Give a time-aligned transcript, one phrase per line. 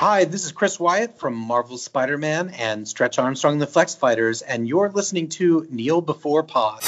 [0.00, 4.40] Hi, this is Chris Wyatt from Marvel Spider Man and Stretch Armstrong the Flex Fighters,
[4.40, 6.80] and you're listening to Kneel Before Pod.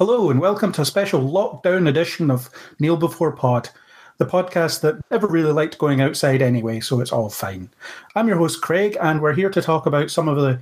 [0.00, 2.50] Hello, and welcome to a special lockdown edition of
[2.80, 3.68] Kneel Before Pod,
[4.18, 7.70] the podcast that never really liked going outside anyway, so it's all fine.
[8.14, 10.60] I'm your host, Craig, and we're here to talk about some of the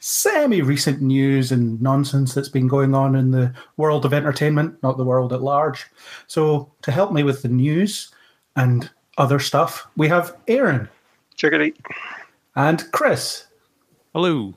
[0.00, 4.96] semi recent news and nonsense that's been going on in the world of entertainment, not
[4.96, 5.86] the world at large.
[6.26, 8.12] So, to help me with the news
[8.56, 10.88] and other stuff, we have Aaron.
[11.36, 11.74] Chickadee.
[12.56, 13.46] And Chris.
[14.12, 14.54] Hello.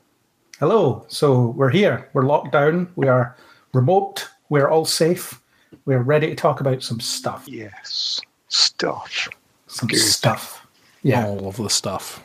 [0.58, 1.04] Hello.
[1.08, 2.08] So, we're here.
[2.12, 2.90] We're locked down.
[2.96, 3.36] We are
[3.72, 4.28] remote.
[4.48, 5.40] We're all safe.
[5.84, 7.44] We're ready to talk about some stuff.
[7.46, 8.20] Yes.
[8.52, 9.30] Stuff.
[9.66, 9.98] Some Good.
[9.98, 10.66] stuff.
[11.02, 11.26] Yeah.
[11.26, 12.22] All of the stuff.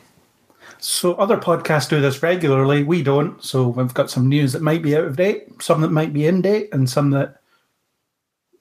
[0.78, 2.84] So other podcasts do this regularly.
[2.84, 3.42] We don't.
[3.42, 6.26] So we've got some news that might be out of date, some that might be
[6.26, 7.40] in date, and some that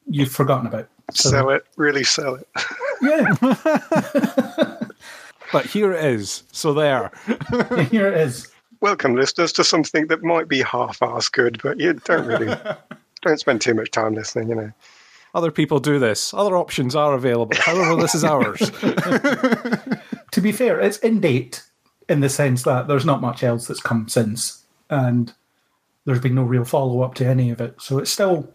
[0.08, 0.88] you've forgotten about.
[1.12, 1.66] So, Sell it.
[1.76, 2.48] Really sell it.
[3.00, 3.36] Yeah,
[5.52, 6.42] But here it is.
[6.52, 7.12] So there.
[7.92, 8.50] here it is.
[8.82, 12.56] Welcome, listeners, to something that might be half-ass good, but you don't really
[13.22, 14.50] don't spend too much time listening.
[14.50, 14.72] You know.
[15.38, 16.34] Other people do this.
[16.34, 17.56] Other options are available.
[17.58, 18.72] However, this is ours.
[20.32, 21.64] To be fair, it's in date
[22.10, 25.34] in the sense that there's not much else that's come since, and
[26.06, 27.82] there's been no real follow up to any of it.
[27.82, 28.48] So it's still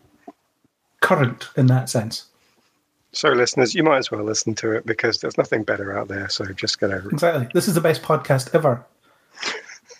[1.00, 2.26] current in that sense.
[3.12, 6.28] So, listeners, you might as well listen to it because there's nothing better out there.
[6.28, 7.14] So just get over it.
[7.14, 7.48] Exactly.
[7.52, 8.84] This is the best podcast ever.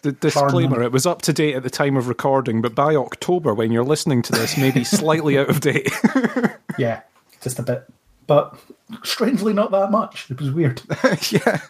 [0.03, 3.55] The disclaimer: it was up to date at the time of recording, but by October,
[3.55, 5.91] when you're listening to this, maybe slightly out of date.
[6.79, 7.03] Yeah,
[7.43, 7.85] just a bit.
[8.27, 8.59] But
[9.05, 10.31] strangely, not that much.
[10.31, 10.81] It was weird.
[11.31, 11.61] yeah.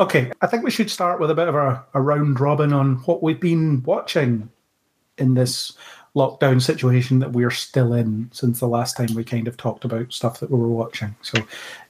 [0.00, 2.96] Okay, I think we should start with a bit of a, a round robin on
[3.04, 4.50] what we've been watching
[5.18, 5.74] in this
[6.16, 10.12] lockdown situation that we're still in since the last time we kind of talked about
[10.12, 11.14] stuff that we were watching.
[11.22, 11.38] So,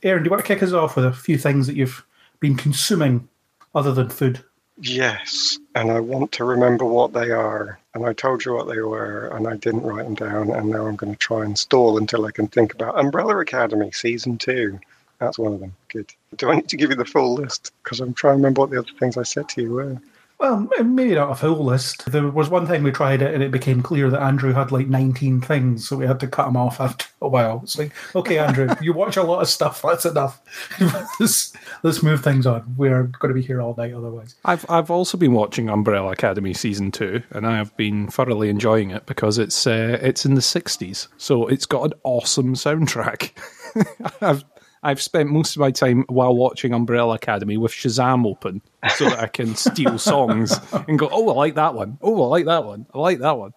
[0.03, 2.05] Aaron, do you want to kick us off with a few things that you've
[2.41, 3.27] been consuming
[3.75, 4.45] other than food?
[4.79, 7.79] Yes, and I want to remember what they are.
[7.95, 10.51] And I told you what they were, and I didn't write them down.
[10.51, 13.93] And now I'm going to try and stall until I can think about Umbrella Academy
[13.93, 14.81] season two.
[15.19, 15.75] That's one of them.
[15.89, 16.13] Good.
[16.37, 17.73] Do I need to give you the full list?
[17.85, 20.01] Because I'm trying to remember what the other things I said to you were.
[20.43, 22.11] Well, maybe not a full list.
[22.11, 24.89] There was one time we tried it and it became clear that Andrew had like
[24.89, 27.61] 19 things, so we had to cut him off after a while.
[27.63, 29.81] It's like, okay, Andrew, you watch a lot of stuff.
[29.83, 30.43] That's enough.
[31.21, 31.53] let's,
[31.85, 32.75] let's move things on.
[32.77, 34.35] We're going to be here all night otherwise.
[34.45, 38.91] I've I've also been watching Umbrella Academy season two, and I have been thoroughly enjoying
[38.91, 43.31] it because it's uh, it's in the '60s, so it's got an awesome soundtrack.
[44.21, 44.45] I've
[44.83, 48.63] I've spent most of my time while watching Umbrella Academy with Shazam open,
[48.97, 51.99] so that I can steal songs and go, "Oh, I like that one.
[52.03, 52.87] Oh, I like that one.
[52.95, 53.53] I like that one."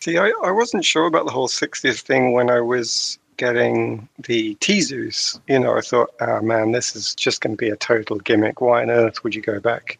[0.00, 4.54] See, I, I wasn't sure about the whole 60s thing when I was getting the
[4.56, 5.40] teasers.
[5.46, 8.60] You know, I thought, oh man, this is just going to be a total gimmick.
[8.60, 9.98] Why on earth would you go back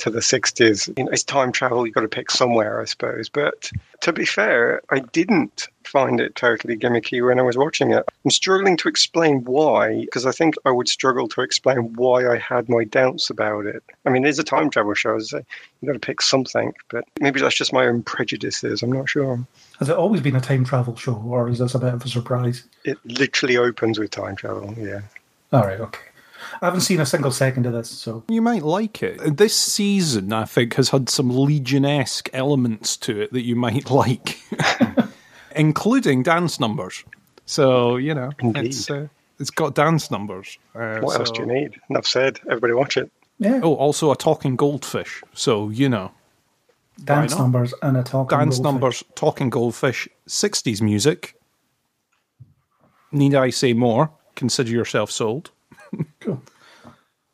[0.00, 0.96] to the 60s?
[0.98, 1.86] You know, it's time travel.
[1.86, 3.28] You've got to pick somewhere, I suppose.
[3.28, 8.04] But to be fair, I didn't find it totally gimmicky when I was watching it.
[8.24, 12.38] I'm struggling to explain why, because I think I would struggle to explain why I
[12.38, 13.82] had my doubts about it.
[14.06, 15.16] I mean, it's a time travel show.
[15.16, 15.46] As I say,
[15.80, 18.82] you've got to pick something, but maybe that's just my own prejudices.
[18.82, 19.44] I'm not sure.
[19.78, 22.08] Has it always been a time travel show, or is this a bit of a
[22.08, 22.64] surprise?
[22.84, 24.74] It literally opens with time travel.
[24.78, 25.00] Yeah.
[25.52, 26.00] All right, okay.
[26.62, 29.36] I haven't seen a single second of this, so You might like it.
[29.36, 33.90] This season, I think, has had some Legion esque elements to it that you might
[34.02, 34.38] like,
[35.56, 37.04] including dance numbers.
[37.46, 38.66] So you know, Indeed.
[38.66, 39.08] it's uh,
[39.38, 40.58] it's got dance numbers.
[40.74, 41.80] Uh, What else do you need?
[41.90, 42.38] Enough said.
[42.46, 43.10] Everybody watch it.
[43.38, 45.22] yeah, Oh, also a talking goldfish.
[45.34, 46.12] So you know,
[47.04, 48.62] dance numbers and a talking dance goldfish.
[48.72, 51.34] numbers, talking goldfish, sixties music.
[53.12, 54.10] Need I say more?
[54.36, 55.50] Consider yourself sold.
[56.20, 56.42] Cool.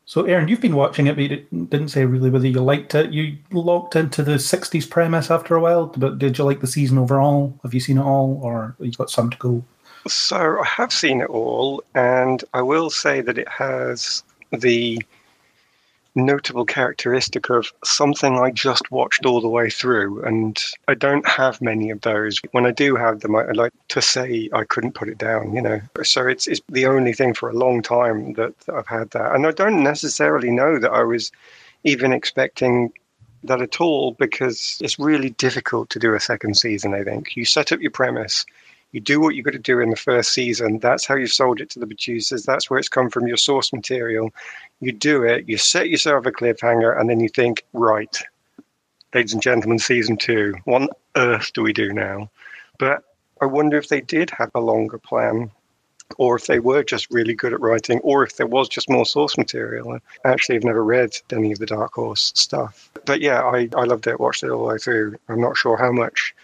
[0.08, 3.12] So, Aaron, you've been watching it, but you didn't say really whether you liked it.
[3.12, 6.96] You locked into the '60s premise after a while, but did you like the season
[6.96, 7.58] overall?
[7.64, 9.64] Have you seen it all, or you've got some to go?
[10.06, 14.22] So I have seen it all, and I will say that it has
[14.52, 15.02] the
[16.16, 20.58] notable characteristic of something I just watched all the way through, and
[20.88, 22.40] I don't have many of those.
[22.52, 25.54] When I do have them, I, I like to say I couldn't put it down,
[25.54, 25.80] you know.
[26.02, 29.34] So it's, it's the only thing for a long time that, that I've had that,
[29.34, 31.30] and I don't necessarily know that I was
[31.84, 32.92] even expecting
[33.44, 36.94] that at all because it's really difficult to do a second season.
[36.94, 38.44] I think you set up your premise,
[38.96, 40.78] You do what you've got to do in the first season.
[40.78, 42.44] That's how you sold it to the producers.
[42.44, 44.30] That's where it's come from your source material.
[44.80, 48.16] You do it, you set yourself a cliffhanger, and then you think, right,
[49.12, 52.30] ladies and gentlemen, season two, what on earth do we do now?
[52.78, 53.04] But
[53.42, 55.50] I wonder if they did have a longer plan
[56.16, 59.04] or if they were just really good at writing, or if there was just more
[59.04, 59.92] source material.
[59.92, 62.90] I actually have never read any of the Dark Horse stuff.
[63.04, 65.18] But yeah, I, I loved it, watched it all the way through.
[65.28, 66.34] I'm not sure how much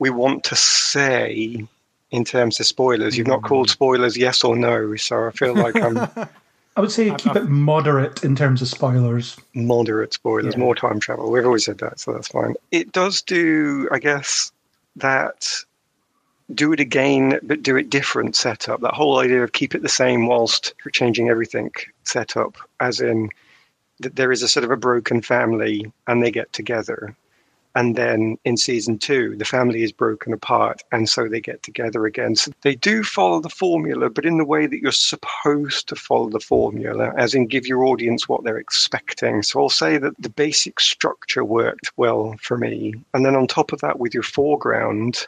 [0.00, 1.68] we want to say
[2.10, 3.16] in terms of spoilers.
[3.16, 3.72] You've not called hmm.
[3.72, 5.98] spoilers yes or no, so I feel like I'm
[6.76, 9.36] I would say keep it moderate in terms of spoilers.
[9.54, 10.60] moderate spoilers, Yeah.
[10.60, 11.30] more time travel.
[11.30, 12.54] We've always said that, so that's fine.
[12.70, 14.52] It does do, I guess,
[14.96, 15.48] that
[16.54, 18.82] do it again, but do it different setup.
[18.82, 21.70] That whole idea of keep it the same whilst changing everything
[22.04, 23.30] setup, as in
[24.00, 27.16] that there is a sort of a broken family and they get together.
[27.76, 32.06] And then in season two, the family is broken apart, and so they get together
[32.06, 32.34] again.
[32.34, 36.30] So they do follow the formula, but in the way that you're supposed to follow
[36.30, 39.42] the formula, as in give your audience what they're expecting.
[39.42, 42.94] So I'll say that the basic structure worked well for me.
[43.12, 45.26] And then on top of that, with your foreground,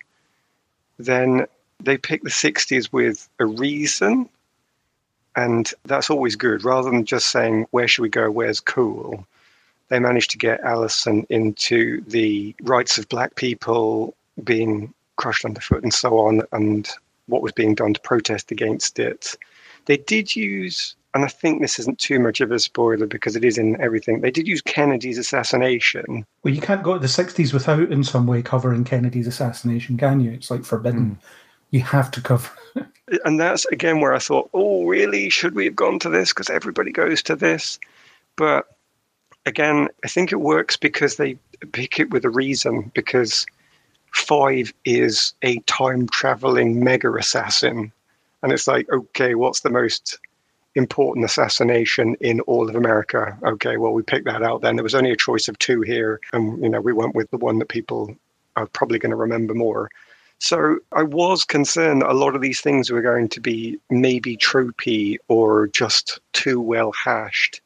[0.99, 1.47] then
[1.81, 4.27] they pick the 60s with a reason.
[5.37, 8.31] And that's always good, rather than just saying, where should we go?
[8.31, 9.27] Where's cool?
[9.89, 14.15] They managed to get Allison into the rights of black people
[14.45, 16.89] being crushed underfoot and so on, and
[17.27, 19.37] what was being done to protest against it.
[19.87, 23.45] They did use, and I think this isn't too much of a spoiler because it
[23.45, 26.27] is in everything, they did use Kennedy's assassination.
[26.43, 30.21] Well, you can't go to the 60s without in some way covering Kennedy's assassination, can
[30.21, 30.33] you?
[30.33, 31.11] It's like forbidden.
[31.11, 31.27] Hmm.
[31.71, 32.51] You have to cover.
[33.25, 35.31] And that's again where I thought, oh, really?
[35.31, 36.29] Should we have gone to this?
[36.29, 37.79] Because everybody goes to this.
[38.37, 38.67] But
[39.49, 41.39] again, I think it works because they
[41.73, 42.93] pick it with a reason.
[42.95, 43.47] Because
[44.13, 47.93] five is a time traveling mega assassin.
[48.43, 50.19] And it's like, okay, what's the most
[50.75, 53.37] important assassination in all of America?
[53.43, 54.77] Okay, well, we picked that out then.
[54.77, 56.21] There was only a choice of two here.
[56.33, 58.15] And, you know, we went with the one that people
[58.57, 59.91] are probably going to remember more.
[60.41, 64.37] So I was concerned that a lot of these things were going to be maybe
[64.37, 67.61] tropey or just too well hashed.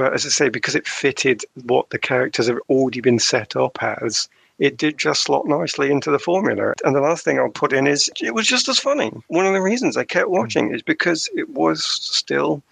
[0.00, 3.76] But as I say, because it fitted what the characters have already been set up
[3.82, 6.72] as, it did just slot nicely into the formula.
[6.86, 9.12] And the last thing I'll put in is it was just as funny.
[9.28, 12.62] One of the reasons I kept watching is because it was still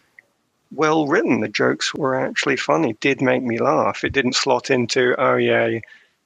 [0.72, 1.40] well written.
[1.40, 4.04] The jokes were actually funny, did make me laugh.
[4.04, 5.80] It didn't slot into, oh, yeah,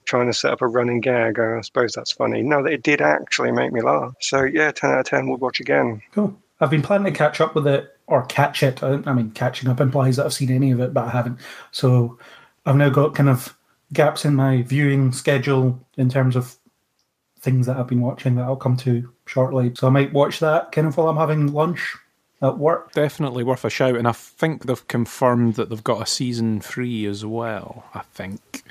[0.04, 1.40] trying to set up a running gag.
[1.40, 2.42] Oh, I suppose that's funny.
[2.42, 4.14] No, it did actually make me laugh.
[4.20, 6.00] So, yeah, 10 out of 10 would watch again.
[6.12, 6.38] Cool.
[6.60, 8.82] I've been planning to catch up with it or catch it.
[8.82, 11.38] I, I mean, catching up implies that I've seen any of it, but I haven't.
[11.70, 12.18] So
[12.66, 13.56] I've now got kind of
[13.92, 16.56] gaps in my viewing schedule in terms of
[17.40, 19.72] things that I've been watching that I'll come to shortly.
[19.74, 21.96] So I might watch that kind of while I'm having lunch
[22.42, 22.92] at work.
[22.92, 27.06] Definitely worth a shout, and I think they've confirmed that they've got a season three
[27.06, 27.84] as well.
[27.94, 28.62] I think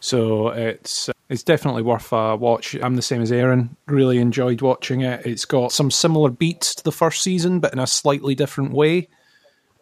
[0.00, 0.48] so.
[0.48, 2.74] It's it's definitely worth a watch.
[2.74, 3.76] I'm the same as Aaron.
[3.86, 5.24] Really enjoyed watching it.
[5.24, 9.08] It's got some similar beats to the first season, but in a slightly different way,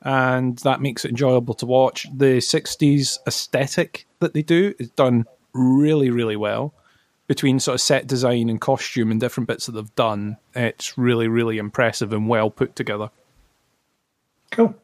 [0.03, 2.07] and that makes it enjoyable to watch.
[2.15, 6.75] The '60s aesthetic that they do is done really, really well.
[7.29, 11.29] Between sort of set design and costume and different bits that they've done, it's really,
[11.29, 13.11] really impressive and well put together.
[14.51, 14.75] Cool.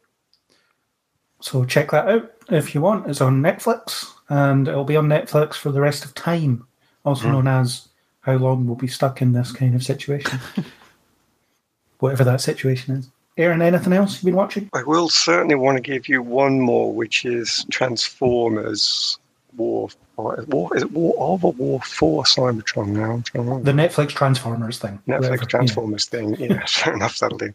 [1.40, 3.06] So check that out if you want.
[3.06, 6.66] It's on Netflix and it'll be on Netflix for the rest of time,
[7.04, 7.32] also hmm.
[7.32, 7.88] known as
[8.20, 10.40] how long we'll be stuck in this kind of situation.
[11.98, 13.10] Whatever that situation is.
[13.36, 14.70] Aaron, anything else you've been watching?
[14.72, 19.18] I will certainly want to give you one more, which is Transformers
[19.56, 19.88] War.
[20.16, 23.12] War is it War of or War for Cybertron now?
[23.12, 23.72] I'm trying to remember.
[23.72, 25.00] The Netflix Transformers thing.
[25.08, 26.36] Netflix whatever, Transformers thing.
[26.36, 27.52] Yeah, fair enough, that'll do.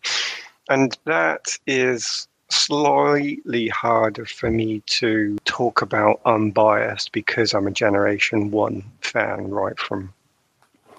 [0.68, 8.52] And that is slightly harder for me to talk about unbiased because I'm a Generation
[8.52, 10.14] 1 fan right from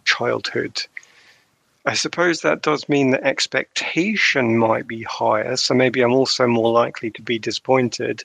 [0.04, 0.82] childhood.
[1.86, 6.70] I suppose that does mean that expectation might be higher, so maybe I'm also more
[6.70, 8.22] likely to be disappointed.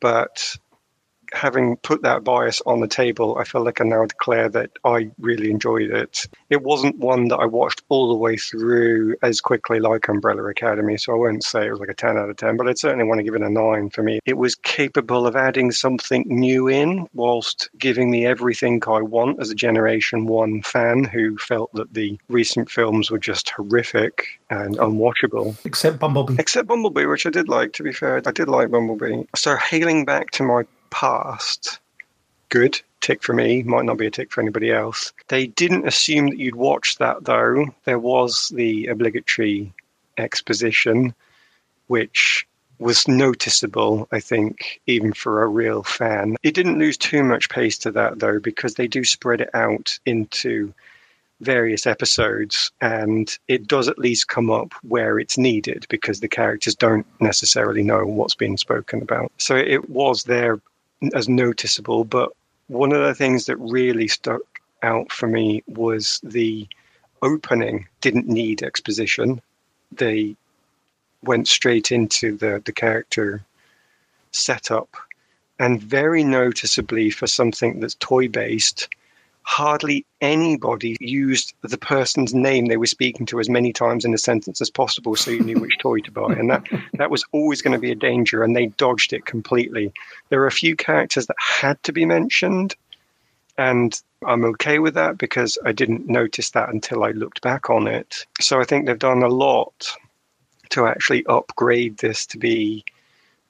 [0.00, 0.56] But
[1.32, 5.10] having put that bias on the table, I feel like I now declare that I
[5.18, 6.26] really enjoyed it.
[6.48, 10.96] It wasn't one that I watched all the way through as quickly like Umbrella Academy,
[10.96, 13.04] so I won't say it was like a 10 out of 10, but I'd certainly
[13.04, 14.20] want to give it a 9 for me.
[14.24, 19.50] It was capable of adding something new in whilst giving me everything I want as
[19.50, 25.56] a Generation 1 fan who felt that the recent films were just horrific and unwatchable.
[25.64, 26.36] Except Bumblebee.
[26.38, 28.20] Except Bumblebee, which I did like, to be fair.
[28.24, 29.24] I did like Bumblebee.
[29.36, 31.80] So, hailing back to my past,
[32.48, 32.80] good.
[33.00, 35.12] tick for me, might not be a tick for anybody else.
[35.28, 37.74] They didn't assume that you'd watch that though.
[37.84, 39.72] There was the obligatory
[40.18, 41.14] exposition,
[41.86, 42.46] which
[42.78, 46.36] was noticeable, I think, even for a real fan.
[46.42, 49.98] It didn't lose too much pace to that though, because they do spread it out
[50.06, 50.72] into
[51.40, 56.74] various episodes and it does at least come up where it's needed because the characters
[56.74, 59.32] don't necessarily know what's being spoken about.
[59.38, 60.60] So it was there
[61.14, 62.30] as noticeable, but
[62.68, 64.42] one of the things that really stuck
[64.82, 66.68] out for me was the
[67.22, 69.40] opening didn't need exposition.
[69.92, 70.36] They
[71.22, 73.42] went straight into the, the character
[74.32, 74.96] setup.
[75.58, 78.88] And very noticeably for something that's toy based,
[79.42, 84.18] hardly anybody used the person's name they were speaking to as many times in a
[84.18, 86.32] sentence as possible so you knew which toy to buy.
[86.32, 89.92] And that that was always going to be a danger and they dodged it completely.
[90.28, 92.74] There are a few characters that had to be mentioned
[93.58, 97.86] and I'm okay with that because I didn't notice that until I looked back on
[97.86, 98.26] it.
[98.40, 99.90] So I think they've done a lot
[100.70, 102.84] to actually upgrade this to be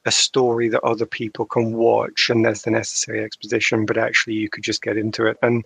[0.06, 4.48] a story that other people can watch and there's the necessary exposition but actually you
[4.48, 5.36] could just get into it.
[5.42, 5.64] And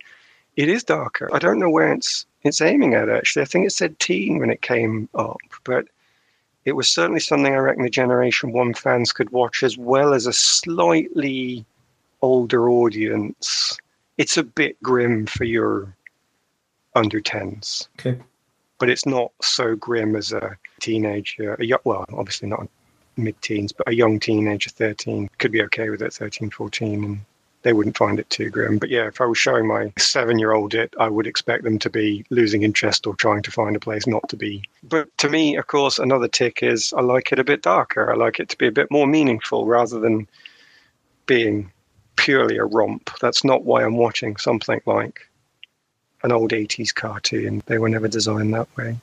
[0.55, 1.29] it is darker.
[1.33, 3.41] I don't know where it's it's aiming at actually.
[3.41, 5.85] I think it said teen when it came up but
[6.65, 10.25] it was certainly something i reckon the generation one fans could watch as well as
[10.25, 11.63] a slightly
[12.21, 13.77] older audience.
[14.17, 15.95] It's a bit grim for your
[16.95, 18.19] under 10s Okay.
[18.79, 22.67] but it's not so grim as a teenager a young, well obviously not
[23.17, 27.19] mid-teens but a young teenager 13 could be okay with it 13 14 and
[27.63, 28.77] they wouldn't find it too grim.
[28.77, 31.79] But yeah if i was showing my seven year old it i would expect them
[31.79, 34.63] to be losing interest or trying to find a place not to be.
[34.83, 38.11] But to me of course another tick is i like it a bit darker.
[38.11, 40.27] I like it to be a bit more meaningful rather than
[41.25, 41.71] being
[42.17, 43.09] purely a romp.
[43.19, 45.27] That's not why i'm watching something like
[46.23, 47.61] an old 80s cartoon.
[47.67, 48.97] They were never designed that way.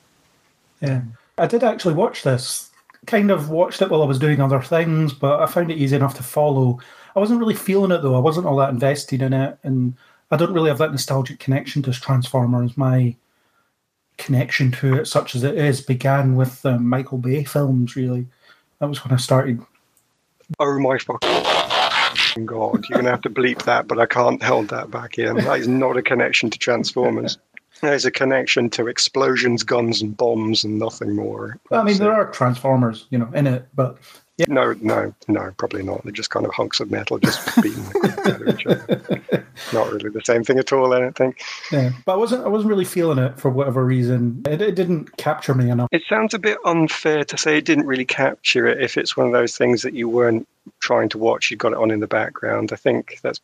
[0.81, 1.01] Yeah.
[1.37, 2.69] I did actually watch this.
[3.05, 5.95] Kind of watched it while I was doing other things, but I found it easy
[5.95, 6.79] enough to follow.
[7.15, 8.15] I wasn't really feeling it though.
[8.15, 9.95] I wasn't all that invested in it, and
[10.31, 12.77] I don't really have that nostalgic connection to Transformers.
[12.77, 13.15] My
[14.17, 17.95] connection to it, such as it is, began with the Michael Bay films.
[17.95, 18.25] Really,
[18.79, 19.61] that was when I started.
[20.59, 22.85] Oh my fucking god!
[22.89, 25.35] You're gonna have to bleep that, but I can't hold that back in.
[25.37, 27.37] That is not a connection to Transformers.
[27.83, 31.59] There's a connection to explosions, guns, and bombs, and nothing more.
[31.69, 33.97] Well, I mean, there are Transformers, you know, in it, but
[34.47, 36.03] no, no, no, probably not.
[36.03, 39.45] They're just kind of hunks of metal just beating the crap out of each other.
[39.73, 40.93] Not really the same thing at all.
[40.93, 41.41] I don't think.
[41.71, 41.91] yeah.
[42.05, 42.43] But I wasn't.
[42.43, 44.41] I wasn't really feeling it for whatever reason.
[44.47, 45.89] It, it didn't capture me enough.
[45.91, 49.27] It sounds a bit unfair to say it didn't really capture it if it's one
[49.27, 50.47] of those things that you weren't
[50.79, 52.71] trying to watch, you got it on in the background.
[52.73, 53.39] I think that's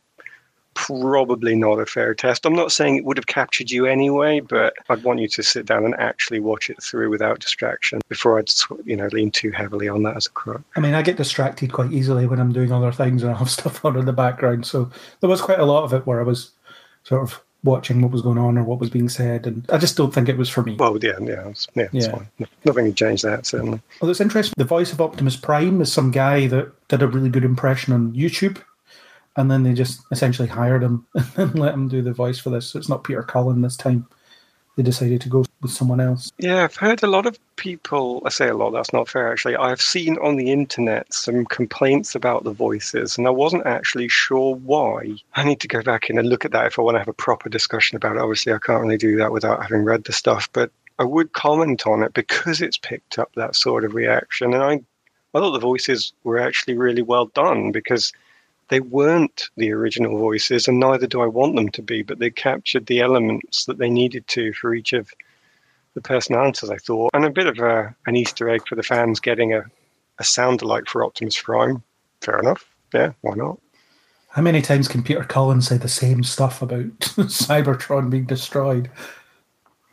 [0.74, 2.46] probably not a fair test.
[2.46, 5.66] I'm not saying it would have captured you anyway, but I'd want you to sit
[5.66, 8.50] down and actually watch it through without distraction before I'd
[8.84, 10.62] you know lean too heavily on that as a crutch.
[10.76, 13.50] I mean, I get distracted quite easily when I'm doing other things and I have
[13.60, 14.66] stuff on in the background.
[14.66, 16.50] So there was quite a lot of it where I was
[17.04, 19.96] sort of watching what was going on or what was being said, and I just
[19.96, 20.76] don't think it was for me.
[20.76, 22.18] Well, yeah, yeah, it's, yeah, Yeah.
[22.38, 23.80] No- Nothing can change that certainly.
[24.00, 24.54] Well, it's interesting.
[24.56, 28.12] The voice of Optimus Prime is some guy that did a really good impression on
[28.12, 28.62] YouTube,
[29.36, 31.06] and then they just essentially hired him
[31.36, 32.68] and let him do the voice for this.
[32.68, 34.06] So it's not Peter Cullen this time.
[34.76, 36.30] They decided to go with someone else.
[36.38, 38.22] Yeah, I've heard a lot of people.
[38.24, 38.70] I say a lot.
[38.70, 39.56] That's not fair, actually.
[39.56, 44.54] I've seen on the internet some complaints about the voices, and I wasn't actually sure
[44.54, 45.16] why.
[45.34, 47.08] I need to go back in and look at that if I want to have
[47.08, 48.22] a proper discussion about it.
[48.22, 51.86] Obviously, I can't really do that without having read the stuff, but I would comment
[51.86, 54.74] on it because it's picked up that sort of reaction, and I,
[55.34, 58.12] I thought the voices were actually really well done because
[58.70, 62.30] they weren't the original voices, and neither do I want them to be, but they
[62.30, 65.10] captured the elements that they needed to for each of
[65.94, 69.18] the personalities, I thought, and a bit of a, an Easter egg for the fans
[69.18, 69.64] getting a,
[70.20, 71.82] a sound alike for Optimus Prime.
[72.20, 72.64] Fair enough.
[72.94, 73.58] Yeah, why not?
[74.28, 78.88] How many times can Peter Cullen say the same stuff about Cybertron being destroyed?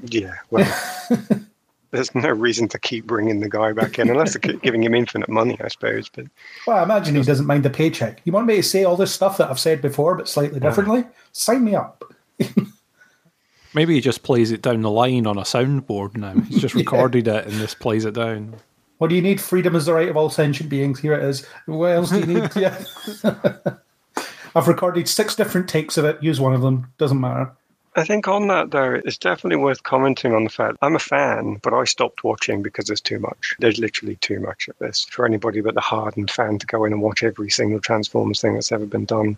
[0.03, 1.09] Yeah, well,
[1.97, 5.29] there's no reason to keep bringing the guy back in unless they're giving him infinite
[5.29, 6.09] money, I suppose.
[6.09, 6.27] But
[6.65, 8.21] Well, I imagine he doesn't mind the paycheck.
[8.23, 11.05] You want me to say all this stuff that I've said before, but slightly differently?
[11.31, 12.03] Sign me up.
[13.73, 16.33] Maybe he just plays it down the line on a soundboard now.
[16.41, 18.55] He's just recorded it and just plays it down.
[18.97, 19.41] What do you need?
[19.41, 20.99] Freedom is the right of all sentient beings.
[20.99, 21.45] Here it is.
[21.65, 22.49] What else do you need?
[22.55, 22.83] yeah.
[24.55, 26.21] I've recorded six different takes of it.
[26.23, 26.91] Use one of them.
[26.97, 27.51] Doesn't matter.
[27.97, 31.59] I think on that though, it's definitely worth commenting on the fact I'm a fan,
[31.63, 33.55] but I stopped watching because there's too much.
[33.57, 36.93] There's literally too much of this for anybody but the hardened fan to go in
[36.93, 39.35] and watch every single Transformers thing that's ever been done.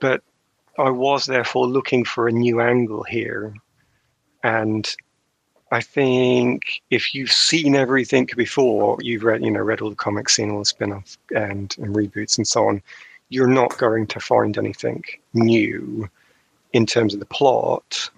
[0.00, 0.22] But
[0.78, 3.54] I was therefore looking for a new angle here.
[4.42, 4.90] And
[5.70, 10.36] I think if you've seen everything before, you've read, you know, read all the comics,
[10.36, 12.82] seen all the spin-offs and, and reboots and so on,
[13.28, 16.08] you're not going to find anything new
[16.72, 18.10] in terms of the plot.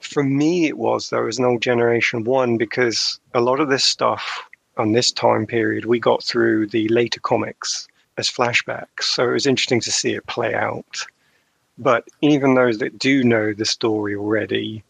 [0.00, 3.84] For me, it was though as an old generation one because a lot of this
[3.84, 4.44] stuff
[4.76, 9.46] on this time period we got through the later comics as flashbacks, so it was
[9.46, 11.04] interesting to see it play out.
[11.78, 14.84] But even those that do know the story already,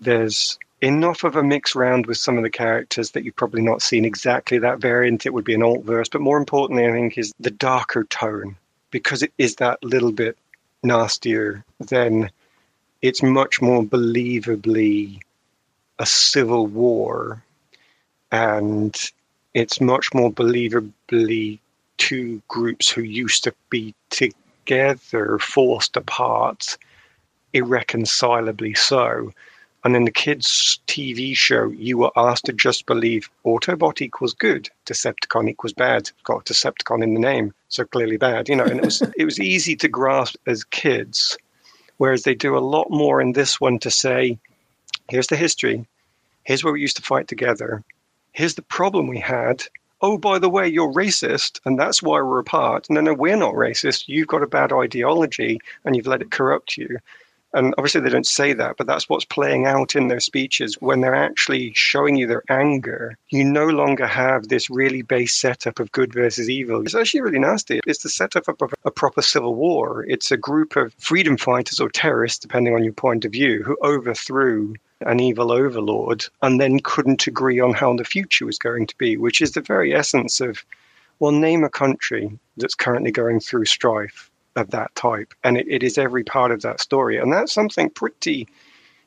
[0.00, 3.82] there's enough of a mix round with some of the characters that you've probably not
[3.82, 5.26] seen exactly that variant.
[5.26, 8.56] It would be an alt verse, but more importantly, I think, is the darker tone
[8.90, 10.36] because it is that little bit
[10.82, 11.64] nastier.
[11.80, 12.30] Then
[13.02, 15.20] it's much more believably
[15.98, 17.42] a civil war,
[18.30, 18.94] and
[19.54, 21.58] it's much more believably
[21.98, 26.78] two groups who used to be together, forced apart,
[27.52, 29.32] irreconcilably so
[29.84, 34.70] and in the kids' TV show, you were asked to just believe Autobot equals good,
[34.86, 36.10] Decepticon equals bad.
[36.24, 38.48] Got Decepticon in the name, so clearly bad.
[38.48, 41.36] You know, and it was it was easy to grasp as kids,
[41.96, 44.38] whereas they do a lot more in this one to say,
[45.08, 45.84] here's the history,
[46.44, 47.82] here's where we used to fight together,
[48.32, 49.64] here's the problem we had.
[50.04, 52.90] Oh, by the way, you're racist, and that's why we're apart.
[52.90, 54.08] No, no, we're not racist.
[54.08, 56.98] You've got a bad ideology, and you've let it corrupt you.
[57.54, 61.00] And obviously, they don't say that, but that's what's playing out in their speeches when
[61.00, 63.18] they're actually showing you their anger.
[63.28, 66.82] You no longer have this really base setup of good versus evil.
[66.82, 67.80] It's actually really nasty.
[67.86, 70.04] It's the setup of a proper civil war.
[70.08, 73.76] It's a group of freedom fighters or terrorists, depending on your point of view, who
[73.82, 78.96] overthrew an evil overlord and then couldn't agree on how the future was going to
[78.96, 80.64] be, which is the very essence of,
[81.18, 85.34] well, name a country that's currently going through strife of that type.
[85.44, 87.16] And it, it is every part of that story.
[87.16, 88.48] And that's something pretty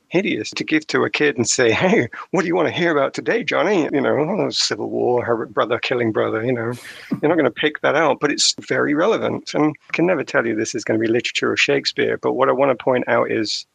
[0.09, 2.91] hideous to give to a kid and say, hey, what do you want to hear
[2.91, 3.83] about today, Johnny?
[3.83, 6.73] You know, oh, Civil War, her brother killing brother, you know,
[7.11, 9.53] you're not going to pick that out, but it's very relevant.
[9.53, 12.33] And I can never tell you this is going to be literature or Shakespeare, but
[12.33, 13.65] what I want to point out is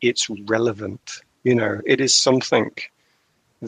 [0.00, 1.20] it's relevant.
[1.42, 2.70] You know, it is something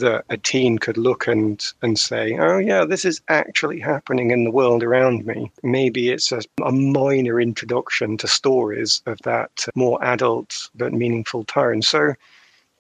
[0.01, 4.45] that a teen could look and and say, "Oh yeah, this is actually happening in
[4.45, 10.03] the world around me." Maybe it's a, a minor introduction to stories of that more
[10.05, 11.83] adult but meaningful tone.
[11.83, 12.15] So,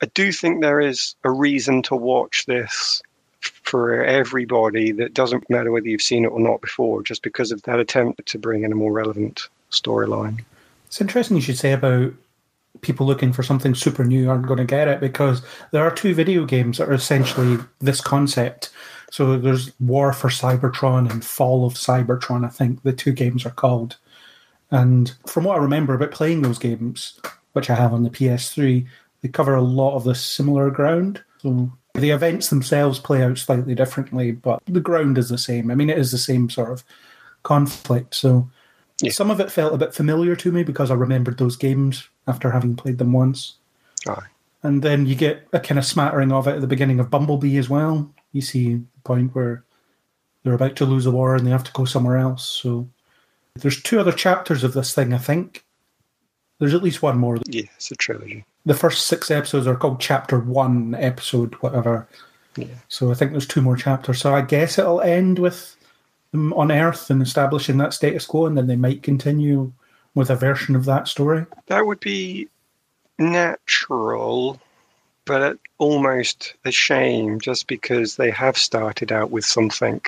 [0.02, 3.02] I do think there is a reason to watch this
[3.40, 7.62] for everybody that doesn't matter whether you've seen it or not before, just because of
[7.62, 10.44] that attempt to bring in a more relevant storyline.
[10.87, 12.12] It's interesting you should say about
[12.81, 16.15] people looking for something super new aren't going to get it because there are two
[16.15, 18.71] video games that are essentially this concept.
[19.11, 23.51] So there's War for Cybertron and Fall of Cybertron, I think the two games are
[23.51, 23.97] called.
[24.71, 27.21] And from what I remember about playing those games,
[27.53, 28.87] which I have on the PS3,
[29.23, 31.23] they cover a lot of the similar ground.
[31.39, 35.71] So the events themselves play out slightly differently, but the ground is the same.
[35.71, 36.85] I mean, it is the same sort of
[37.43, 38.15] conflict.
[38.15, 38.51] So
[39.01, 39.11] yeah.
[39.11, 42.51] some of it felt a bit familiar to me because I remembered those games after
[42.51, 43.57] having played them once.
[44.09, 44.27] Aye.
[44.63, 47.57] And then you get a kind of smattering of it at the beginning of Bumblebee
[47.59, 48.13] as well.
[48.33, 49.65] You see the point where
[50.43, 52.45] they're about to lose a war and they have to go somewhere else.
[52.45, 52.89] So
[53.55, 55.65] there's two other chapters of this thing, I think.
[56.59, 57.39] There's at least one more.
[57.47, 58.45] Yeah, it's a trilogy.
[58.65, 62.09] The first six episodes are called Chapter One, Episode whatever.
[62.57, 62.67] Yeah.
[62.89, 64.21] So I think there's two more chapters.
[64.21, 65.77] So I guess it'll end with
[66.53, 69.72] on Earth and establishing that status quo, and then they might continue
[70.14, 71.46] with a version of that story?
[71.66, 72.49] That would be
[73.18, 74.61] natural,
[75.25, 80.01] but almost a shame just because they have started out with something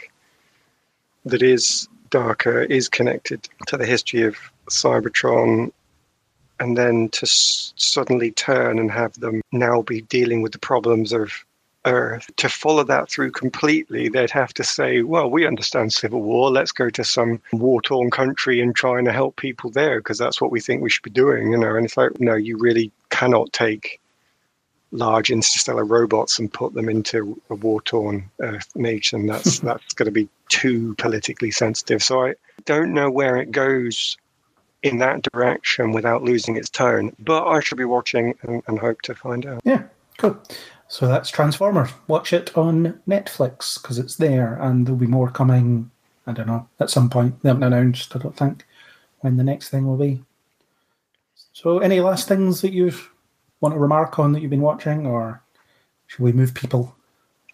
[1.25, 4.37] that is darker, is connected to the history of
[4.71, 5.73] Cybertron,
[6.61, 11.13] and then to s- suddenly turn and have them now be dealing with the problems
[11.13, 11.45] of
[11.89, 12.31] Earth.
[12.37, 16.51] To follow that through completely, they'd have to say, well, we understand civil war.
[16.51, 20.41] Let's go to some war torn country and try and help people there because that's
[20.41, 21.75] what we think we should be doing, you know.
[21.75, 24.01] And it's like, no, you really cannot take
[24.91, 29.27] large interstellar robots and put them into a war torn Earth uh, nation.
[29.27, 32.03] That's that's going to be too politically sensitive.
[32.03, 34.17] So I don't know where it goes
[34.83, 37.15] in that direction without losing its tone.
[37.19, 39.61] But I should be watching and, and hope to find out.
[39.65, 39.83] Yeah,
[40.19, 40.41] cool.
[40.89, 41.91] So that's Transformers.
[42.09, 45.91] Watch it on Netflix because it's there, and there'll be more coming.
[46.27, 47.43] I don't know at some point.
[47.43, 48.17] They haven't announced.
[48.17, 48.67] I don't think
[49.21, 50.23] when the next thing will be.
[51.53, 52.93] So, any last things that you
[53.61, 55.43] want to remark on that you've been watching, or
[56.07, 56.97] should we move people?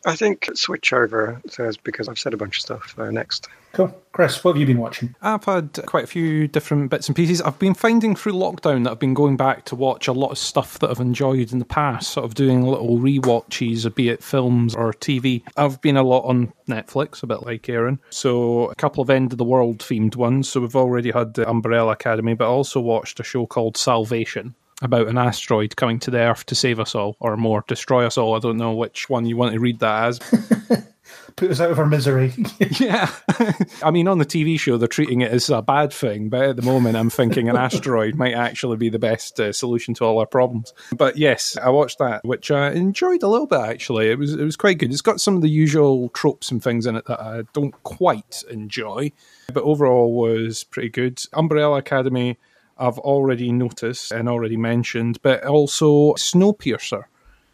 [0.05, 3.49] I think switch over says because I've said a bunch of stuff uh, next.
[3.73, 3.93] Cool.
[4.13, 5.17] Chris, what have you been watching?
[5.21, 7.43] I've had quite a few different bits and pieces.
[7.43, 10.39] I've been finding through lockdown that I've been going back to watch a lot of
[10.39, 14.77] stuff that I've enjoyed in the past, sort of doing little re-watches, be it films
[14.77, 15.43] or TV.
[15.57, 17.99] I've been a lot on Netflix, a bit like Aaron.
[18.11, 20.49] So a couple of End of the World themed ones.
[20.49, 24.55] So we've already had the Umbrella Academy, but I also watched a show called Salvation
[24.85, 28.19] about an asteroid coming to the Earth to save us all, or more, destroy us
[28.19, 28.35] all.
[28.35, 30.21] I don't know which one you want to read that as.
[31.37, 32.33] Put us out of our misery.
[32.79, 33.11] yeah.
[33.83, 36.57] I mean, on the TV show, they're treating it as a bad thing, but at
[36.57, 40.19] the moment, I'm thinking an asteroid might actually be the best uh, solution to all
[40.21, 40.73] our problems.
[40.97, 44.11] But yes, I watched that, which I enjoyed a little bit, actually.
[44.11, 44.93] It was, it was quite good.
[44.93, 48.45] It's got some of the usual tropes and things in it that I don't quite
[48.49, 49.11] enjoy,
[49.53, 51.21] but overall was pretty good.
[51.33, 52.39] Umbrella Academy
[52.79, 57.05] I've already noticed and already mentioned, but also Snowpiercer,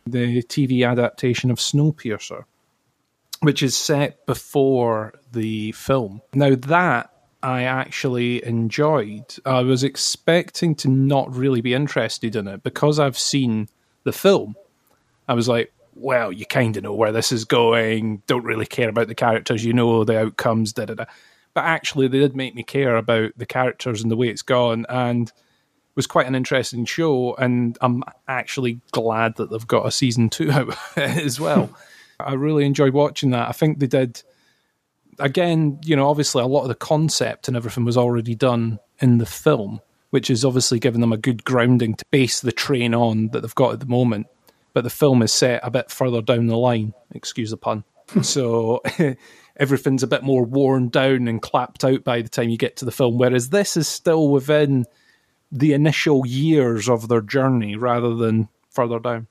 [0.06, 2.44] the TV adaptation of Snowpiercer,
[3.40, 6.22] which is set before the film.
[6.34, 9.34] Now, that I actually enjoyed.
[9.46, 13.68] I was expecting to not really be interested in it because I've seen
[14.04, 14.56] the film.
[15.28, 18.88] I was like, well, you kind of know where this is going, don't really care
[18.88, 21.04] about the characters, you know the outcomes, da da da
[21.54, 24.86] but actually they did make me care about the characters and the way it's gone
[24.88, 29.90] and it was quite an interesting show and I'm actually glad that they've got a
[29.90, 31.70] season 2 out as well.
[32.20, 33.48] I really enjoyed watching that.
[33.48, 34.22] I think they did
[35.20, 39.18] again, you know, obviously a lot of the concept and everything was already done in
[39.18, 43.28] the film, which is obviously giving them a good grounding to base the train on
[43.28, 44.26] that they've got at the moment.
[44.72, 47.84] But the film is set a bit further down the line, excuse the pun.
[48.22, 48.82] so
[49.60, 52.84] everything's a bit more worn down and clapped out by the time you get to
[52.84, 53.18] the film.
[53.18, 54.86] Whereas this is still within
[55.52, 59.28] the initial years of their journey rather than further down.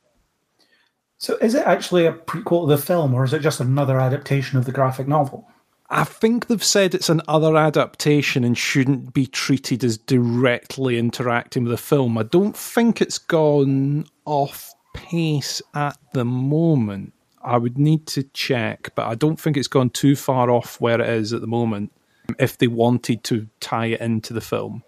[1.18, 4.58] So, is it actually a prequel to the film, or is it just another adaptation
[4.58, 5.46] of the graphic novel?
[5.90, 11.64] I think they've said it's an other adaptation and shouldn't be treated as directly interacting
[11.64, 12.18] with the film.
[12.18, 17.14] I don't think it's gone off pace at the moment.
[17.42, 21.00] I would need to check, but I don't think it's gone too far off where
[21.00, 21.92] it is at the moment
[22.38, 24.84] if they wanted to tie it into the film.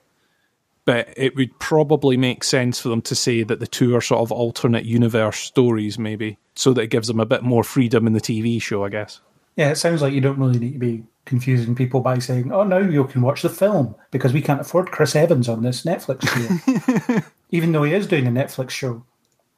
[0.83, 4.21] But it would probably make sense for them to say that the two are sort
[4.21, 8.13] of alternate universe stories, maybe, so that it gives them a bit more freedom in
[8.13, 9.21] the TV show, I guess.
[9.55, 12.63] Yeah, it sounds like you don't really need to be confusing people by saying, oh,
[12.63, 16.27] now you can watch the film because we can't afford Chris Evans on this Netflix
[16.27, 17.21] show.
[17.51, 19.03] Even though he is doing a Netflix show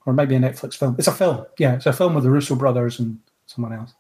[0.05, 0.95] or maybe a Netflix film.
[0.97, 1.45] It's a film.
[1.57, 3.93] Yeah, it's a film with the Russo brothers and someone else.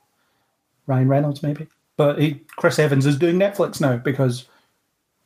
[0.87, 1.67] Ryan Reynolds, maybe.
[1.95, 4.45] But he, Chris Evans is doing Netflix now because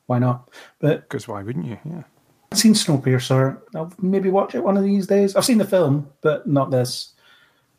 [0.06, 0.50] why not?
[0.80, 1.78] But because why wouldn't you?
[1.86, 2.04] Yeah.
[2.52, 3.60] I've seen Snowpiercer.
[3.76, 5.36] I'll maybe watch it one of these days.
[5.36, 7.14] I've seen the film, but not this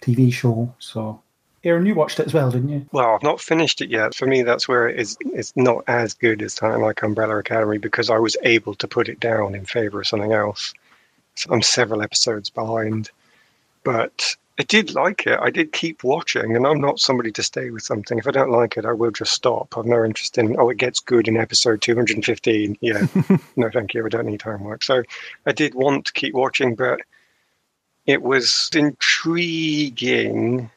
[0.02, 0.74] TV show.
[0.78, 1.22] So,
[1.64, 2.86] Aaron, you watched it as well, didn't you?
[2.92, 4.14] Well, I've not finished it yet.
[4.14, 5.16] For me, that's where it is.
[5.20, 9.08] It's not as good as something like Umbrella Academy because I was able to put
[9.08, 10.74] it down in favor of something else.
[11.50, 13.10] I'm several episodes behind,
[13.84, 15.38] but I did like it.
[15.40, 18.18] I did keep watching, and I'm not somebody to stay with something.
[18.18, 19.76] If I don't like it, I will just stop.
[19.76, 22.76] I've no interest in, oh, it gets good in episode 215.
[22.80, 23.06] Yeah,
[23.56, 24.04] no, thank you.
[24.04, 24.82] I don't need homework.
[24.82, 25.04] So
[25.46, 27.00] I did want to keep watching, but
[28.04, 30.70] it was intriguing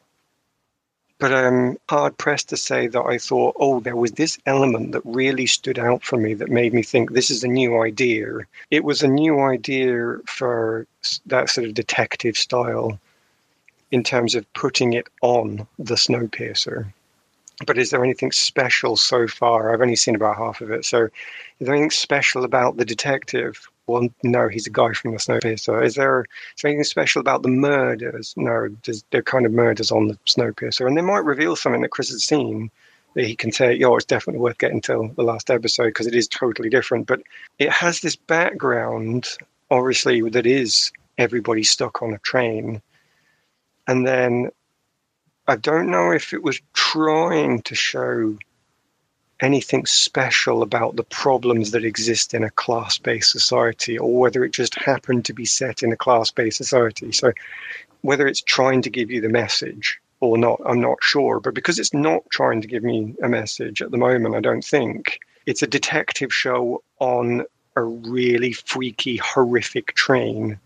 [1.22, 5.02] but I'm hard pressed to say that I thought, oh, there was this element that
[5.04, 8.38] really stood out for me that made me think this is a new idea.
[8.72, 10.84] It was a new idea for
[11.26, 12.98] that sort of detective style
[13.92, 16.92] in terms of putting it on the Snowpiercer.
[17.64, 19.72] But is there anything special so far?
[19.72, 20.84] I've only seen about half of it.
[20.84, 21.10] So, is
[21.60, 23.70] there anything special about the detective?
[23.92, 25.84] Well, no, he's a guy from the Snowpiercer.
[25.84, 28.34] Is there, is there anything special about the murders?
[28.36, 30.86] No, there's, there are kind of murders on the Snowpiercer.
[30.86, 32.70] And they might reveal something that Chris has seen
[33.14, 36.14] that he can say, yo, it's definitely worth getting till the last episode because it
[36.14, 37.06] is totally different.
[37.06, 37.22] But
[37.58, 39.28] it has this background,
[39.70, 42.80] obviously, that is everybody stuck on a train.
[43.86, 44.50] And then
[45.46, 48.38] I don't know if it was trying to show
[49.42, 54.52] anything special about the problems that exist in a class based society or whether it
[54.52, 57.12] just happened to be set in a class based society.
[57.12, 57.32] So,
[58.02, 61.40] whether it's trying to give you the message or not, I'm not sure.
[61.40, 64.64] But because it's not trying to give me a message at the moment, I don't
[64.64, 67.44] think it's a detective show on
[67.76, 70.58] a really freaky, horrific train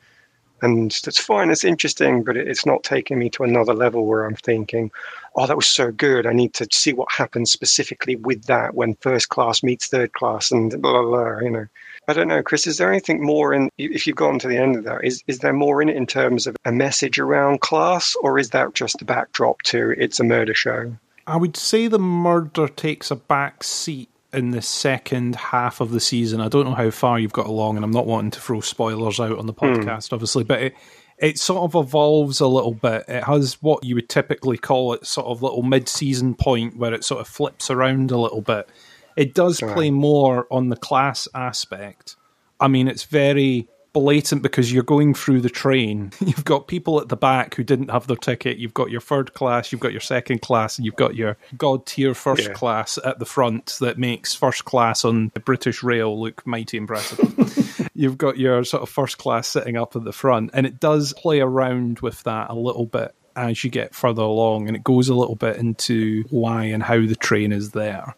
[0.62, 4.36] And that's fine, it's interesting, but it's not taking me to another level where I'm
[4.36, 4.90] thinking,
[5.34, 6.26] oh, that was so good.
[6.26, 10.50] I need to see what happens specifically with that when first class meets third class
[10.50, 11.66] and blah, blah, blah, you know.
[12.08, 14.76] I don't know, Chris, is there anything more in, if you've gotten to the end
[14.76, 18.16] of that, is, is there more in it in terms of a message around class,
[18.22, 20.96] or is that just a backdrop to it's a murder show?
[21.26, 26.00] I would say the murder takes a back seat in the second half of the
[26.00, 26.40] season.
[26.40, 29.18] I don't know how far you've got along, and I'm not wanting to throw spoilers
[29.18, 29.64] out on the hmm.
[29.64, 30.74] podcast, obviously, but it,
[31.18, 33.04] it sort of evolves a little bit.
[33.08, 36.92] It has what you would typically call it sort of little mid season point where
[36.92, 38.68] it sort of flips around a little bit.
[39.16, 42.16] It does play more on the class aspect.
[42.60, 46.12] I mean, it's very blatant because you're going through the train.
[46.20, 48.58] You've got people at the back who didn't have their ticket.
[48.58, 51.86] You've got your third class, you've got your second class, and you've got your god
[51.86, 52.52] tier first Yeah.
[52.52, 57.88] class at the front that makes first class on the British rail look mighty impressive.
[57.94, 61.14] you've got your sort of first class sitting up at the front, and it does
[61.14, 65.08] play around with that a little bit as you get further along, and it goes
[65.08, 68.14] a little bit into why and how the train is there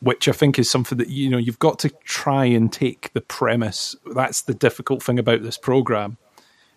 [0.00, 3.20] which I think is something that you know you've got to try and take the
[3.20, 3.96] premise.
[4.14, 6.16] That's the difficult thing about this program,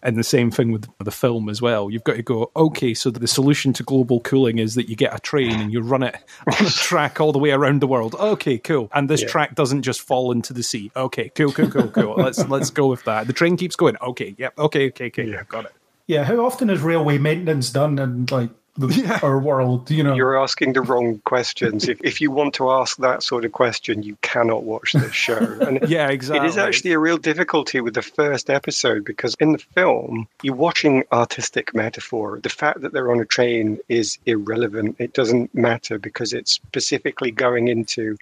[0.02, 1.90] and the same thing with the film as well.
[1.90, 5.14] You've got to go, okay, so the solution to global cooling is that you get
[5.14, 6.16] a train and you run it
[6.48, 8.16] on a track all the way around the world.
[8.16, 8.90] Okay, cool.
[8.94, 9.28] And this Yeah.
[9.28, 10.90] track doesn't just fall into the sea.
[10.96, 12.16] Okay, cool, cool, cool, cool.
[12.18, 13.28] let's let's go with that.
[13.28, 13.98] The train keeps going.
[14.02, 14.58] Okay, yep.
[14.58, 15.26] Okay, okay, okay.
[15.30, 15.44] Yeah.
[15.50, 15.74] Got it.
[16.08, 19.90] Yeah, how often is railway maintenance done in like the, our world?
[19.90, 21.88] You know, You're asking the wrong questions.
[21.88, 25.38] if, if you want to ask that sort of question, you cannot watch this show.
[25.38, 26.46] And Yeah, exactly.
[26.46, 30.56] It is actually a real difficulty with the first episode because in the film, you're
[30.56, 32.40] watching artistic metaphor.
[32.42, 34.96] The fact that they're on a train is irrelevant.
[35.00, 38.18] It doesn't matter because it's specifically going into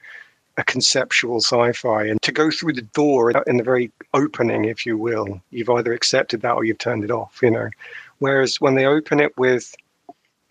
[0.57, 4.97] a conceptual sci-fi and to go through the door in the very opening if you
[4.97, 7.69] will you've either accepted that or you've turned it off you know
[8.19, 9.75] whereas when they open it with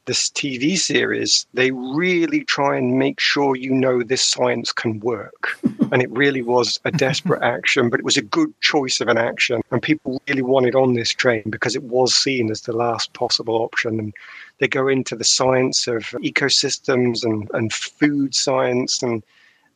[0.07, 5.59] this TV series, they really try and make sure you know this science can work.
[5.93, 9.19] and it really was a desperate action, but it was a good choice of an
[9.19, 9.61] action.
[9.71, 13.57] And people really wanted on this train because it was seen as the last possible
[13.57, 13.99] option.
[13.99, 14.15] And
[14.59, 19.23] they go into the science of ecosystems and, and food science and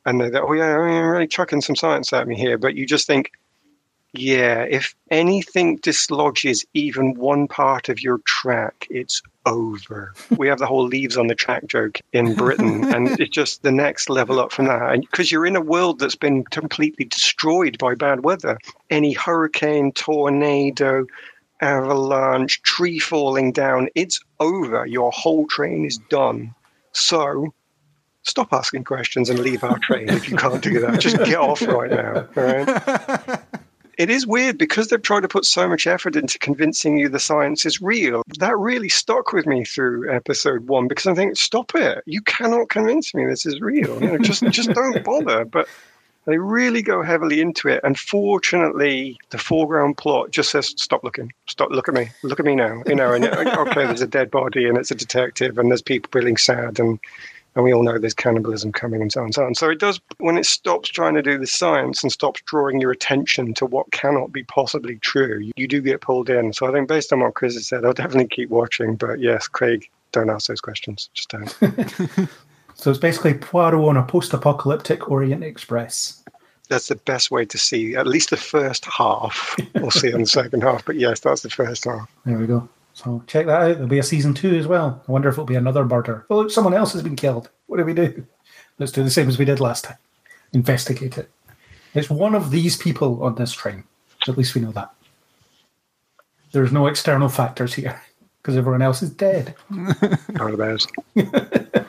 [0.07, 2.57] and they go, oh yeah, I'm really chucking some science at me here.
[2.57, 3.33] But you just think,
[4.13, 10.13] yeah, if anything dislodges even one part of your track, it's over.
[10.37, 13.71] We have the whole leaves on the track joke in Britain, and it's just the
[13.71, 14.93] next level up from that.
[14.93, 18.59] And because you're in a world that's been completely destroyed by bad weather,
[18.91, 21.07] any hurricane, tornado,
[21.61, 24.87] avalanche, tree falling down, it's over.
[24.87, 26.53] Your whole train is done.
[26.93, 27.55] So
[28.23, 30.99] stop asking questions and leave our train if you can't do that.
[30.99, 32.29] Just get off right now.
[32.37, 33.41] All right.
[34.01, 37.21] It is weird because they've tried to put so much effort into convincing you the
[37.21, 38.23] science is real.
[38.39, 42.03] That really stuck with me through episode one because I think, stop it.
[42.07, 44.03] You cannot convince me this is real.
[44.03, 45.45] You know, just just don't bother.
[45.45, 45.69] But
[46.25, 47.83] they really go heavily into it.
[47.85, 51.31] And fortunately, the foreground plot just says, stop looking.
[51.47, 52.09] Stop, look at me.
[52.23, 52.83] Look at me now.
[52.87, 55.83] You know, and uh, okay, there's a dead body and it's a detective and there's
[55.83, 56.99] people feeling sad and
[57.55, 59.55] and we all know there's cannibalism coming and so on and so on.
[59.55, 62.93] So it does, when it stops trying to do the science and stops drawing your
[62.93, 66.53] attention to what cannot be possibly true, you, you do get pulled in.
[66.53, 68.97] So I think based on what Chris has said, I'll definitely keep watching.
[68.97, 71.11] But yes, Craig, don't ask those questions.
[71.13, 71.51] Just don't.
[72.75, 76.23] so it's basically Poirot on a post-apocalyptic Orient Express.
[76.69, 79.57] that's the best way to see at least the first half.
[79.75, 80.85] We'll see on the second half.
[80.85, 82.09] But yes, that's the first half.
[82.25, 82.69] There we go.
[82.95, 83.73] So check that out.
[83.75, 85.03] There'll be a season two as well.
[85.07, 86.27] I wonder if it'll be another murder.
[86.29, 87.51] Oh, look, someone else has been killed.
[87.67, 88.27] What do we do?
[88.79, 89.97] Let's do the same as we did last time.
[90.53, 91.31] Investigate it.
[91.95, 93.85] It's one of these people on this train.
[94.29, 94.93] At least we know that.
[96.53, 98.01] There's no external factors here
[98.43, 99.55] because everyone else is dead.
[99.71, 100.87] Not about.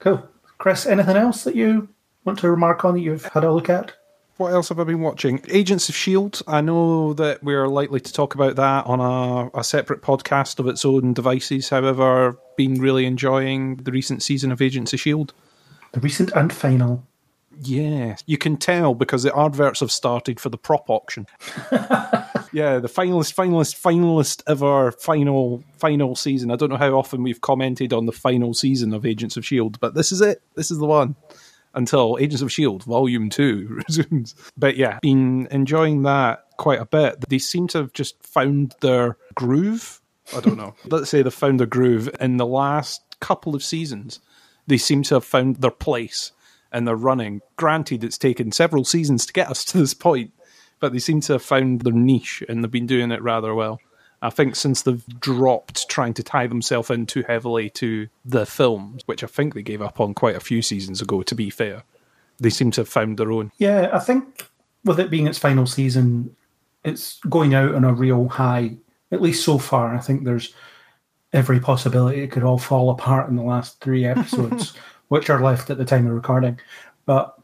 [0.00, 0.26] Cool.
[0.58, 1.88] Chris, anything else that you
[2.24, 3.92] want to remark on that you've had a look at?
[4.40, 5.42] What else have I been watching?
[5.50, 6.40] Agents of S.H.I.E.L.D.
[6.46, 10.66] I know that we're likely to talk about that on a, a separate podcast of
[10.66, 11.68] its own devices.
[11.68, 15.34] However, been really enjoying the recent season of Agents of S.H.I.E.L.D.
[15.92, 17.06] The recent and final.
[17.60, 21.26] Yeah, you can tell because the adverts have started for the prop auction.
[22.50, 26.50] yeah, the finalist, finalist, finalist ever final final season.
[26.50, 29.78] I don't know how often we've commented on the final season of Agents of Shield,
[29.80, 30.40] but this is it.
[30.54, 31.14] This is the one.
[31.72, 34.34] Until Agents of Shield Volume Two resumes.
[34.56, 37.28] But yeah, been enjoying that quite a bit.
[37.28, 40.00] They seem to have just found their groove.
[40.36, 40.74] I don't know.
[40.84, 44.20] Let's say they found their groove in the last couple of seasons.
[44.66, 46.32] They seem to have found their place
[46.72, 47.40] and they're running.
[47.56, 50.32] Granted, it's taken several seasons to get us to this point,
[50.78, 53.80] but they seem to have found their niche and they've been doing it rather well.
[54.22, 59.02] I think since they've dropped trying to tie themselves in too heavily to the films,
[59.06, 61.84] which I think they gave up on quite a few seasons ago, to be fair,
[62.38, 63.52] they seem to have found their own.
[63.58, 64.46] Yeah, I think
[64.84, 66.36] with it being its final season,
[66.84, 68.76] it's going out on a real high,
[69.10, 69.94] at least so far.
[69.94, 70.54] I think there's
[71.32, 74.74] every possibility it could all fall apart in the last three episodes,
[75.08, 76.60] which are left at the time of recording.
[77.06, 77.38] But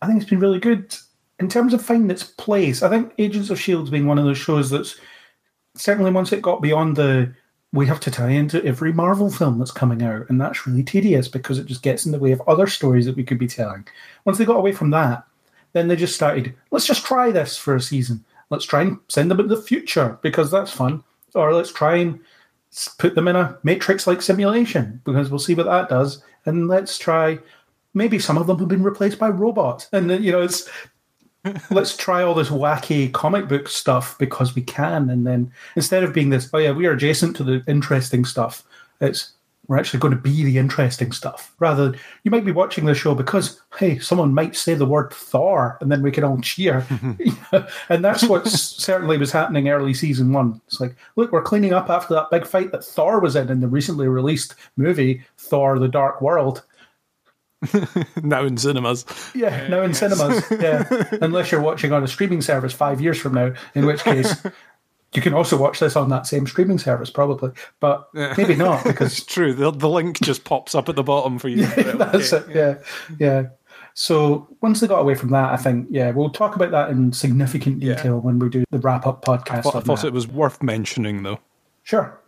[0.00, 0.96] I think it's been really good
[1.38, 2.82] in terms of finding its place.
[2.82, 4.98] I think Agents of Shields being one of those shows that's
[5.74, 7.32] certainly once it got beyond the
[7.72, 11.26] we have to tie into every Marvel film that's coming out, and that's really tedious
[11.26, 13.86] because it just gets in the way of other stories that we could be telling.
[14.26, 15.24] Once they got away from that,
[15.72, 18.22] then they just started, let's just try this for a season.
[18.50, 21.02] Let's try and send them into the future because that's fun.
[21.34, 22.20] Or let's try and
[22.98, 26.22] put them in a matrix like simulation because we'll see what that does.
[26.44, 27.38] And let's try
[27.94, 29.88] maybe some of them have been replaced by robots.
[29.94, 30.68] And you know, it's
[31.70, 35.10] let's try all this wacky comic book stuff because we can.
[35.10, 38.62] And then instead of being this, oh yeah, we are adjacent to the interesting stuff,
[39.00, 39.32] it's
[39.68, 41.54] we're actually going to be the interesting stuff.
[41.60, 45.78] Rather, you might be watching the show because, hey, someone might say the word Thor
[45.80, 46.84] and then we can all cheer.
[47.88, 50.60] and that's what certainly was happening early season one.
[50.66, 53.60] It's like, look, we're cleaning up after that big fight that Thor was in in
[53.60, 56.64] the recently released movie, Thor the Dark World.
[58.22, 59.04] now in cinemas.
[59.34, 59.98] Yeah, now in yes.
[59.98, 60.44] cinemas.
[60.62, 64.42] Yeah, unless you're watching on a streaming service five years from now, in which case
[65.14, 68.34] you can also watch this on that same streaming service, probably, but yeah.
[68.36, 69.52] maybe not because it's true.
[69.52, 71.62] The, the link just pops up at the bottom for you.
[71.62, 72.50] Yeah, that's okay.
[72.50, 72.56] it.
[72.56, 72.74] Yeah,
[73.18, 73.48] yeah.
[73.94, 77.12] So once they got away from that, I think yeah, we'll talk about that in
[77.12, 78.20] significant detail yeah.
[78.20, 79.58] when we do the wrap up podcast.
[79.58, 81.40] I thought, I thought it was worth mentioning, though.
[81.82, 82.18] Sure.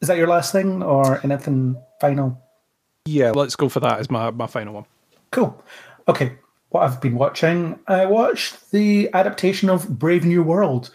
[0.00, 2.40] Is that your last thing, or anything final?
[3.06, 4.84] Yeah, let's go for that as my, my final one.
[5.30, 5.62] Cool.
[6.08, 6.36] Okay,
[6.70, 10.90] what I've been watching, I watched the adaptation of Brave New World,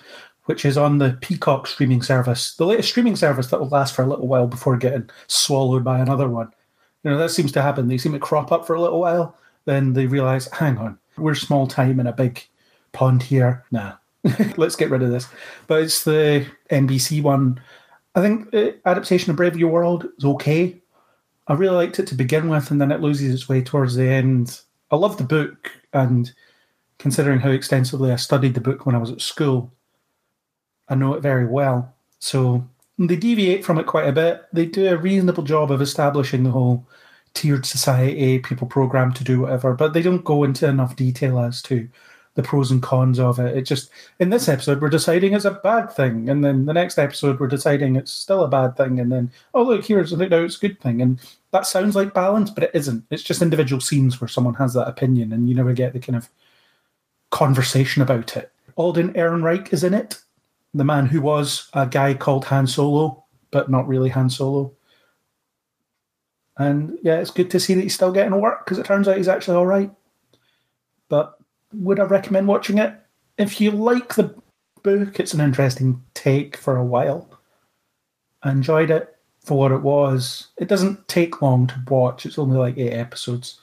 [0.46, 4.04] which is on the Peacock streaming service, the latest streaming service that will last for
[4.04, 6.52] a little while before getting swallowed by another one.
[7.04, 7.88] You know, that seems to happen.
[7.88, 11.36] They seem to crop up for a little while, then they realize, hang on, we're
[11.36, 12.46] small time in a big
[12.92, 13.64] pond here.
[13.72, 13.94] Nah,
[14.58, 15.28] let's get rid of this.
[15.68, 17.62] But it's the NBC one.
[18.16, 20.81] I think the adaptation of Brave New World is okay.
[21.52, 24.08] I really liked it to begin with, and then it loses its way towards the
[24.08, 24.62] end.
[24.90, 26.32] I love the book, and
[26.98, 29.74] considering how extensively I studied the book when I was at school,
[30.88, 31.94] I know it very well.
[32.20, 32.66] So
[32.98, 34.46] they deviate from it quite a bit.
[34.54, 36.88] They do a reasonable job of establishing the whole
[37.34, 41.62] tiered society, people programmed to do whatever, but they don't go into enough detail as
[41.64, 41.90] to
[42.36, 43.58] the pros and cons of it.
[43.58, 46.98] It just in this episode we're deciding it's a bad thing, and then the next
[46.98, 50.58] episode we're deciding it's still a bad thing, and then oh look here's now it's
[50.58, 51.20] a good thing, and
[51.52, 53.06] that sounds like balance, but it isn't.
[53.10, 56.16] It's just individual scenes where someone has that opinion, and you never get the kind
[56.16, 56.30] of
[57.30, 58.52] conversation about it.
[58.76, 60.22] Alden Ehrenreich is in it,
[60.74, 64.72] the man who was a guy called Han Solo, but not really Han Solo.
[66.58, 69.18] And yeah, it's good to see that he's still getting work because it turns out
[69.18, 69.92] he's actually all right.
[71.10, 71.38] But
[71.74, 72.94] would I recommend watching it?
[73.38, 74.36] If you like the
[74.84, 77.30] book, it's an interesting take for a while.
[78.44, 80.48] I enjoyed it for what it was.
[80.58, 82.26] It doesn't take long to watch.
[82.26, 83.60] It's only like eight episodes,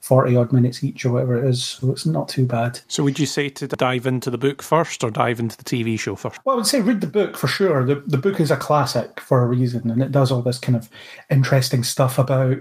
[0.00, 1.64] 40 odd minutes each or whatever it is.
[1.64, 2.80] So it's not too bad.
[2.88, 5.98] So would you say to dive into the book first or dive into the TV
[5.98, 6.40] show first?
[6.44, 7.84] Well, I would say read the book for sure.
[7.84, 10.76] The, the book is a classic for a reason and it does all this kind
[10.76, 10.88] of
[11.30, 12.58] interesting stuff about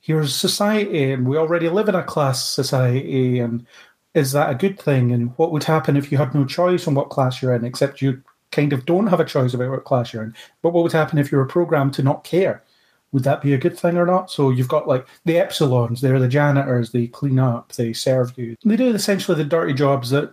[0.00, 3.66] here's society and we already live in a class society and
[4.14, 5.12] is that a good thing?
[5.12, 8.02] And what would happen if you had no choice on what class you're in, except
[8.02, 10.34] you kind of don't have a choice about what class you're in?
[10.62, 12.64] But what would happen if you were programmed to not care?
[13.12, 14.30] Would that be a good thing or not?
[14.30, 18.56] So you've got like the epsilons, they're the janitors, they clean up, they serve you.
[18.64, 20.32] They do essentially the dirty jobs that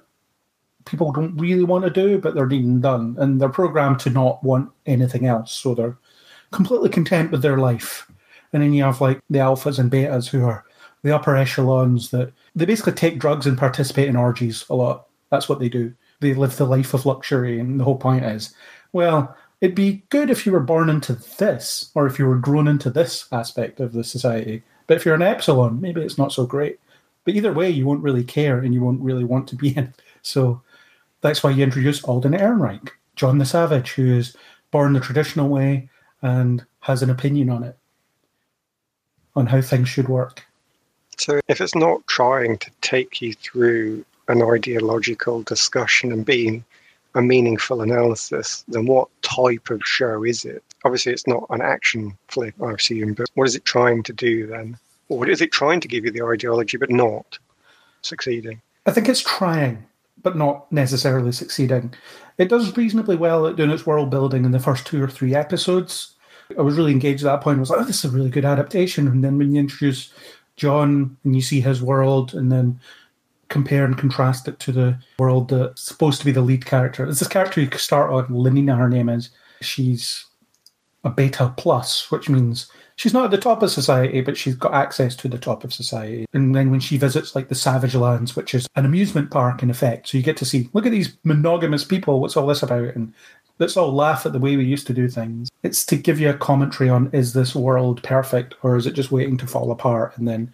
[0.85, 3.15] people don't really want to do, but they're being done.
[3.19, 5.51] And they're programmed to not want anything else.
[5.51, 5.97] So they're
[6.51, 8.09] completely content with their life.
[8.53, 10.63] And then you have like the alphas and betas who are
[11.03, 15.07] the upper echelons that they basically take drugs and participate in orgies a lot.
[15.29, 15.93] That's what they do.
[16.19, 18.55] They live the life of luxury, and the whole point is,
[18.91, 22.67] well, it'd be good if you were born into this, or if you were grown
[22.67, 24.63] into this aspect of the society.
[24.87, 26.79] But if you're an epsilon, maybe it's not so great.
[27.25, 29.93] But either way, you won't really care, and you won't really want to be in.
[30.23, 30.63] So
[31.21, 34.35] that's why you introduce Alden Ehrenreich, John the Savage, who is
[34.71, 35.89] born the traditional way
[36.23, 37.77] and has an opinion on it,
[39.35, 40.46] on how things should work.
[41.17, 46.63] So if it's not trying to take you through an ideological discussion and being
[47.15, 50.63] a meaningful analysis, then what type of show is it?
[50.85, 54.45] Obviously, it's not an action flick, I assume, but what is it trying to do
[54.47, 54.77] then?
[55.09, 57.39] Or is it trying to give you the ideology but not
[58.01, 58.61] succeeding?
[58.85, 59.85] I think it's trying.
[60.23, 61.93] but not necessarily succeeding.
[62.37, 65.35] It does reasonably well at doing its world building in the first two or three
[65.35, 66.13] episodes.
[66.57, 67.57] I was really engaged at that point.
[67.57, 69.07] I was like, oh, this is a really good adaptation.
[69.07, 70.11] And then when you introduce
[70.57, 72.79] John and you see his world and then
[73.49, 77.05] compare and contrast it to the world that's supposed to be the lead character.
[77.05, 79.29] It's this character you start on, Lenina, her name is.
[79.61, 80.25] She's
[81.03, 84.73] a beta plus, which means she's not at the top of society, but she's got
[84.73, 86.25] access to the top of society.
[86.33, 89.69] And then when she visits like the Savage Lands, which is an amusement park in
[89.69, 92.95] effect, so you get to see, look at these monogamous people, what's all this about?
[92.95, 93.13] And
[93.59, 95.49] let's all laugh at the way we used to do things.
[95.63, 99.11] It's to give you a commentary on is this world perfect or is it just
[99.11, 100.17] waiting to fall apart?
[100.17, 100.53] And then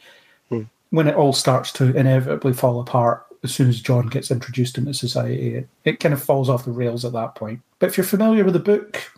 [0.50, 0.64] hmm.
[0.92, 4.94] when it all starts to inevitably fall apart, as soon as John gets introduced into
[4.94, 7.60] society, it, it kind of falls off the rails at that point.
[7.80, 9.12] But if you're familiar with the book,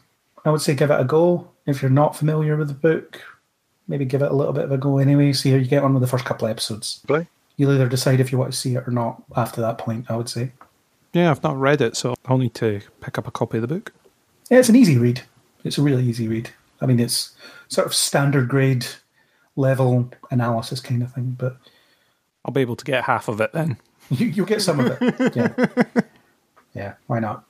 [0.43, 1.47] I would say give it a go.
[1.67, 3.21] If you're not familiar with the book,
[3.88, 5.33] maybe give it a little bit of a go anyway.
[5.33, 7.01] See how you get on with the first couple of episodes.
[7.07, 7.27] Play.
[7.57, 10.05] You'll either decide if you want to see it or not after that point.
[10.09, 10.51] I would say.
[11.16, 13.70] Yeah, I've not read it, so I'll need to pick up a copy of the
[13.70, 13.93] book.
[14.51, 15.22] Yeah, it's an easy read.
[15.63, 16.49] It's a really easy read.
[16.82, 17.34] I mean, it's
[17.70, 18.86] sort of standard grade
[19.55, 21.55] level analysis kind of thing, but
[22.43, 23.78] I'll be able to get half of it then.
[24.11, 25.36] You, you'll get some of it.
[25.36, 26.03] Yeah.
[26.76, 27.43] yeah, why not?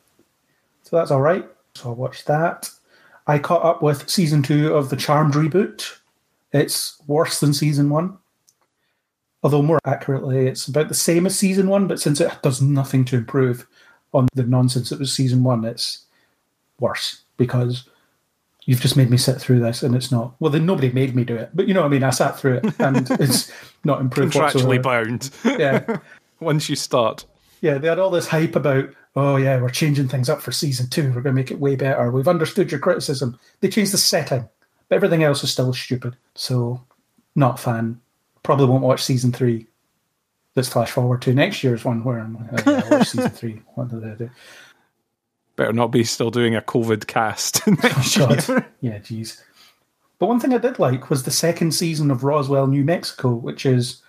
[0.83, 1.45] So that's all right.
[1.73, 2.69] So I watched that.
[3.27, 5.97] I caught up with season two of the Charmed reboot.
[6.53, 8.19] It's worse than season one.
[9.43, 13.05] Although, more accurately, it's about the same as season one, but since it does nothing
[13.05, 13.67] to improve
[14.13, 16.05] on the nonsense that was season one, it's
[16.79, 17.87] worse because
[18.65, 20.35] you've just made me sit through this and it's not.
[20.39, 22.03] Well, then nobody made me do it, but you know what I mean?
[22.03, 23.51] I sat through it and it's
[23.83, 24.33] not improved.
[24.33, 25.29] Contractually bound.
[25.45, 25.97] Yeah.
[26.39, 27.25] Once you start.
[27.61, 30.89] Yeah, they had all this hype about oh yeah, we're changing things up for season
[30.89, 31.03] two.
[31.03, 32.11] We're going to make it way better.
[32.11, 33.39] We've understood your criticism.
[33.61, 34.47] They changed the setting,
[34.89, 36.15] but everything else is still stupid.
[36.35, 36.83] So,
[37.35, 38.01] not fan.
[38.45, 39.65] Probably won't watch season three.
[40.55, 43.61] Let's flash forward to next year's one where I'm like, oh, yeah, watch season three.
[43.73, 44.29] What did I do?
[45.55, 48.63] Better not be still doing a COVID cast oh.
[48.81, 49.41] Yeah, jeez.
[50.19, 53.65] But one thing I did like was the second season of Roswell, New Mexico, which
[53.65, 54.01] is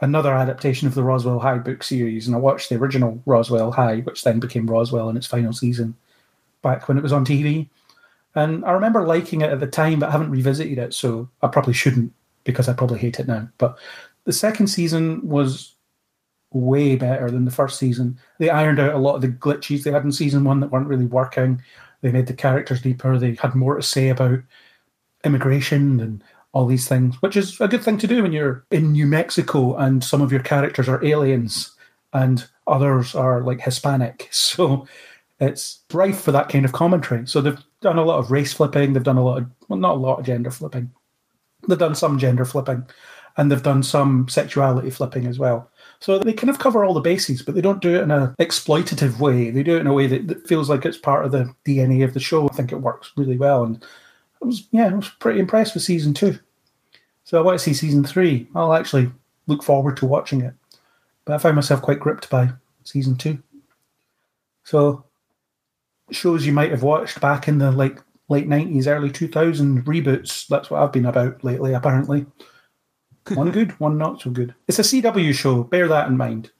[0.00, 3.98] another adaptation of the Roswell High book series, and I watched the original Roswell High,
[3.98, 5.94] which then became Roswell in its final season,
[6.62, 7.68] back when it was on TV.
[8.34, 11.48] And I remember liking it at the time, but I haven't revisited it, so I
[11.48, 12.12] probably shouldn't
[12.44, 13.48] because I probably hate it now.
[13.58, 13.78] But
[14.24, 15.74] the second season was
[16.52, 18.18] way better than the first season.
[18.38, 20.86] They ironed out a lot of the glitches they had in season one that weren't
[20.86, 21.60] really working.
[22.00, 23.18] They made the characters deeper.
[23.18, 24.40] They had more to say about
[25.24, 26.22] immigration and
[26.52, 29.74] all these things, which is a good thing to do when you're in New Mexico
[29.76, 31.72] and some of your characters are aliens
[32.12, 34.28] and others are like Hispanic.
[34.54, 34.86] So
[35.40, 37.26] it's rife for that kind of commentary.
[37.26, 38.92] So they've done a lot of race flipping.
[38.92, 40.92] They've done a lot of, well, not a lot of gender flipping.
[41.68, 42.86] They've done some gender flipping
[43.36, 45.70] and they've done some sexuality flipping as well.
[46.00, 48.34] So they kind of cover all the bases, but they don't do it in an
[48.38, 49.50] exploitative way.
[49.50, 52.04] They do it in a way that, that feels like it's part of the DNA
[52.04, 52.48] of the show.
[52.48, 53.64] I think it works really well.
[53.64, 53.84] And
[54.42, 56.38] I was yeah, I was pretty impressed with season two.
[57.24, 58.46] So I want to see season three.
[58.54, 59.10] I'll actually
[59.46, 60.54] look forward to watching it.
[61.24, 62.50] But I found myself quite gripped by
[62.84, 63.42] season two.
[64.64, 65.04] So
[66.10, 67.98] shows you might have watched back in the like
[68.28, 70.46] late nineties, early two thousand reboots.
[70.48, 72.26] That's what I've been about lately, apparently.
[73.32, 74.54] one good, one not so good.
[74.68, 76.50] It's a CW show, bear that in mind.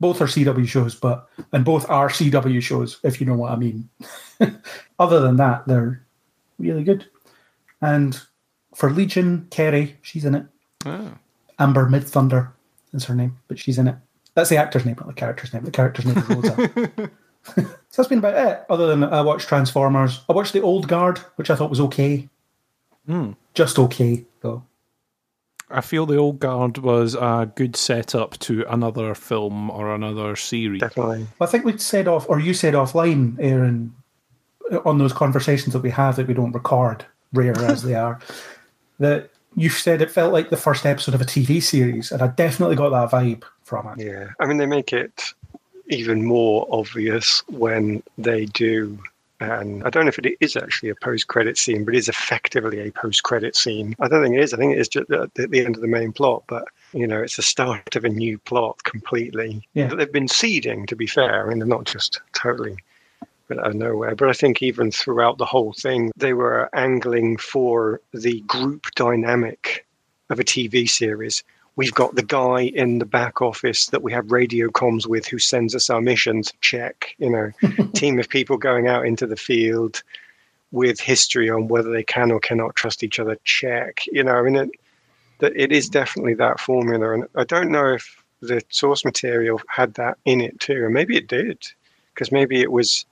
[0.00, 3.56] Both are CW shows, but and both are CW shows, if you know what I
[3.56, 3.88] mean.
[4.98, 6.04] Other than that, they're
[6.58, 7.06] really good.
[7.80, 8.20] And
[8.74, 10.46] for Legion, Kerry, she's in it.
[10.84, 11.12] Oh.
[11.58, 12.50] Amber Midthunder
[12.92, 13.96] is her name, but she's in it.
[14.34, 15.64] That's the actor's name, not the character's name.
[15.64, 17.10] The character's name is Rosa.
[17.44, 17.64] so
[17.96, 18.64] that's been about it.
[18.70, 22.28] Other than I watched Transformers, I watched The Old Guard, which I thought was okay.
[23.08, 23.36] Mm.
[23.54, 24.62] Just okay, though.
[25.70, 30.80] I feel The Old Guard was a good setup to another film or another series.
[30.80, 31.26] Definitely.
[31.38, 33.94] Well, I think we said off, or you said offline, Aaron,
[34.84, 38.20] on those conversations that we have that we don't record, rare as they are,
[38.98, 42.28] that you said it felt like the first episode of a TV series, and I
[42.28, 44.04] definitely got that vibe from it.
[44.04, 45.34] Yeah, I mean, they make it
[45.92, 48.98] even more obvious when they do.
[49.40, 52.78] And I don't know if it is actually a post-credit scene, but it is effectively
[52.78, 53.96] a post-credit scene.
[53.98, 54.54] I don't think it is.
[54.54, 57.20] I think it is just at the end of the main plot, but you know,
[57.20, 59.66] it's the start of a new plot completely.
[59.74, 59.88] Yeah.
[59.88, 61.44] They've been seeding, to be fair.
[61.44, 62.76] I mean, they're not just totally
[63.50, 64.14] out of nowhere.
[64.14, 69.84] But I think even throughout the whole thing, they were angling for the group dynamic
[70.30, 71.42] of a TV series.
[71.76, 75.38] We've got the guy in the back office that we have radio comms with who
[75.38, 76.52] sends us our missions.
[76.60, 77.50] Check, you know,
[77.94, 80.02] team of people going out into the field
[80.70, 83.38] with history on whether they can or cannot trust each other.
[83.44, 84.70] Check, you know, I mean, it,
[85.38, 87.14] that it is definitely that formula.
[87.14, 91.16] And I don't know if the source material had that in it too, and maybe
[91.16, 91.58] it did,
[92.14, 93.06] because maybe it was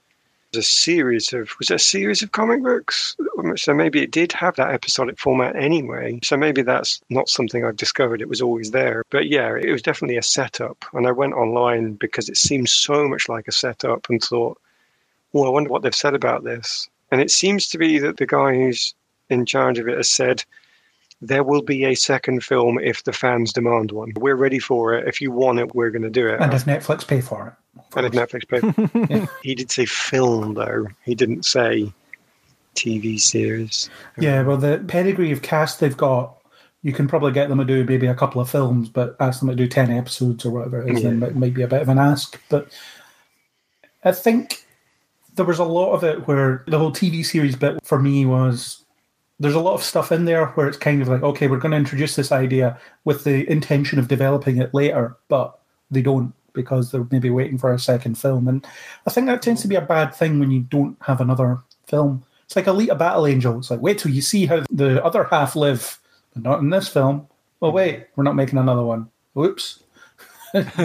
[0.55, 3.15] a series of was it a series of comic books
[3.55, 7.77] so maybe it did have that episodic format anyway so maybe that's not something i've
[7.77, 11.33] discovered it was always there but yeah it was definitely a setup and i went
[11.33, 14.59] online because it seemed so much like a setup and thought
[15.31, 18.27] well i wonder what they've said about this and it seems to be that the
[18.27, 18.93] guy who's
[19.29, 20.43] in charge of it has said
[21.21, 24.11] there will be a second film if the fans demand one.
[24.15, 25.07] We're ready for it.
[25.07, 26.41] If you want it, we're going to do it.
[26.41, 27.53] And does Netflix pay for it.
[27.95, 29.09] And if Netflix pay.
[29.15, 29.25] yeah.
[29.43, 30.87] He did say film though.
[31.03, 31.93] He didn't say
[32.75, 33.89] TV series.
[34.17, 36.37] Yeah, well, the pedigree of cast they've got,
[36.83, 39.49] you can probably get them to do maybe a couple of films, but ask them
[39.49, 41.09] to do ten episodes or whatever it is, yeah.
[41.09, 42.41] then it might be a bit of an ask.
[42.49, 42.71] But
[44.03, 44.65] I think
[45.35, 48.83] there was a lot of it where the whole TV series bit for me was
[49.39, 51.71] there's a lot of stuff in there where it's kind of like, okay, we're going
[51.71, 55.59] to introduce this idea with the intention of developing it later, but
[55.89, 58.47] they don't because they're maybe waiting for a second film.
[58.47, 58.65] And
[59.05, 62.23] I think that tends to be a bad thing when you don't have another film.
[62.45, 63.57] It's like Alita Battle Angel.
[63.57, 65.99] It's like, wait till you see how the other half live,
[66.33, 67.27] but not in this film.
[67.59, 69.09] Well, wait, we're not making another one.
[69.33, 69.83] Whoops.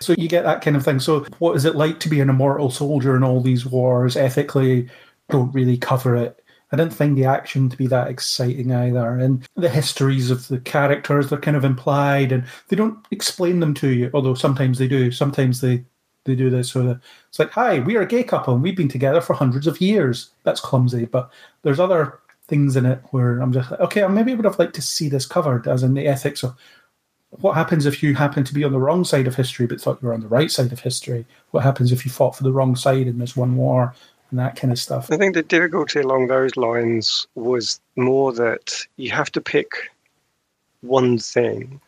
[0.00, 0.98] so you get that kind of thing.
[0.98, 4.16] So, what is it like to be an immortal soldier in all these wars?
[4.16, 4.88] Ethically,
[5.30, 6.37] don't really cover it.
[6.70, 9.18] I didn't find the action to be that exciting either.
[9.18, 13.74] And the histories of the characters, they're kind of implied and they don't explain them
[13.74, 15.10] to you, although sometimes they do.
[15.10, 15.84] Sometimes they,
[16.24, 16.70] they do this.
[16.70, 19.66] So it's like, hi, we are a gay couple and we've been together for hundreds
[19.66, 20.30] of years.
[20.44, 21.06] That's clumsy.
[21.06, 21.30] But
[21.62, 24.74] there's other things in it where I'm just like, okay, I maybe would have liked
[24.74, 26.54] to see this covered, as in the ethics of
[27.30, 29.98] what happens if you happen to be on the wrong side of history but thought
[30.00, 31.26] you were on the right side of history?
[31.50, 33.94] What happens if you fought for the wrong side in this one war
[34.30, 35.10] and that kind of stuff.
[35.10, 39.90] I think the difficulty along those lines was more that you have to pick
[40.80, 41.80] one thing,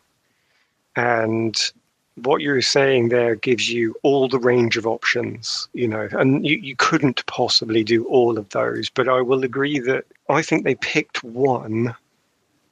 [0.96, 1.72] and
[2.16, 6.56] what you're saying there gives you all the range of options, you know, and you,
[6.56, 8.90] you couldn't possibly do all of those.
[8.90, 11.94] But I will agree that I think they picked one.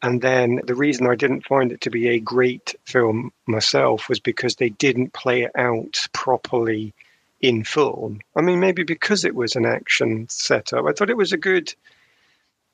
[0.03, 4.21] And then the reason I didn't find it to be a great film myself was
[4.21, 6.95] because they didn't play it out properly
[7.41, 8.21] in film.
[8.37, 11.75] I mean, maybe because it was an action setup, I thought it was a good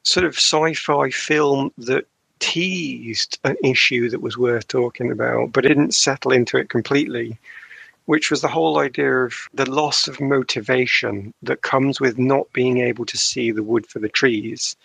[0.02, 2.06] sort of sci-fi film that
[2.40, 7.38] teased an issue that was worth talking about, but didn't settle into it completely.
[8.06, 12.78] Which was the whole idea of the loss of motivation that comes with not being
[12.78, 14.76] able to see the wood for the trees.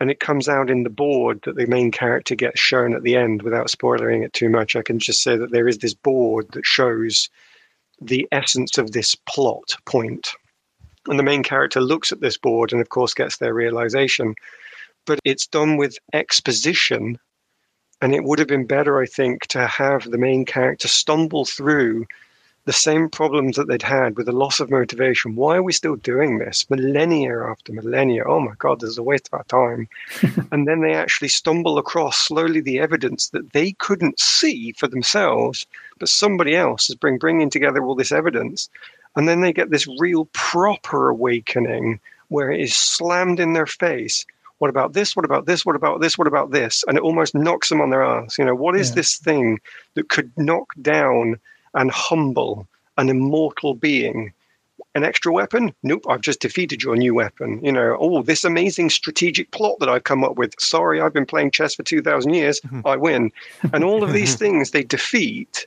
[0.00, 3.14] And it comes out in the board that the main character gets shown at the
[3.14, 4.74] end without spoiling it too much.
[4.74, 7.30] I can just say that there is this board that shows
[8.06, 10.30] the essence of this plot point.
[11.08, 14.34] And the main character looks at this board and, of course, gets their realization.
[15.06, 17.18] But it's done with exposition.
[18.00, 22.06] And it would have been better, I think, to have the main character stumble through
[22.64, 25.34] the same problems that they'd had with the loss of motivation.
[25.34, 26.68] Why are we still doing this?
[26.70, 28.24] Millennia after millennia.
[28.26, 29.88] Oh my God, this is a waste of our time.
[30.52, 35.66] and then they actually stumble across slowly the evidence that they couldn't see for themselves,
[36.02, 38.68] but somebody else is bring, bringing together all this evidence.
[39.14, 44.26] And then they get this real proper awakening where it is slammed in their face.
[44.58, 45.14] What about this?
[45.14, 45.64] What about this?
[45.64, 46.18] What about this?
[46.18, 46.82] What about this?
[46.88, 48.36] And it almost knocks them on their ass.
[48.36, 48.96] You know, what is yeah.
[48.96, 49.60] this thing
[49.94, 51.38] that could knock down
[51.74, 52.66] and humble
[52.98, 54.32] an immortal being.
[54.96, 55.72] An extra weapon?
[55.84, 57.64] Nope, I've just defeated your new weapon.
[57.64, 60.54] You know, oh, this amazing strategic plot that I've come up with.
[60.58, 62.60] Sorry, I've been playing chess for 2,000 years.
[62.60, 62.86] Mm-hmm.
[62.86, 63.30] I win.
[63.72, 65.66] And all of these things they defeat.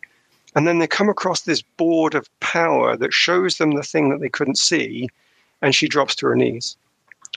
[0.56, 4.22] And then they come across this board of power that shows them the thing that
[4.22, 5.10] they couldn't see.
[5.62, 6.78] And she drops to her knees.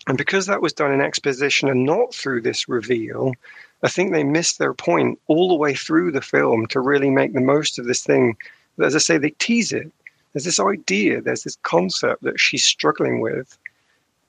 [0.07, 3.33] And because that was done in exposition and not through this reveal,
[3.83, 7.33] I think they missed their point all the way through the film to really make
[7.33, 8.37] the most of this thing
[8.81, 9.91] as I say, they tease it.
[10.33, 13.59] There's this idea, there's this concept that she's struggling with,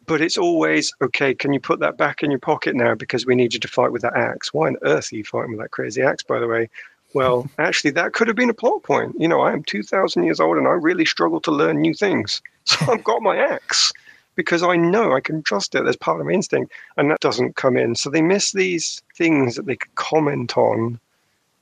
[0.05, 1.35] but it's always okay.
[1.35, 3.91] Can you put that back in your pocket now because we need you to fight
[3.91, 4.53] with that axe?
[4.53, 6.69] Why on earth are you fighting with that crazy axe, by the way?
[7.13, 9.15] Well, actually, that could have been a plot point.
[9.19, 12.41] You know, I am 2,000 years old and I really struggle to learn new things.
[12.65, 13.91] So I've got my axe
[14.35, 15.83] because I know I can trust it.
[15.83, 17.95] There's part of my instinct, and that doesn't come in.
[17.95, 20.99] So they miss these things that they could comment on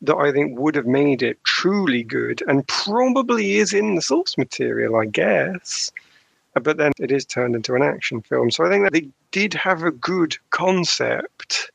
[0.01, 4.37] that I think would have made it truly good and probably is in the source
[4.37, 5.91] material, I guess.
[6.55, 8.51] Uh, but then it is turned into an action film.
[8.51, 11.71] So I think that they did have a good concept.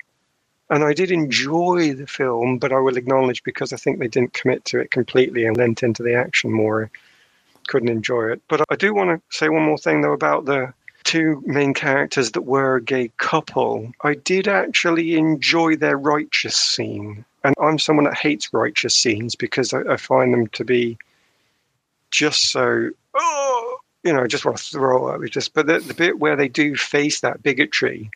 [0.72, 4.32] And I did enjoy the film, but I will acknowledge because I think they didn't
[4.32, 6.90] commit to it completely and lent into the action more.
[7.68, 8.40] Couldn't enjoy it.
[8.48, 10.72] But I do want to say one more thing, though, about the
[11.04, 13.92] two main characters that were a gay couple.
[14.02, 19.74] I did actually enjoy their righteous scene And I'm someone that hates righteous scenes because
[19.74, 20.96] I, I find them to be
[22.10, 25.20] just so, oh, you know, I just want to throw up.
[25.24, 28.10] Just, but the, the bit where they do face that bigotry,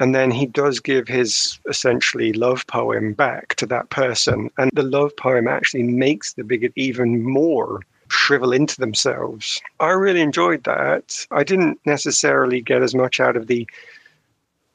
[0.00, 4.82] and then he does give his essentially love poem back to that person, and the
[4.82, 9.62] love poem actually makes the bigot even more shrivel into themselves.
[9.78, 11.26] I really enjoyed that.
[11.30, 13.68] I didn't necessarily get as much out of the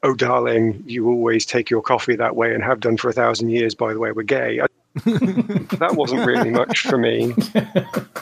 [0.03, 3.49] oh darling you always take your coffee that way and have done for a thousand
[3.49, 4.59] years by the way we're gay
[5.05, 7.33] that wasn't really much for me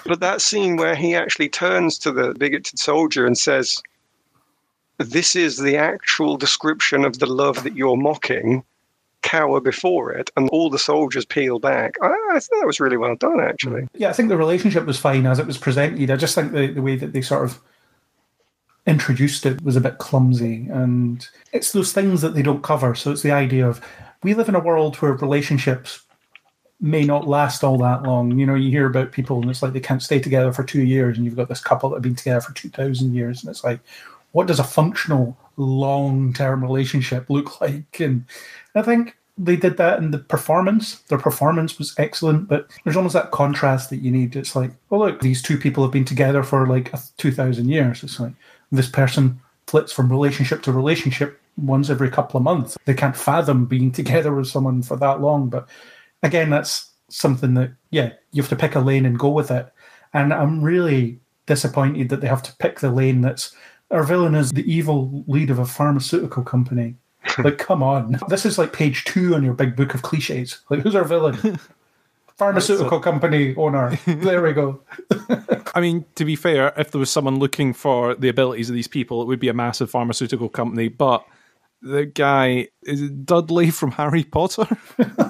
[0.06, 3.82] but that scene where he actually turns to the bigoted soldier and says
[4.98, 8.64] this is the actual description of the love that you're mocking
[9.22, 12.98] cower before it and all the soldiers peel back i, I thought that was really
[12.98, 13.89] well done actually mm.
[14.04, 16.12] Yeah, I think the relationship was fine as it was presented.
[16.12, 17.62] I just think the, the way that they sort of
[18.86, 20.68] introduced it was a bit clumsy.
[20.70, 22.96] And it's those things that they don't cover.
[22.96, 23.82] So it's the idea of
[24.24, 26.04] we live in a world where relationships
[26.82, 28.38] may not last all that long.
[28.38, 30.84] You know, you hear about people and it's like they can't stay together for two
[30.84, 33.41] years, and you've got this couple that have been together for 2,000 years.
[33.41, 33.80] And it's like,
[34.34, 37.99] what does a functional long term relationship look like?
[37.99, 38.25] And
[38.75, 40.99] I think they did that in the performance.
[41.03, 44.36] Their performance was excellent, but there's almost that contrast that you need.
[44.36, 48.03] It's like, oh, look, these two people have been together for like 2,000 years.
[48.03, 48.34] It's like
[48.71, 52.77] this person flits from relationship to relationship once every couple of months.
[52.86, 55.49] They can't fathom being together with someone for that long.
[55.49, 55.67] But
[56.21, 59.67] again, that's something that, yeah, you have to pick a lane and go with it.
[60.13, 63.55] And I'm really disappointed that they have to pick the lane that's
[63.94, 66.96] our villain is the evil lead of a pharmaceutical company.
[67.38, 68.20] Like, come on.
[68.28, 70.60] This is like page two on your big book of cliches.
[70.70, 71.58] Like, who's our villain?
[72.38, 73.98] Pharmaceutical company owner.
[74.06, 74.82] There we go.
[75.74, 78.89] I mean, to be fair, if there was someone looking for the abilities of these
[78.89, 80.89] people, it would be a massive pharmaceutical company.
[80.89, 81.26] But
[81.82, 84.68] the guy is it Dudley from Harry Potter.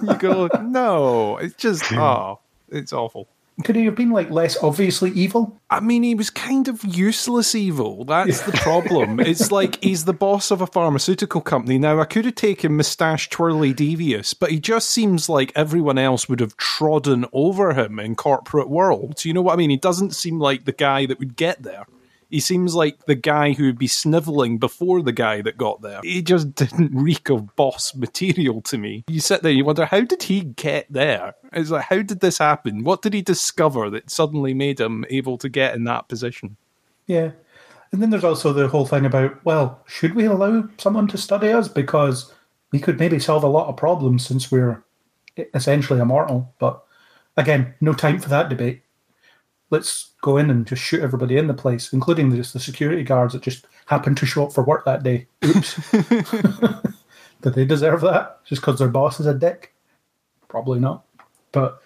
[0.02, 2.40] you go, no, it's just oh,
[2.70, 3.30] it's awful.
[3.64, 5.62] Could he have been like less obviously evil?
[5.70, 8.04] I mean, he was kind of useless evil.
[8.04, 9.20] That's the problem.
[9.20, 11.78] it's like he's the boss of a pharmaceutical company.
[11.78, 16.28] Now, I could have taken Moustache Twirly Devious, but he just seems like everyone else
[16.28, 19.24] would have trodden over him in corporate world.
[19.24, 19.70] You know what I mean?
[19.70, 21.86] He doesn't seem like the guy that would get there.
[22.34, 26.00] He seems like the guy who would be sniveling before the guy that got there.
[26.02, 29.04] He just didn't reek of boss material to me.
[29.08, 31.36] You sit there, you wonder, how did he get there?
[31.52, 32.84] It's like, how did this happen?
[32.84, 36.58] What did he discover that suddenly made him able to get in that position?
[37.06, 37.34] Yeah.
[37.92, 41.50] And then there's also the whole thing about, well, should we allow someone to study
[41.50, 41.68] us?
[41.68, 42.34] Because
[42.72, 44.84] we could maybe solve a lot of problems since we're
[45.54, 46.52] essentially immortal.
[46.58, 46.84] But
[47.38, 48.82] again, no time for that debate.
[49.70, 53.04] Let's go in and just shoot everybody in the place, including the, just the security
[53.04, 55.28] guards that just happened to show up for work that day.
[55.46, 55.92] Oops.
[57.42, 59.74] Did they deserve that just because their boss is a dick?
[60.48, 61.04] Probably not.
[61.52, 61.82] But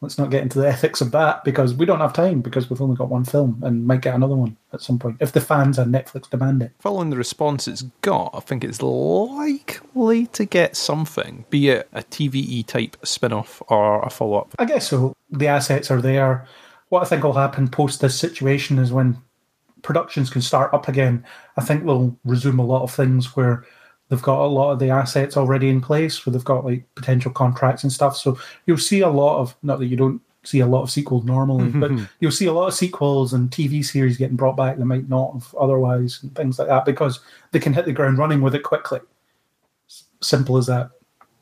[0.00, 2.80] let's not get into the ethics of that because we don't have time because we've
[2.80, 5.76] only got one film and might get another one at some point if the fans
[5.76, 6.70] and Netflix demand it.
[6.78, 12.02] Following the response it's got, I think it's likely to get something, be it a
[12.02, 14.54] TVE type spin off or a follow up.
[14.60, 15.16] I guess so.
[15.32, 16.46] The assets are there.
[16.92, 19.16] What I think will happen post this situation is when
[19.80, 21.24] productions can start up again,
[21.56, 23.64] I think they'll resume a lot of things where
[24.10, 27.32] they've got a lot of the assets already in place, where they've got like potential
[27.32, 28.14] contracts and stuff.
[28.14, 31.24] So you'll see a lot of, not that you don't see a lot of sequels
[31.24, 32.04] normally, mm-hmm, but mm-hmm.
[32.20, 35.32] you'll see a lot of sequels and TV series getting brought back that might not
[35.32, 37.20] have otherwise and things like that because
[37.52, 39.00] they can hit the ground running with it quickly.
[40.20, 40.90] Simple as that.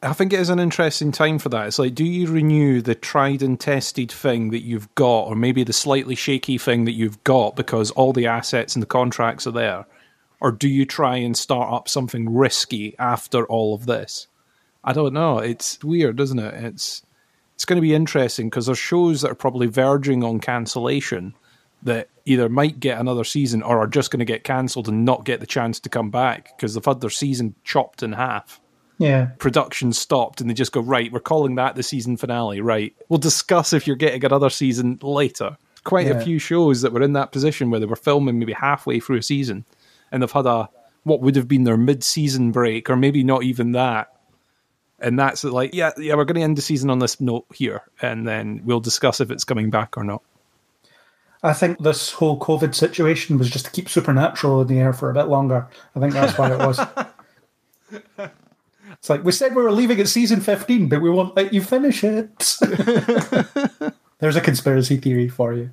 [0.03, 1.67] I think it is an interesting time for that.
[1.67, 5.63] It's like, do you renew the tried and tested thing that you've got, or maybe
[5.63, 9.53] the slightly shaky thing that you've got because all the assets and the contracts are
[9.53, 9.85] there?
[10.41, 14.27] Or do you try and start up something risky after all of this?
[14.83, 15.39] I don't know.
[15.39, 16.55] It's weird, isn't it?
[16.65, 17.03] It's
[17.55, 21.35] it's going to be interesting because there's shows that are probably verging on cancellation
[21.83, 25.27] that either might get another season or are just going to get cancelled and not
[25.27, 28.63] get the chance to come back because they've had their season chopped in half
[29.01, 29.31] Yeah.
[29.39, 32.61] production stopped and they just go, right, we're calling that the season finale.
[32.61, 32.95] Right.
[33.09, 35.57] We'll discuss if you're getting another season later.
[35.85, 36.13] Quite Yeah.
[36.19, 39.17] a few shows that were in that position where they were filming maybe halfway through
[39.17, 39.65] a season
[40.13, 40.69] and they've had a
[41.05, 44.13] what would have been their mid season break, or maybe not even that.
[44.99, 47.81] And that's like, yeah, yeah, we're going to end the season on this note here,
[48.03, 50.23] and then we'll discuss if it's coming back or not.
[51.43, 55.09] I think this whole COVID situation was just to keep Supernatural in the air for
[55.09, 55.69] a bit longer.
[55.97, 56.79] I think that's why it was.
[59.01, 61.63] it's like we said we were leaving at season 15, but we won't let you
[61.63, 62.59] finish it.
[64.19, 65.71] There's a conspiracy theory for you.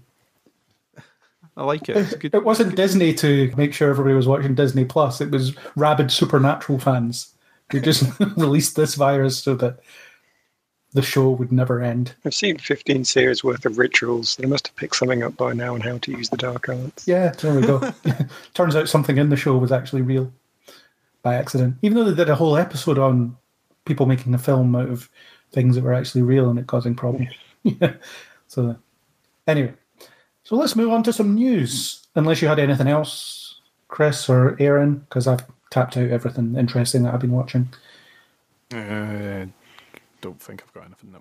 [1.57, 2.19] I like it.
[2.21, 2.33] Good.
[2.33, 5.19] It wasn't Disney to make sure everybody was watching Disney Plus.
[5.19, 7.33] It was rabid Supernatural fans
[7.69, 8.05] who just
[8.37, 9.81] released this virus so that
[10.93, 12.15] the show would never end.
[12.23, 14.37] I've seen 15 series worth of rituals.
[14.37, 17.05] They must have picked something up by now on how to use the dark arts.
[17.05, 17.93] Yeah, there we go.
[18.53, 20.31] Turns out something in the show was actually real
[21.21, 21.77] by accident.
[21.81, 23.37] Even though they did a whole episode on
[23.85, 25.09] people making a film out of
[25.51, 27.33] things that were actually real and it causing problems.
[27.63, 27.93] yeah.
[28.47, 28.75] So,
[29.47, 29.73] anyway,
[30.43, 32.05] so let's move on to some news.
[32.15, 37.13] Unless you had anything else, Chris or Aaron, because I've tapped out everything interesting that
[37.13, 37.69] I've been watching.
[38.73, 39.45] Uh,
[40.21, 41.11] don't think I've got anything.
[41.11, 41.19] No.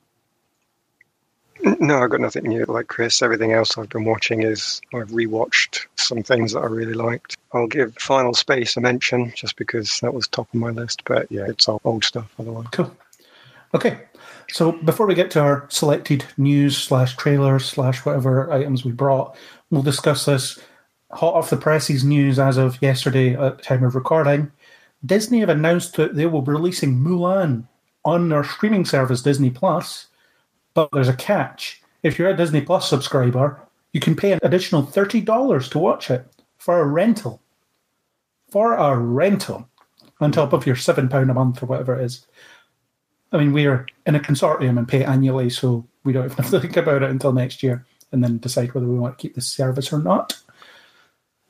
[1.81, 2.65] No, I've got nothing new.
[2.67, 6.95] Like Chris, everything else I've been watching is I've rewatched some things that I really
[6.95, 7.37] liked.
[7.53, 11.03] I'll give Final Space a mention just because that was top of my list.
[11.05, 12.69] But yeah, it's all old stuff otherwise.
[12.71, 12.97] Cool.
[13.75, 13.99] Okay,
[14.49, 19.37] so before we get to our selected news slash trailers slash whatever items we brought,
[19.71, 20.61] we'll discuss this
[21.11, 24.53] hot off the presses news as of yesterday at the time of recording.
[25.05, 27.65] Disney have announced that they will be releasing Mulan
[28.05, 30.07] on their streaming service Disney Plus,
[30.77, 31.83] but there's a catch.
[32.03, 33.59] If you're a Disney Plus subscriber,
[33.95, 36.27] you can pay an additional $30 to watch it
[36.59, 37.41] for a rental.
[38.51, 39.69] For a rental
[40.21, 42.27] on top of your £7 a month or whatever it is.
[43.33, 46.61] I mean, we're in a consortium and pay annually, so we don't even have to
[46.61, 49.49] think about it until next year and then decide whether we want to keep this
[49.49, 50.37] service or not.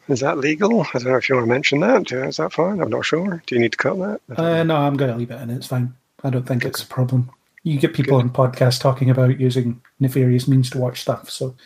[0.08, 0.82] Is that legal?
[0.82, 2.12] I don't know if you want to mention that.
[2.12, 2.80] Is that fine?
[2.80, 3.42] I'm not sure.
[3.44, 4.38] Do you need to cut that?
[4.38, 5.50] Uh, no, I'm going to leave it in.
[5.50, 5.94] It's fine.
[6.22, 7.30] I don't think it's a problem.
[7.66, 11.28] You get people on podcasts talking about using nefarious means to watch stuff.
[11.28, 11.56] So,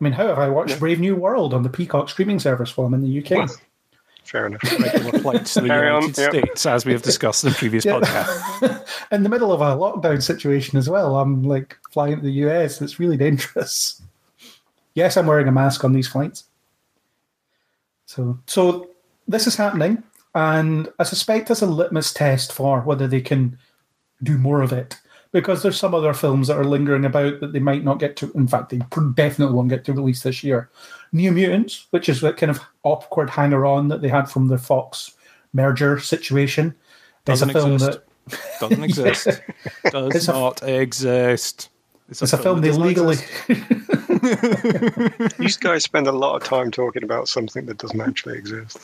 [0.00, 2.86] I mean, how have I watched Brave New World on the Peacock streaming service while
[2.86, 3.30] I'm in the UK?
[3.48, 3.56] Well,
[4.22, 4.62] fair enough.
[4.62, 6.30] Regular flights to the Carry on, United yep.
[6.30, 7.98] States, as we have discussed in previous Yeah.
[7.98, 8.88] podcasts.
[9.10, 11.16] in the middle of a lockdown situation as well.
[11.16, 12.80] I'm like flying to the US.
[12.80, 14.00] It's really dangerous.
[14.94, 16.44] Yes, I'm wearing a mask on these flights.
[18.06, 18.90] So, so
[19.26, 23.58] this is happening, and I suspect it's a litmus test for whether they can
[24.22, 24.96] do more of it.
[25.34, 28.30] Because there's some other films that are lingering about that they might not get to.
[28.36, 28.78] In fact, they
[29.14, 30.70] definitely won't get to release this year.
[31.12, 34.58] New Mutants, which is that kind of awkward hanger on that they had from the
[34.58, 35.14] Fox
[35.52, 36.72] merger situation,
[37.24, 37.98] Doesn't a film exist.
[38.28, 39.26] that Doesn't exist.
[39.90, 41.68] Does It's a- not exist.
[42.08, 43.16] It's a film they that does legally.
[45.38, 48.78] You guys spend a lot of time talking about something that doesn't actually exist.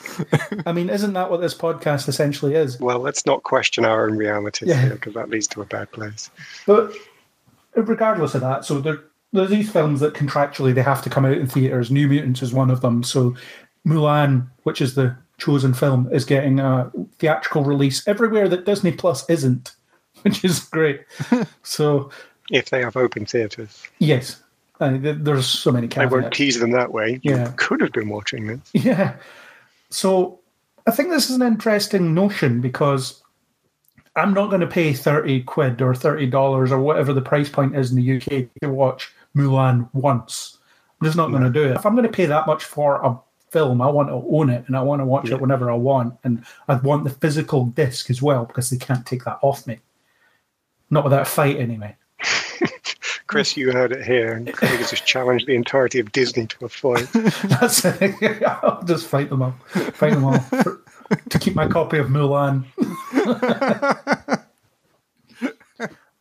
[0.67, 2.79] I mean, isn't that what this podcast essentially is?
[2.81, 4.81] Well, let's not question our own realities Yeah.
[4.83, 6.31] here because that leads to a bad place.
[6.67, 6.93] But
[7.75, 9.01] regardless of that, so there,
[9.33, 11.91] there's these films that contractually they have to come out in theaters.
[11.91, 13.03] New Mutants is one of them.
[13.03, 13.35] So
[13.87, 19.29] Mulan, which is the chosen film, is getting a theatrical release everywhere that Disney Plus
[19.31, 19.75] isn't,
[20.23, 21.03] which is great.
[21.63, 22.11] so
[22.51, 24.43] If they have open theatres, yes,
[24.81, 26.37] uh, there's so many they won't caveats.
[26.37, 27.21] tease them that way.
[27.23, 27.53] You Yeah.
[27.57, 28.61] could have been watching this.
[28.73, 29.17] Yeah.
[29.91, 30.41] So
[30.87, 33.23] I think this is an interesting notion because
[34.17, 37.91] I'm not going to pay 30 quid or $30 or whatever the price point is
[37.91, 40.59] in the UK to watch Mulan once.
[41.01, 41.73] I'm just not going to do it.
[41.77, 43.19] If I'm going to pay that much for a
[43.51, 45.35] film, I want to own it and I want to watch Yeah.
[45.37, 46.15] it whenever I want.
[46.25, 49.79] And I want the physical disc as well because they can't take that off me.
[50.91, 51.95] Not without a fight, anyway.
[53.31, 54.33] Chris, you heard it here.
[54.33, 57.07] and Craig has just challenged the entirety of Disney to a fight.
[57.45, 58.43] That's it.
[58.45, 59.55] I'll just fight them all.
[59.95, 60.83] Fight them all for,
[61.29, 62.65] to keep my copy of Mulan.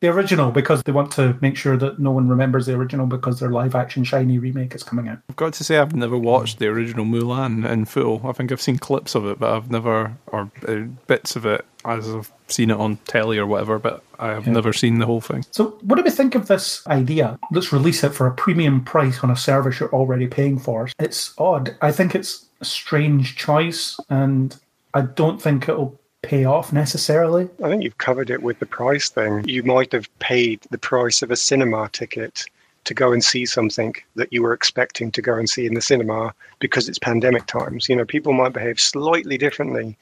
[0.02, 3.40] The original, because they want to make sure that no one remembers the original because
[3.40, 5.20] their live action shiny remake is coming out.
[5.30, 8.22] I've got to say, I've never watched the original Mulan in full.
[8.26, 11.66] I think I've seen clips of it, but I've never, or uh, bits of it
[11.84, 14.54] as I've seen it on telly or whatever, but I have Yeah.
[14.54, 15.46] never seen the whole thing.
[15.52, 17.38] So, what do we think of this idea?
[17.52, 20.88] Let's release it for a premium price on a service you're already paying for.
[21.00, 21.76] It's odd.
[21.82, 24.56] I think it's a strange choice, and
[24.94, 25.99] I don't think it'll
[26.30, 27.50] pay off necessarily.
[27.64, 29.44] I think you've covered it with the price thing.
[29.50, 32.46] You might have paid the price of a cinema ticket
[32.84, 35.82] to go and see something that you were expecting to go and see in the
[35.82, 37.90] cinema because it's pandemic times.
[37.90, 39.98] You know, people might behave slightly differently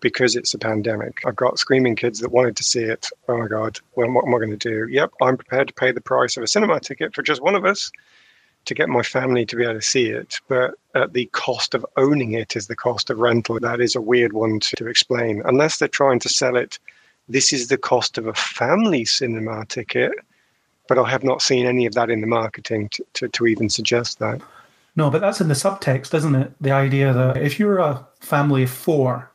[0.00, 1.22] because it's a pandemic.
[1.24, 3.06] I've got screaming kids that wanted to see it.
[3.28, 4.88] Oh my God, well, what am I going to do?
[4.90, 7.64] Yep, I'm prepared to pay the price of a cinema ticket for just one of
[7.64, 7.92] us
[8.66, 10.40] to get my family to be able to see it.
[10.48, 13.58] But at the cost of owning it is the cost of rental.
[13.58, 15.42] That is a weird one to, to explain.
[15.44, 16.78] Unless they're trying to sell it,
[17.28, 20.12] this is the cost of a family cinema ticket.
[20.88, 23.68] But I have not seen any of that in the marketing to, to, to even
[23.68, 24.40] suggest that.
[24.96, 26.52] No, but that's in the subtext, isn't it?
[26.60, 29.30] The idea that if you're a family of four,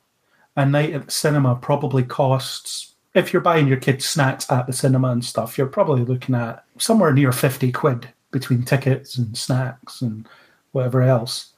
[0.57, 4.73] a night at the cinema probably costs, if you're buying your kids snacks at the
[4.73, 10.01] cinema and stuff, you're probably looking at somewhere near 50 quid between tickets and snacks
[10.01, 10.27] and
[10.73, 11.53] whatever else.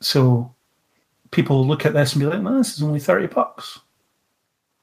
[0.00, 0.54] So
[1.32, 3.78] people look at this and be like, no, this is only 30 bucks.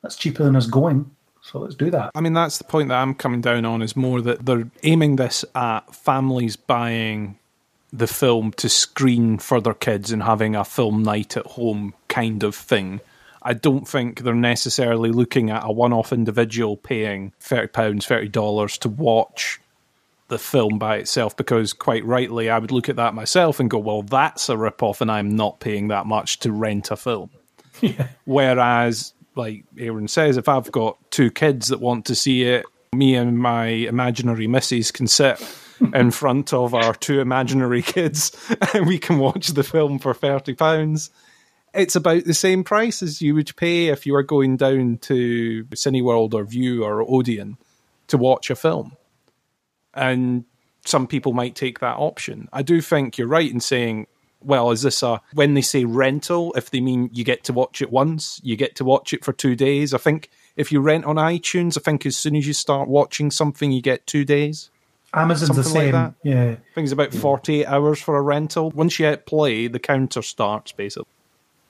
[0.03, 1.09] That's cheaper than us going.
[1.41, 2.11] So let's do that.
[2.13, 5.15] I mean, that's the point that I'm coming down on is more that they're aiming
[5.15, 7.39] this at families buying
[7.91, 12.43] the film to screen for their kids and having a film night at home kind
[12.43, 13.01] of thing.
[13.41, 18.89] I don't think they're necessarily looking at a one off individual paying £30, $30 to
[18.89, 19.59] watch
[20.29, 23.77] the film by itself because quite rightly I would look at that myself and go,
[23.77, 27.29] well, that's a rip off and I'm not paying that much to rent a film.
[27.81, 28.09] Yeah.
[28.25, 33.15] Whereas, like Aaron says, if I've got two kids that want to see it, me
[33.15, 35.41] and my imaginary missus can sit
[35.93, 38.35] in front of our two imaginary kids
[38.73, 41.09] and we can watch the film for £30.
[41.73, 45.63] It's about the same price as you would pay if you were going down to
[45.67, 47.57] Cineworld or Vue or Odeon
[48.07, 48.97] to watch a film.
[49.93, 50.45] And
[50.85, 52.49] some people might take that option.
[52.53, 54.07] I do think you're right in saying,
[54.41, 57.81] well, is this a when they say rental, if they mean you get to watch
[57.81, 59.93] it once, you get to watch it for two days.
[59.93, 63.31] I think if you rent on iTunes, I think as soon as you start watching
[63.31, 64.69] something, you get two days.
[65.13, 65.91] Amazon's the like same.
[65.91, 66.13] that.
[66.23, 66.51] yeah.
[66.51, 68.69] I think it's about 48 hours for a rental.
[68.71, 71.07] Once you hit play, the counter starts basically.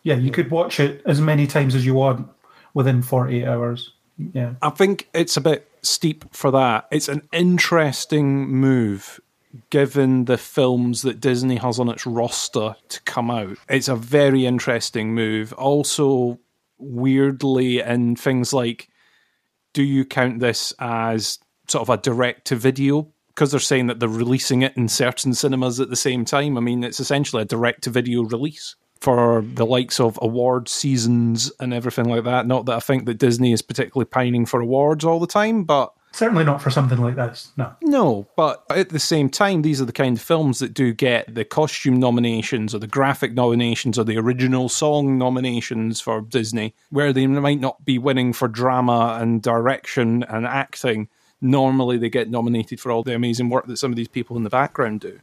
[0.04, 2.28] Yeah, you could watch it as many times as you want
[2.74, 3.94] within 48 hours.
[4.34, 4.56] Yeah.
[4.62, 6.88] I think it's a bit steep for that.
[6.92, 9.20] It's an interesting move
[9.70, 13.58] given the films that Disney has on its roster to come out.
[13.68, 15.54] It's a very interesting move.
[15.54, 16.40] Also,
[16.78, 18.90] weirdly, in things like
[19.74, 23.12] do you count this as sort of a direct to video?
[23.28, 26.58] Because they're saying that they're releasing it in certain cinemas at the same time.
[26.58, 31.52] I mean, it's essentially a direct to video release for the likes of award seasons
[31.60, 32.48] and everything like that.
[32.48, 35.94] Not that I think that Disney is particularly pining for awards all the time, but
[36.12, 37.52] Certainly not for something like this.
[37.56, 37.72] No.
[37.82, 41.34] no, but at the same time, these are the kind of films that do get
[41.34, 47.14] the costume nominations or the graphic nominations or the original song nominations for Disney, where
[47.14, 51.10] they might not be winning for drama and direction and acting.
[51.42, 54.44] Normally, they get nominated for all the amazing work that some of these people in
[54.44, 55.20] the background do.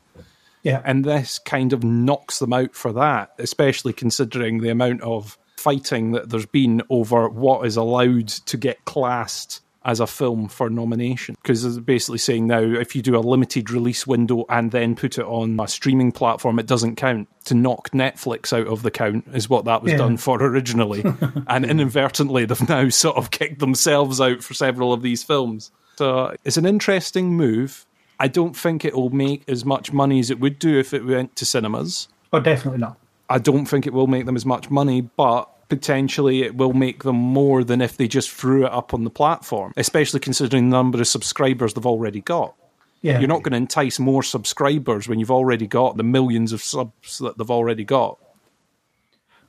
[0.66, 0.82] Yeah.
[0.84, 6.12] And this kind of knocks them out for that, especially considering the amount of fighting
[6.12, 11.36] that there's been over what is allowed to get classed as a film for nomination.
[11.40, 15.16] Because it's basically saying now if you do a limited release window and then put
[15.18, 17.28] it on a streaming platform, it doesn't count.
[17.44, 19.98] To knock Netflix out of the count is what that was Yeah.
[19.98, 21.04] done for originally.
[21.46, 25.70] and inadvertently, they've now sort of kicked themselves out for several of these films.
[25.98, 27.86] So it's an interesting move.
[28.18, 31.04] I don't think it will make as much money as it would do if it
[31.04, 32.08] went to cinemas.
[32.32, 32.98] Oh, definitely not.
[33.28, 37.02] I don't think it will make them as much money, but potentially it will make
[37.02, 40.76] them more than if they just threw it up on the platform, especially considering the
[40.76, 42.54] number of subscribers they've already got.
[43.02, 43.18] Yeah.
[43.18, 47.18] You're not going to entice more subscribers when you've already got the millions of subs
[47.18, 48.18] that they've already got.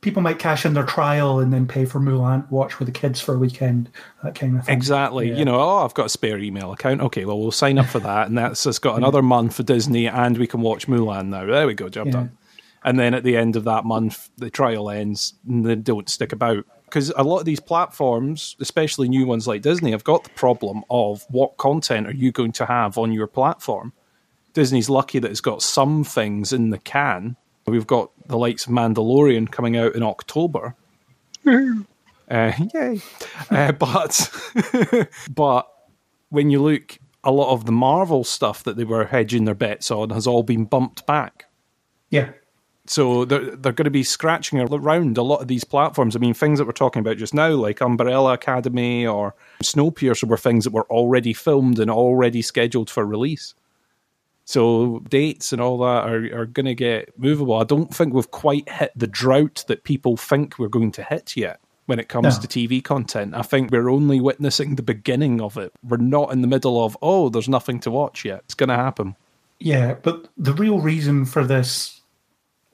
[0.01, 3.19] People might cash in their trial and then pay for Mulan, watch with the kids
[3.19, 3.89] for a weekend,
[4.23, 4.75] that kind of thing.
[4.75, 5.29] Exactly.
[5.29, 5.37] Yeah.
[5.37, 7.01] You know, oh, I've got a spare email account.
[7.01, 10.07] Okay, well, we'll sign up for that, and that's just got another month for Disney,
[10.07, 11.45] and we can watch Mulan now.
[11.45, 12.11] There we go, job Yeah.
[12.13, 12.37] done.
[12.83, 16.31] And then at the end of that month, the trial ends, and they don't stick
[16.31, 16.63] about.
[16.85, 20.83] Because a lot of these platforms, especially new ones like Disney, have got the problem
[20.89, 23.91] of what content are you going to have on your platform?
[24.53, 27.35] Disney's lucky that it's got some things in the can.
[27.67, 30.75] We've got the likes of Mandalorian coming out in October.
[32.29, 33.01] Uh, yay!
[33.51, 34.29] uh, but
[35.29, 35.67] but
[36.29, 39.89] when you look, a lot of the Marvel stuff that they were hedging their bets
[39.91, 41.45] on has all been bumped back.
[42.09, 42.31] Yeah.
[42.85, 46.15] So they're they're going to be scratching around a lot of these platforms.
[46.15, 50.37] I mean, things that we're talking about just now, like Umbrella Academy or Snowpiercer, were
[50.37, 53.53] things that were already filmed and already scheduled for release.
[54.47, 57.55] So dates and all that are, are going to get movable.
[57.55, 61.35] I don't think we've quite hit the drought that people think we're going to hit
[61.35, 62.41] yet when it comes No.
[62.41, 63.35] to TV content.
[63.35, 65.73] I think we're only witnessing the beginning of it.
[65.83, 68.39] We're not in the middle of, oh, there's nothing to watch yet.
[68.45, 69.17] It's going to happen.
[69.59, 71.99] Yeah, but the real reason for this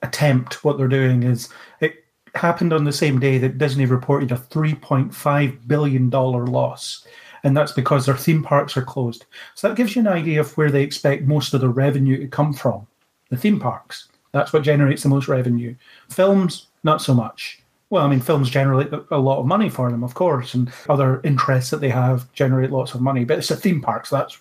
[0.02, 1.48] attempt, what they're doing, is
[1.80, 2.04] it
[2.36, 7.04] happened on the same day that Disney reported a $3.5 billion loss.
[7.44, 9.26] And that's because their theme parks are closed.
[9.54, 12.26] So that gives you an idea of where they expect most of the revenue to
[12.26, 12.86] come from
[13.28, 14.08] the theme parks.
[14.32, 15.76] That's what generates the most revenue.
[16.08, 17.60] Films, not so much.
[17.90, 21.20] Well, I mean, films generate a lot of money for them, of course, and other
[21.22, 23.24] interests that they have generate lots of money.
[23.24, 24.10] But it's the theme parks.
[24.10, 24.40] That's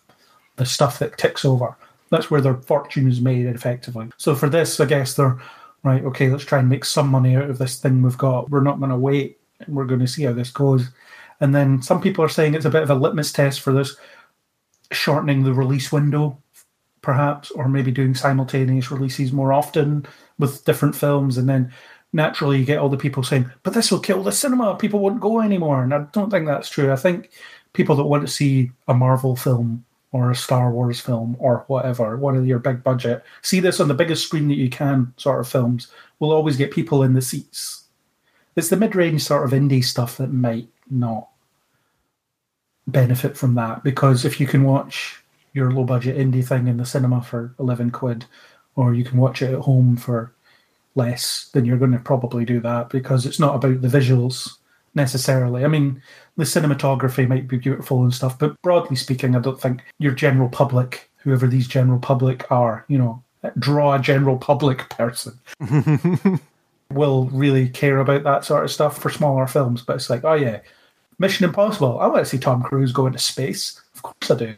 [0.55, 1.75] the stuff that ticks over.
[2.09, 4.09] That's where their fortune is made effectively.
[4.17, 5.37] So for this, I guess they're
[5.83, 6.03] right.
[6.05, 8.49] Okay, let's try and make some money out of this thing we've got.
[8.49, 9.39] We're not going to wait.
[9.67, 10.89] We're going to see how this goes.
[11.43, 13.97] And then some people are saying it's a bit of a litmus test for this,
[14.93, 16.37] shortening the release window,
[17.01, 20.05] perhaps, or maybe doing simultaneous releases more often
[20.39, 21.37] with different films.
[21.37, 21.73] And then
[22.13, 24.77] naturally, you get all the people saying, "But this will kill the cinema.
[24.77, 26.93] People won't go anymore." And I don't think that's true.
[26.93, 27.29] I think
[27.73, 29.83] people that want to see a Marvel film
[30.13, 33.89] or a Star Wars film or whatever, one of your big budget, see this on
[33.89, 37.21] the biggest screen that you can sort of films, will always get people in the
[37.21, 37.83] seats.
[38.55, 41.27] It's the mid range sort of indie stuff that might not
[42.87, 45.21] benefit from that because if you can watch
[45.53, 48.25] your low budget indie thing in the cinema for 11 quid
[48.75, 50.33] or you can watch it at home for
[50.95, 54.57] less, then you're going to probably do that because it's not about the visuals
[54.95, 55.63] necessarily.
[55.63, 56.01] I mean,
[56.37, 60.49] the cinematography might be beautiful and stuff, but broadly speaking, I don't think your general
[60.49, 63.23] public, whoever these general public are, you know,
[63.59, 65.39] draw a general public person,
[66.91, 69.81] will really care about that sort of stuff for smaller films.
[69.81, 70.59] But it's like, oh yeah,
[71.19, 71.99] Mission Impossible.
[71.99, 73.81] I want to see Tom Cruise go into space.
[73.95, 74.55] Of course I do.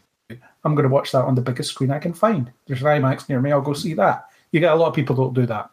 [0.64, 2.52] I'm going to watch that on the biggest screen I can find.
[2.66, 3.52] There's an IMAX near me.
[3.52, 4.26] I'll go see that.
[4.50, 5.70] You get a lot of people don't do that,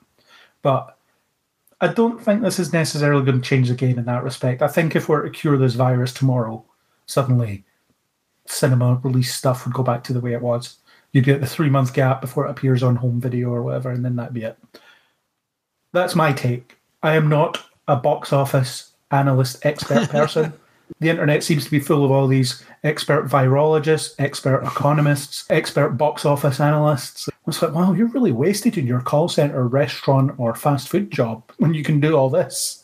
[0.62, 0.98] but
[1.82, 4.62] I don't think this is necessarily going to change the game in that respect.
[4.62, 6.64] I think if we're to cure this virus tomorrow,
[7.08, 7.64] suddenly
[8.46, 10.78] cinema release stuff would go back to the way it was.
[11.12, 14.04] You'd get the three month gap before it appears on home video or whatever, and
[14.04, 14.58] then that'd be it.
[15.92, 16.78] That's my take.
[17.02, 20.54] I am not a box office analyst expert person.
[21.00, 26.26] the internet seems to be full of all these expert virologists, expert economists, expert box
[26.26, 27.30] office analysts.
[27.48, 31.44] It's like, wow, you're really wasted in your call center, restaurant, or fast food job
[31.58, 32.84] when you can do all this.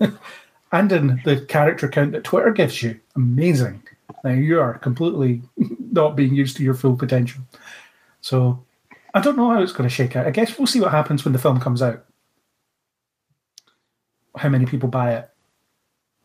[0.72, 2.98] and in the character count that Twitter gives you.
[3.14, 3.82] Amazing.
[4.24, 5.42] Now you are completely
[5.92, 7.42] not being used to your full potential.
[8.20, 8.64] So
[9.12, 10.26] I don't know how it's going to shake out.
[10.26, 12.04] I guess we'll see what happens when the film comes out.
[14.36, 15.30] How many people buy it?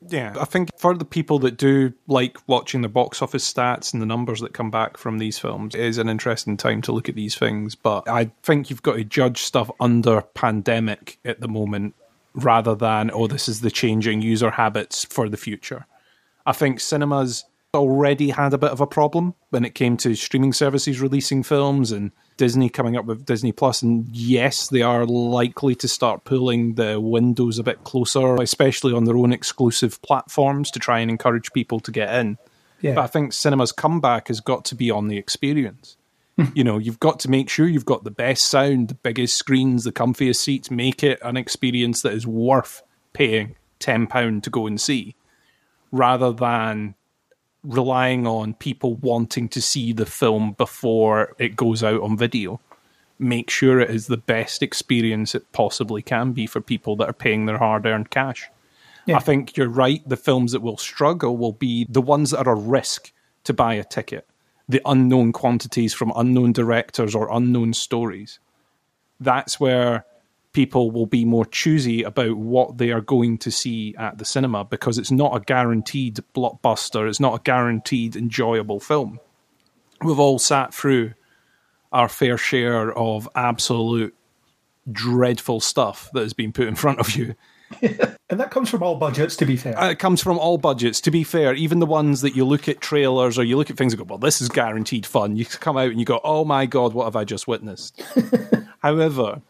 [0.08, 4.02] Yeah, I think for the people that do like watching the box office stats and
[4.02, 7.10] the numbers that come back from these films, it is an interesting time to look
[7.10, 7.76] at these things.
[7.76, 11.96] But I think you've got to judge stuff under pandemic at the moment
[12.34, 15.86] rather than, oh, this is the changing user habits for the future.
[16.46, 17.44] I think cinemas
[17.74, 21.92] already had a bit of a problem when it came to streaming services releasing films
[21.92, 26.76] and Disney coming up with Disney Plus, and yes, they are likely to start pulling
[26.76, 31.52] the windows a bit closer, especially on their own exclusive platforms to try and encourage
[31.52, 32.38] people to get in.
[32.80, 32.96] Yeah.
[32.96, 35.98] But I think cinema's comeback has got to be on the experience.
[36.38, 36.46] Hmm.
[36.56, 39.84] you know, you've got to make sure you've got the best sound, the biggest screens,
[39.84, 42.82] the comfiest seats, make it an experience that is worth
[43.12, 45.18] paying £10 to go and see,
[45.92, 46.96] rather than
[47.64, 52.60] relying on people wanting to see the film before it goes out on video.
[53.18, 57.14] Make sure it is the best experience it possibly can be for people that are
[57.14, 58.50] paying their hard earned cash.
[59.06, 59.18] Yeah.
[59.18, 60.08] I think you're right.
[60.08, 63.12] The films that will struggle will be the ones that are a risk
[63.44, 64.28] to buy a ticket,
[64.68, 68.40] the unknown quantities from unknown directors or unknown stories.
[69.20, 70.06] That's where
[70.54, 74.66] people will be more choosy about what they are going to see at the cinema
[74.66, 79.20] because it's not a guaranteed blockbuster, it's not a guaranteed enjoyable film.
[80.02, 81.14] We've all sat through
[81.92, 84.16] our fair share of absolute
[84.92, 87.36] dreadful stuff that has been put in front of you.
[87.82, 89.80] and that comes from all budgets, to be fair.
[89.80, 91.54] Uh, it comes from all budgets, to be fair.
[91.54, 94.06] Even the ones that you look at trailers or you look at things and go,
[94.06, 95.36] well, this is guaranteed fun.
[95.36, 98.02] You come out and you go, oh my God, what have I just witnessed?
[98.80, 99.42] However,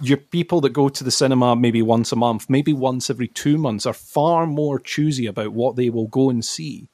[0.00, 3.58] your people that go to the cinema maybe once a month, maybe once every two
[3.58, 6.88] months, are far more choosy about what they will go and see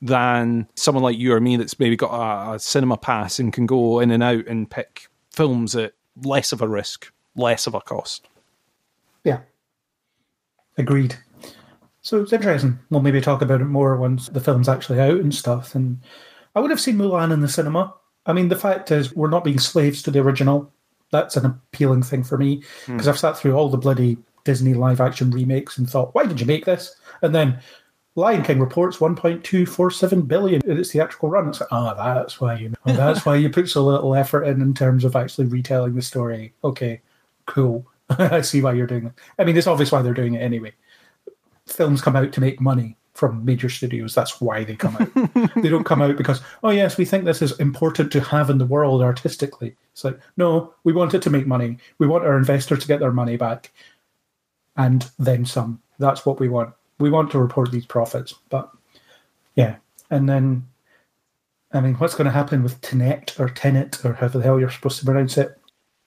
[0.00, 3.66] than someone like you or me that's maybe got a, a cinema pass and can
[3.66, 7.80] go in and out and pick films at less of a risk, less of a
[7.80, 8.26] cost.
[9.24, 9.40] Yeah,
[10.78, 11.16] agreed.
[12.02, 12.78] So it's interesting.
[12.88, 15.74] We'll maybe talk about it more once the film's actually out and stuff.
[15.74, 16.00] And
[16.54, 17.94] I would have seen Mulan in the cinema.
[18.24, 20.72] I mean, the fact is, we're not being slaves to the original
[21.10, 23.08] that's an appealing thing for me because mm.
[23.08, 26.46] I've sat through all the bloody Disney live action remakes and thought, why did you
[26.46, 26.96] make this?
[27.22, 27.60] And then
[28.16, 31.48] Lion King reports 1.247 billion in its theatrical run.
[31.48, 34.60] It's like, oh, that's why you know, that's why you put so little effort in
[34.60, 36.52] in terms of actually retelling the story.
[36.64, 37.00] Okay,
[37.46, 37.86] cool.
[38.10, 39.12] I see why you're doing it.
[39.38, 40.72] I mean, it's obvious why they're doing it anyway.
[41.66, 44.14] Films come out to make money from major studios.
[44.14, 45.54] That's why they come out.
[45.62, 48.56] they don't come out because, oh, yes, we think this is important to have in
[48.56, 49.76] the world artistically.
[49.92, 51.76] It's like, no, we want it to make money.
[51.98, 53.72] We want our investors to get their money back
[54.74, 55.82] and then some.
[55.98, 56.72] That's what we want.
[56.98, 58.34] We want to report these profits.
[58.48, 58.70] But
[59.54, 59.76] yeah.
[60.08, 60.66] And then,
[61.72, 64.70] I mean, what's going to happen with Tenet or Tenet or however the hell you're
[64.70, 65.58] supposed to pronounce it?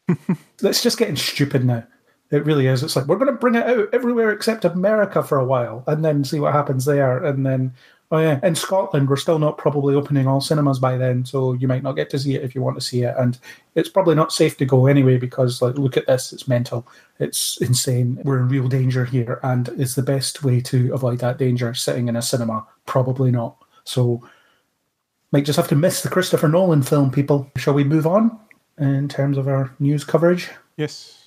[0.64, 1.86] It's just getting stupid now.
[2.34, 2.82] It really is.
[2.82, 6.04] It's like we're going to bring it out everywhere except America for a while, and
[6.04, 7.24] then see what happens there.
[7.24, 7.72] And then,
[8.12, 11.68] oh yeah, in Scotland we're still not probably opening all cinemas by then, so you
[11.68, 13.14] might not get to see it if you want to see it.
[13.20, 13.38] And
[13.76, 16.88] it's probably not safe to go anyway because, like, look at this, it's mental,
[17.20, 18.20] it's insane.
[18.24, 22.08] We're in real danger here, and is the best way to avoid that danger sitting
[22.08, 22.66] in a cinema?
[22.88, 23.64] Probably not.
[23.84, 24.28] So,
[25.32, 27.52] might just have to miss the Christopher Nolan film, people.
[27.58, 28.40] Shall we move on
[28.80, 30.50] in terms of our news coverage?
[30.78, 31.23] Yes.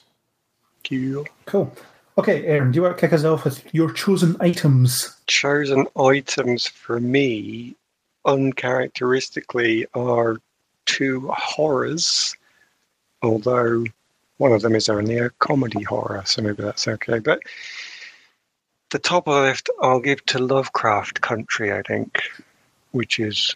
[0.88, 1.26] Cool.
[1.46, 1.72] Cool.
[2.18, 5.14] Okay, Aaron, do you want to kick us off with your chosen items?
[5.26, 7.76] Chosen items for me,
[8.24, 10.38] uncharacteristically, are
[10.86, 12.34] two horrors,
[13.22, 13.84] although
[14.38, 17.18] one of them is only a comedy horror, so maybe that's okay.
[17.18, 17.40] But
[18.90, 22.20] the top of the I'll give to Lovecraft Country, I think,
[22.92, 23.54] which is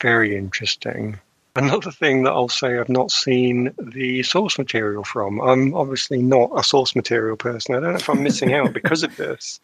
[0.00, 1.18] very interesting.
[1.58, 5.40] Another thing that I'll say I've not seen the source material from.
[5.40, 7.74] I'm obviously not a source material person.
[7.74, 9.58] I don't know if I'm missing out because of this.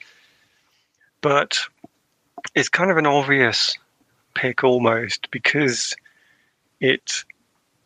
[1.21, 1.57] But
[2.57, 3.79] it's kind of an obvious
[4.35, 5.95] pick almost because
[6.81, 7.25] it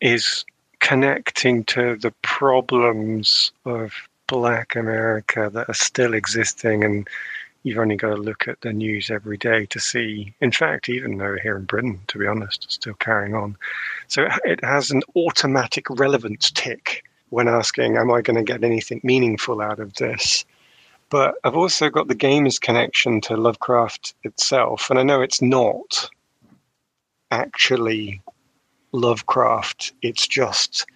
[0.01, 0.43] is
[0.79, 3.93] connecting to the problems of
[4.25, 7.07] black America that are still existing and
[7.69, 10.33] you've only got to look at the news every day to see.
[10.41, 13.55] In fact, even though here in Britain, to be honest, it's still carrying on.
[14.07, 19.01] So it has an automatic relevance tick when asking, Am I going to get anything
[19.03, 20.45] meaningful out of this?
[21.11, 24.89] But I've also got the game's connection to Lovecraft itself.
[24.89, 26.09] And I know it's not
[27.31, 28.21] actually
[28.91, 30.87] Lovecraft, it's just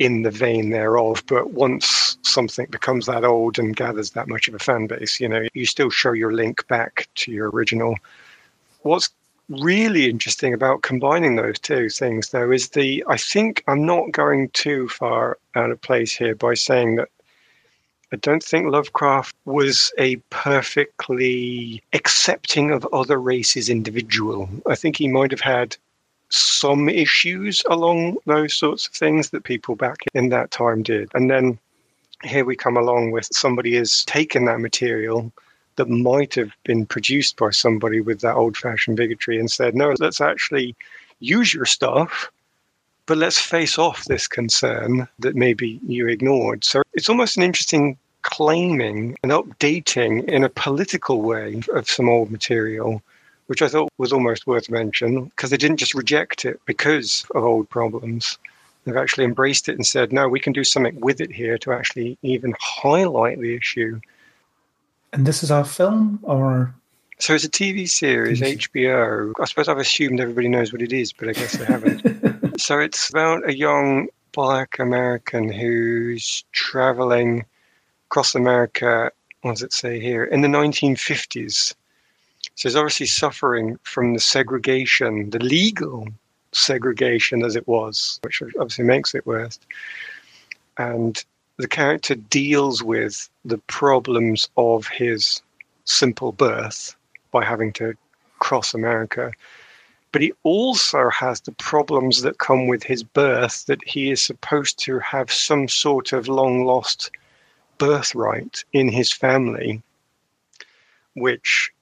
[0.00, 1.22] in the vein thereof.
[1.26, 5.28] But once something becomes that old and gathers that much of a fan base, you
[5.28, 7.94] know, you still show your link back to your original.
[8.80, 9.10] What's
[9.50, 14.48] really interesting about combining those two things, though, is the I think I'm not going
[14.50, 17.10] too far out of place here by saying that
[18.12, 24.48] I don't think Lovecraft was a perfectly accepting of other races individual.
[24.66, 25.76] I think he might have had
[26.30, 31.10] some issues along those sorts of things that people back in that time did.
[31.14, 31.58] And then
[32.22, 35.32] here we come along with somebody has taken that material
[35.76, 39.94] that might have been produced by somebody with that old fashioned bigotry and said, no,
[39.98, 40.76] let's actually
[41.20, 42.30] use your stuff,
[43.06, 46.64] but let's face off this concern that maybe you ignored.
[46.64, 52.30] So it's almost an interesting claiming and updating in a political way of some old
[52.30, 53.02] material
[53.50, 57.42] which I thought was almost worth mention because they didn't just reject it because of
[57.42, 58.38] old problems.
[58.84, 61.72] They've actually embraced it and said, no, we can do something with it here to
[61.72, 63.98] actually even highlight the issue.
[65.12, 66.72] And this is our film or?
[67.18, 68.40] So it's a TV series.
[68.40, 69.32] HBO.
[69.40, 72.60] I suppose I've assumed everybody knows what it is, but I guess they haven't.
[72.60, 77.44] so it's about a young black American who's traveling
[78.06, 81.74] across America, what does it say here, in the 1950s
[82.60, 86.06] so he's obviously suffering from the segregation, the legal
[86.52, 89.58] segregation as it was, which obviously makes it worse.
[90.76, 91.24] And
[91.56, 95.40] the character deals with the problems of his
[95.84, 96.94] simple birth
[97.30, 97.94] by having to
[98.40, 99.32] cross America.
[100.12, 104.78] But he also has the problems that come with his birth that he is supposed
[104.80, 107.10] to have some sort of long lost
[107.78, 109.82] birthright in his family,
[111.14, 111.72] which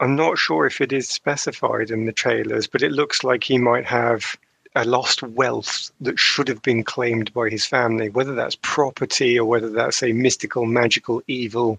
[0.00, 3.58] I'm not sure if it is specified in the trailers, but it looks like he
[3.58, 4.38] might have
[4.74, 9.44] a lost wealth that should have been claimed by his family, whether that's property or
[9.44, 11.78] whether that's a mystical, magical, evil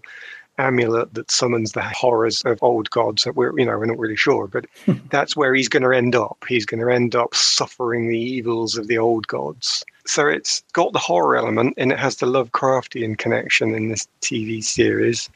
[0.58, 4.16] amulet that summons the horrors of old gods that we're, you know, we're not really
[4.16, 4.66] sure, but
[5.10, 6.44] that's where he's going to end up.
[6.48, 9.82] He's going to end up suffering the evils of the old gods.
[10.06, 14.62] So it's got the horror element and it has the Lovecraftian connection in this TV
[14.62, 15.28] series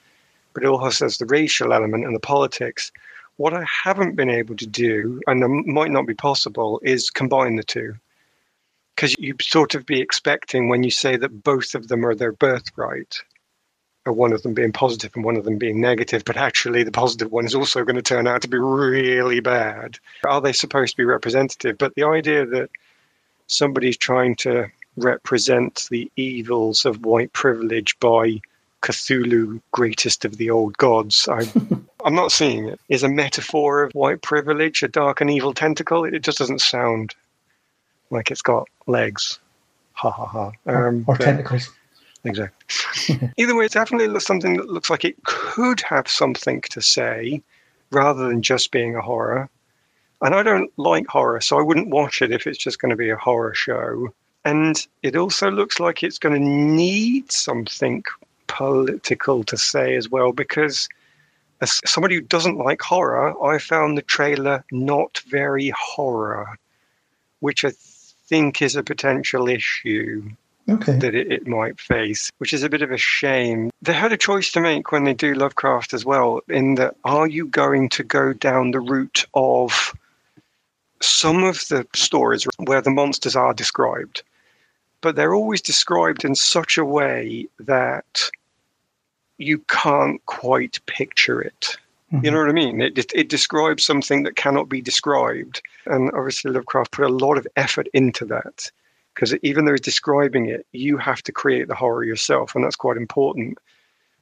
[0.57, 2.91] but it also has the racial element and the politics.
[3.37, 7.57] What I haven't been able to do, and it might not be possible, is combine
[7.57, 7.95] the two.
[8.95, 12.33] Because you sort of be expecting when you say that both of them are their
[12.33, 13.23] birthright,
[14.07, 16.91] or one of them being positive and one of them being negative, but actually the
[16.91, 19.99] positive one is also going to turn out to be really bad.
[20.25, 21.77] Are they supposed to be representative?
[21.77, 22.71] But the idea that
[23.47, 28.41] somebody's trying to represent the evils of white privilege by
[28.83, 31.29] Cthulhu, greatest of the old gods.
[31.29, 31.51] I,
[32.05, 32.81] I'm not seeing it.
[32.89, 36.05] Is a metaphor of white privilege, a dark and evil tentacle.
[36.05, 37.15] It, just doesn't sound
[38.11, 39.39] like it's got legs.
[39.95, 40.53] Ha ha ha.
[40.67, 41.71] Um, or, or tentacles.
[42.25, 43.31] Exactly.
[43.37, 47.43] Either way, it's definitely something that looks like it could have something to say
[47.91, 49.49] rather than just being a horror.
[50.23, 52.97] And I don't like horror, so I wouldn't watch it if it's just going to
[52.97, 54.13] be a horror show.
[54.45, 58.05] And it also looks like it's going to need something
[58.57, 60.89] political to say as well because
[61.61, 66.59] as somebody who doesn't like horror, I found the trailer not very horror,
[67.41, 67.73] which I
[68.29, 70.31] think is a potential issue.
[70.69, 70.99] Okay.
[70.99, 73.71] that it, it might face, which is a bit of a shame.
[73.83, 77.29] They had a choice to make when they do Lovecraft as well, in that are
[77.29, 79.95] you going to go down the route of
[81.01, 84.25] some of the stories where the monsters are described,
[85.03, 88.29] but they're always described in such a way that
[89.39, 91.77] you can't quite picture it.
[92.13, 92.39] You know mm-hmm.
[92.39, 92.81] what I mean?
[92.81, 95.61] It, it, it describes something that cannot be described.
[95.87, 98.71] And obviously, Lovecraft put a lot of effort into that
[99.17, 102.77] because even though he's describing it, you have to create the horror yourself, and that's
[102.77, 103.59] quite important.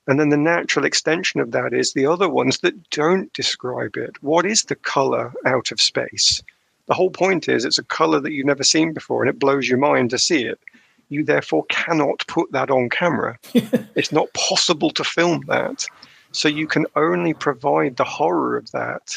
[0.07, 4.23] And then the natural extension of that is the other ones that don't describe it.
[4.23, 6.43] What is the color out of space?
[6.87, 9.69] The whole point is it's a color that you've never seen before, and it blows
[9.69, 10.61] your mind to see it.
[11.09, 13.39] You therefore cannot put that on camera.
[13.55, 15.87] it's not possible to film that.
[16.33, 19.17] So you can only provide the horror of that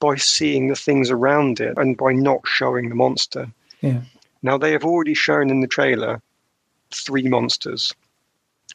[0.00, 3.50] by seeing the things around it and by not showing the monster.
[3.80, 4.02] Yeah.
[4.42, 6.22] Now, they have already shown in the trailer
[6.92, 7.92] three monsters.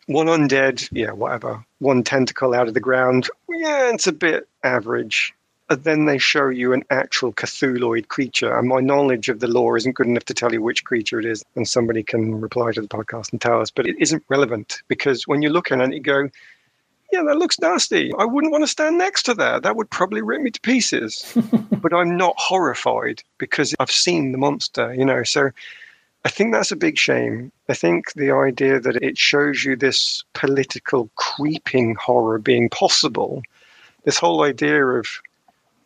[0.07, 1.65] One undead, yeah, whatever.
[1.79, 5.33] One tentacle out of the ground, yeah, it's a bit average.
[5.69, 8.55] And then they show you an actual Cthulhuid creature.
[8.55, 11.25] And my knowledge of the lore isn't good enough to tell you which creature it
[11.25, 11.43] is.
[11.55, 13.71] And somebody can reply to the podcast and tell us.
[13.71, 16.29] But it isn't relevant because when you're looking at it, you go,
[17.13, 18.11] yeah, that looks nasty.
[18.17, 19.63] I wouldn't want to stand next to that.
[19.63, 21.37] That would probably rip me to pieces.
[21.71, 25.23] but I'm not horrified because I've seen the monster, you know.
[25.23, 25.51] So
[26.25, 27.51] I think that's a big shame.
[27.69, 33.43] I think the idea that it shows you this political creeping horror being possible,
[34.05, 35.05] this whole idea of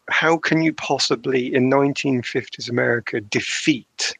[0.09, 4.15] how can you possibly in 1950s America defeat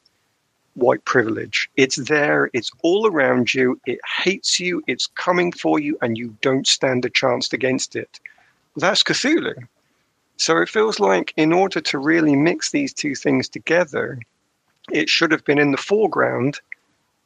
[0.77, 1.69] white privilege.
[1.76, 6.38] It's there, it's all around you, it hates you, it's coming for you, and you
[6.41, 8.19] don't stand a chance against it.
[8.76, 9.68] That's Cthulhu.
[10.38, 14.19] So it feels like in order to really mix these two things together,
[14.91, 16.59] it should have been in the foreground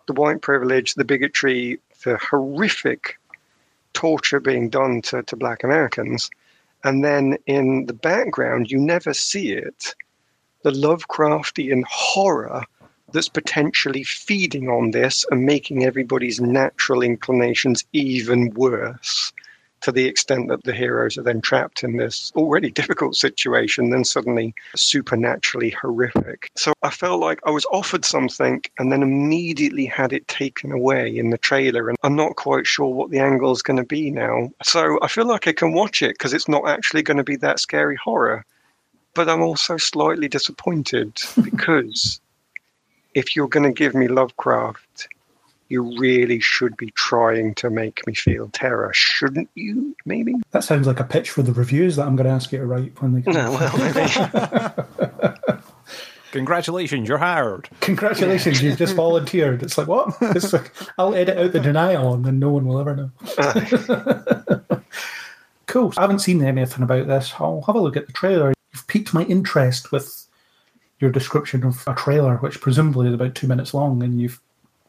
[0.08, 3.20] the white privilege, the bigotry, the horrific
[3.94, 6.32] torture being done to, to black Americans.
[6.84, 9.96] And then in the background, you never see it
[10.64, 12.64] the Lovecraftian horror
[13.12, 19.34] that's potentially feeding on this and making everybody's natural inclinations even worse
[19.82, 24.04] to the extent that the heroes are then trapped in this already difficult situation, then
[24.04, 26.50] suddenly supernaturally horrific.
[26.56, 31.16] So I felt like I was offered something and then immediately had it taken away
[31.16, 31.90] in the trailer.
[31.90, 34.50] And I'm not quite sure what the angle is going to be now.
[34.64, 37.38] So I feel like I can watch it because it's not actually going to be
[37.38, 38.46] that scary horror.
[39.14, 41.14] But I'm also slightly disappointed
[41.44, 42.22] because
[43.14, 45.10] if you're going to give me Lovecraft,
[45.72, 49.96] you really should be trying to make me feel terror, shouldn't you?
[50.06, 50.36] Maybe.
[50.52, 52.66] That sounds like a pitch for the reviews that I'm going to ask you to
[52.66, 53.34] write when they come.
[53.34, 55.62] No, well, maybe.
[56.32, 57.70] Congratulations, you're hired.
[57.80, 59.64] Congratulations, you've just volunteered.
[59.64, 60.16] It's like what?
[60.22, 63.12] It's like I'll edit out the denial, and then no one will ever know.
[65.68, 65.94] cool.
[65.98, 67.34] I haven't seen anything about this.
[67.40, 68.54] I'll have a look at the trailer.
[68.74, 70.28] You've piqued my interest with
[71.00, 74.42] your description of a trailer, which presumably is about two minutes long, and you've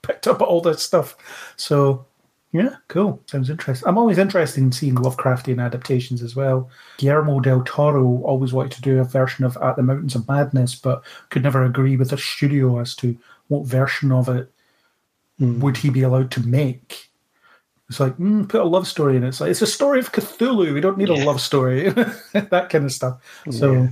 [0.02, 1.16] picked up all this stuff.
[1.56, 2.04] So,
[2.52, 3.22] yeah, cool.
[3.26, 3.88] Sounds interesting.
[3.88, 6.68] I'm always interested in seeing Lovecraftian adaptations as well.
[6.98, 10.74] Guillermo del Toro always wanted to do a version of At the Mountains of Madness,
[10.74, 13.16] but could never agree with the studio as to
[13.48, 14.50] what version of it
[15.38, 17.08] would he be allowed to make.
[17.88, 19.28] It's like, mm, put a love story in it.
[19.28, 20.72] It's like, it's a story of Cthulhu.
[20.72, 21.88] We don't need a love story.
[22.32, 23.20] that kind of stuff.
[23.50, 23.88] So, Yeah.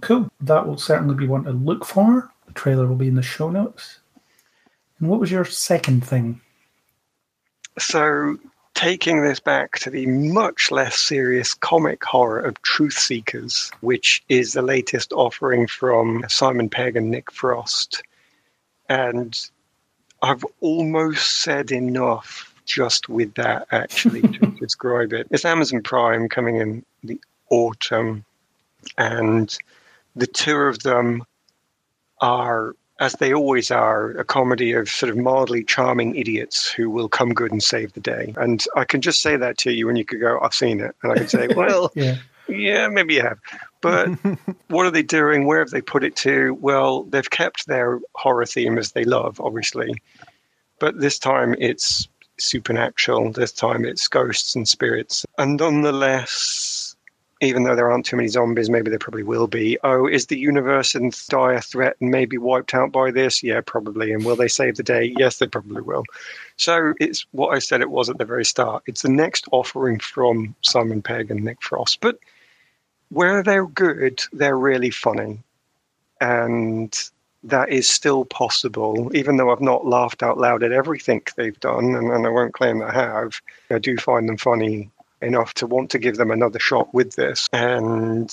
[0.00, 0.28] cool.
[0.40, 2.30] That will certainly be one to look for.
[2.46, 4.00] The trailer will be in the show notes.
[4.98, 6.40] And what was your second thing?
[7.78, 8.38] So,
[8.74, 14.52] taking this back to the much less serious comic horror of Truth Seekers, which is
[14.52, 18.02] the latest offering from Simon Pegg and Nick Frost.
[18.88, 19.38] And
[20.22, 25.26] I've almost said enough just with that, actually, to describe it.
[25.30, 27.20] It's Amazon Prime coming in the
[27.50, 28.24] autumn,
[28.98, 29.56] and
[30.14, 31.24] the two of them
[32.20, 37.08] are as they always are, a comedy of sort of mildly charming idiots who will
[37.08, 38.32] come good and save the day.
[38.36, 40.94] And I can just say that to you, and you could go, I've seen it.
[41.02, 42.16] And I can say, well, Yeah.
[42.48, 43.38] yeah, maybe you have.
[43.82, 44.08] But
[44.68, 45.46] what are they doing?
[45.46, 46.54] Where have they put it to?
[46.60, 49.94] Well, they've kept their horror theme as they love, obviously.
[50.78, 52.08] But this time it's
[52.38, 53.32] supernatural.
[53.32, 55.24] This time it's ghosts and spirits.
[55.38, 56.85] And nonetheless,
[57.40, 59.78] even though there aren't too many zombies, maybe there probably will be.
[59.84, 63.42] Oh, is the universe in dire threat and maybe wiped out by this?
[63.42, 64.12] Yeah, probably.
[64.12, 65.14] And will they save the day?
[65.18, 66.04] Yes, they probably will.
[66.56, 68.84] So it's what I said it was at the very start.
[68.86, 72.00] It's the next offering from Simon Pegg and Nick Frost.
[72.00, 72.18] But
[73.10, 75.42] where they're good, they're really funny.
[76.20, 76.98] And
[77.44, 81.94] that is still possible, even though I've not laughed out loud at everything they've done,
[81.94, 83.40] and, and I won't claim I have.
[83.70, 84.90] I do find them funny
[85.26, 87.48] enough to want to give them another shot with this.
[87.52, 88.32] And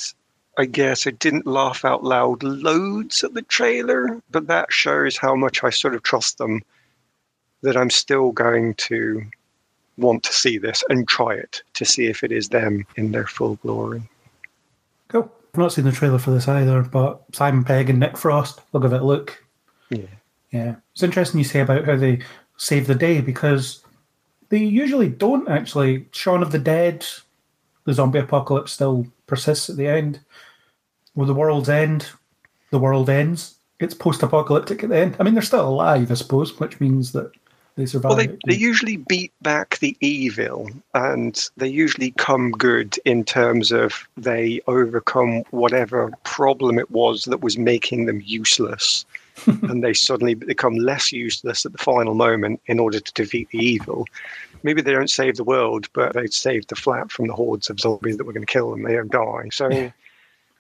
[0.58, 5.36] I guess I didn't laugh out loud loads at the trailer, but that shows how
[5.36, 6.62] much I sort of trust them
[7.62, 9.24] that I'm still going to
[9.98, 13.28] want to see this and try it to see if it is them in their
[13.28, 14.04] full glory.
[15.08, 15.32] Cool.
[15.54, 18.82] I've not seen the trailer for this either, but Simon Pegg and Nick Frost, they'll
[18.82, 19.44] give it a look.
[19.90, 20.06] Yeah.
[20.52, 20.76] Yeah.
[20.94, 22.22] It's interesting you say about how they
[22.58, 23.83] save the day because
[24.54, 26.06] they usually don't actually.
[26.12, 27.04] Shaun of the Dead,
[27.86, 30.20] the zombie apocalypse still persists at the end.
[31.16, 32.06] With the world's end,
[32.70, 33.56] the world ends.
[33.80, 35.16] It's post apocalyptic at the end.
[35.20, 37.32] I mean, they're still alive, I suppose, which means that
[37.78, 38.10] they survive.
[38.12, 43.72] Well, they, they usually beat back the evil and they usually come good in terms
[43.72, 49.04] of they overcome whatever problem it was that was making them useless.
[49.46, 53.58] and they suddenly become less useless at the final moment in order to defeat the
[53.58, 54.06] evil.
[54.64, 57.80] Maybe they don't save the world, but they save the flat from the hordes of
[57.80, 58.84] zombies that were going to kill them.
[58.84, 59.50] They don't die.
[59.52, 59.90] So Yeah.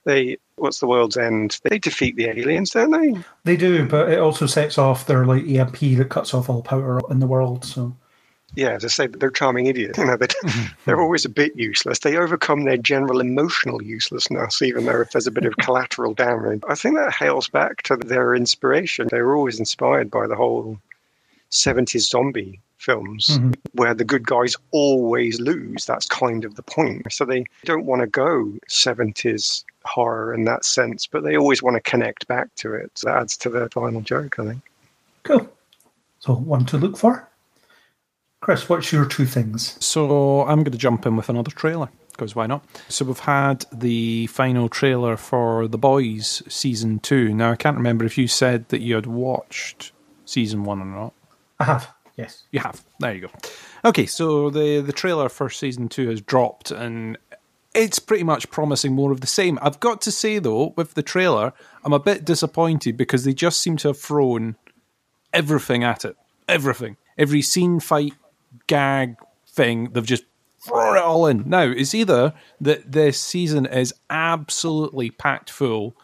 [0.06, 1.60] they, what's the world's end?
[1.64, 3.24] They defeat the aliens, don't they?
[3.46, 7.00] They do, but it also sets off their like EMP that cuts off all power
[7.10, 7.64] in the world.
[7.64, 7.96] So
[8.56, 9.98] yeah, as I say that they're charming idiots.
[9.98, 10.28] You know, they,
[10.86, 12.00] they're always a bit useless.
[12.00, 16.62] They overcome their general emotional uselessness, even though if there's a bit of collateral damage.
[16.68, 19.08] I think that hails back to their inspiration.
[19.10, 20.78] They were always inspired by the whole
[21.52, 23.56] 70s zombie films Mhm.
[23.74, 25.86] where the good guys always lose.
[25.86, 27.12] That's kind of the point.
[27.14, 31.76] So they don't want to go 70s horror in that sense, but they always want
[31.76, 32.92] to connect back to it.
[32.96, 34.62] So that adds to the final joke, I think.
[35.24, 35.48] cool.
[36.20, 37.28] So one to look for.
[38.44, 39.78] Chris, what's your two things?
[39.80, 42.62] So I'm going to jump in with another trailer because why not?
[42.90, 47.34] So we've had the final trailer for The Boys season two.
[47.34, 49.94] Now I can't remember if you said that you had watched
[50.26, 51.14] season one or not.
[51.62, 51.90] I have.
[52.18, 52.44] Yes.
[52.52, 52.84] You have.
[53.00, 53.30] There you go.
[53.86, 57.18] Okay, so the the trailer for season two has dropped, and
[57.74, 59.58] it's pretty much promising more of the same.
[59.62, 61.54] I've got to say though, with the trailer,
[61.86, 64.58] I'm a bit disappointed because they just seem to have thrown
[65.32, 66.18] everything at it.
[66.50, 68.12] Everything, every scene, fight,
[68.68, 69.16] gag
[69.48, 70.26] thing, they've just
[70.60, 71.44] thrown it all in.
[71.48, 75.96] Now it's either that this season is absolutely packed full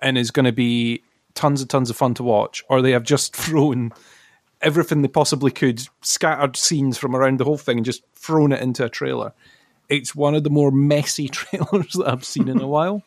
[0.00, 1.02] and is going to be
[1.34, 3.92] tons and tons of fun to watch, or they have just thrown
[4.62, 8.62] everything they possibly could, scattered scenes from around the whole thing, and just thrown it
[8.62, 9.32] into a trailer.
[9.88, 13.02] It's one of the more messy trailers that I've seen in a while.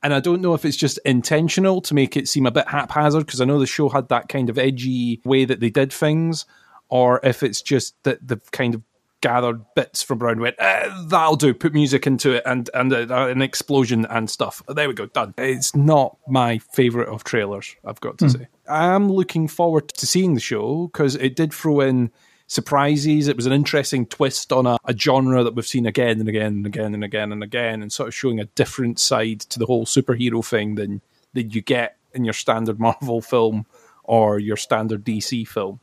[0.00, 3.26] And I don't know if it's just intentional to make it seem a bit haphazard,
[3.26, 6.46] because I know the show had that kind of edgy way that they did things,
[6.88, 8.82] or if it's just that they've kind of
[9.20, 13.28] gathered bits from around went, eh, that'll do, put music into it and, and uh,
[13.28, 14.62] an explosion and stuff.
[14.68, 15.34] There we go, done.
[15.36, 18.48] It's not my favourite of trailers, I've got to say.
[18.68, 22.10] I'm looking forward to seeing the show because it did throw in
[22.46, 23.28] surprises.
[23.28, 26.46] It was an interesting twist on a, a genre that we've seen again and again
[26.46, 29.66] and again and again and again, and sort of showing a different side to the
[29.66, 31.02] whole superhero thing than,
[31.34, 33.66] than you get in your standard Marvel film
[34.04, 35.80] or your standard DC film.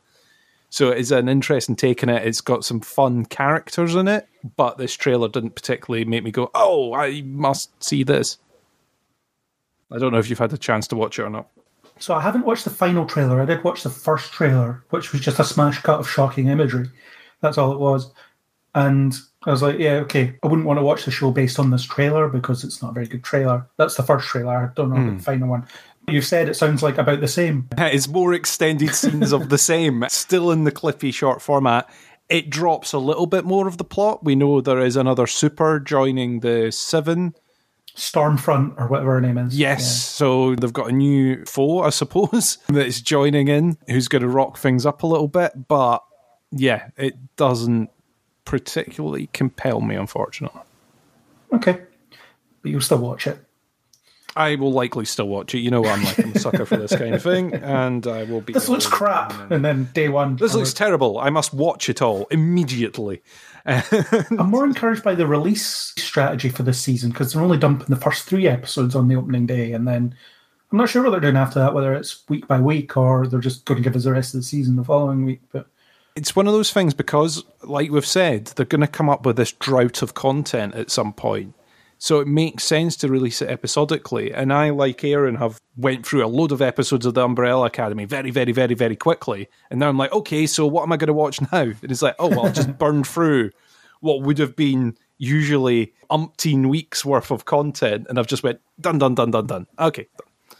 [0.76, 2.26] So it's an interesting take on it.
[2.26, 4.28] It's got some fun characters in it,
[4.58, 8.36] but this trailer didn't particularly make me go, "Oh, I must see this."
[9.90, 11.46] I don't know if you've had a chance to watch it or not.
[11.98, 13.40] So I haven't watched the final trailer.
[13.40, 16.90] I did watch the first trailer, which was just a smash cut of shocking imagery.
[17.40, 18.12] That's all it was.
[18.74, 20.36] And I was like, yeah, okay.
[20.42, 22.92] I wouldn't want to watch the show based on this trailer because it's not a
[22.94, 23.66] very good trailer.
[23.78, 24.54] That's the first trailer.
[24.54, 25.16] I don't know hmm.
[25.16, 25.66] the final one.
[26.08, 27.68] You said it sounds like about the same.
[27.78, 31.88] It's more extended scenes of the same, still in the clippy short format.
[32.28, 34.24] It drops a little bit more of the plot.
[34.24, 37.34] We know there is another super joining the Seven.
[37.96, 39.58] Stormfront or whatever her name is.
[39.58, 44.28] Yes, so they've got a new foe, I suppose, that's joining in, who's going to
[44.28, 45.66] rock things up a little bit.
[45.66, 46.04] But
[46.50, 47.90] yeah, it doesn't
[48.44, 50.60] particularly compel me, unfortunately.
[51.52, 51.80] Okay.
[52.62, 53.38] But you'll still watch it.
[54.36, 55.60] I will likely still watch it.
[55.60, 58.42] You know, I'm like I'm a sucker for this kind of thing, and I will
[58.42, 58.52] be.
[58.52, 59.50] This looks crap.
[59.50, 60.36] And then day one.
[60.36, 61.18] This looks terrible.
[61.18, 63.22] I must watch it all immediately.
[63.66, 67.96] I'm more encouraged by the release strategy for this season because they're only dumping the
[67.96, 70.14] first three episodes on the opening day, and then
[70.70, 73.40] I'm not sure what they're doing after that, whether it's week by week or they're
[73.40, 75.40] just going to give us the rest of the season the following week.
[75.50, 75.66] But
[76.14, 79.36] It's one of those things because, like we've said, they're going to come up with
[79.36, 81.54] this drought of content at some point.
[81.98, 84.32] So it makes sense to release it episodically.
[84.32, 88.04] And I, like Aaron, have went through a load of episodes of the Umbrella Academy
[88.04, 89.48] very, very, very, very quickly.
[89.70, 91.62] And now I'm like, okay, so what am I going to watch now?
[91.62, 93.50] And it's like, oh, well, I'll just burn through
[94.00, 98.06] what would have been usually umpteen weeks worth of content.
[98.08, 99.66] And I've just went, done, done, done, done, done.
[99.78, 100.06] Okay.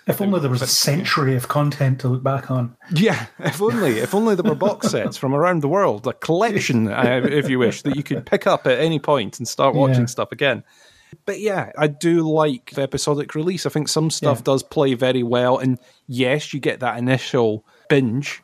[0.06, 2.76] If only there was a century of content to look back on.
[2.94, 6.86] Yeah, if only, if only there were box sets from around the world, a collection,
[6.92, 10.02] uh, if you wish, that you could pick up at any point and start watching
[10.02, 10.06] Yeah.
[10.06, 10.62] stuff again.
[11.24, 13.64] But yeah, I do like the episodic release.
[13.66, 14.44] I think some stuff Yeah.
[14.44, 18.42] does play very well, and yes, you get that initial binge.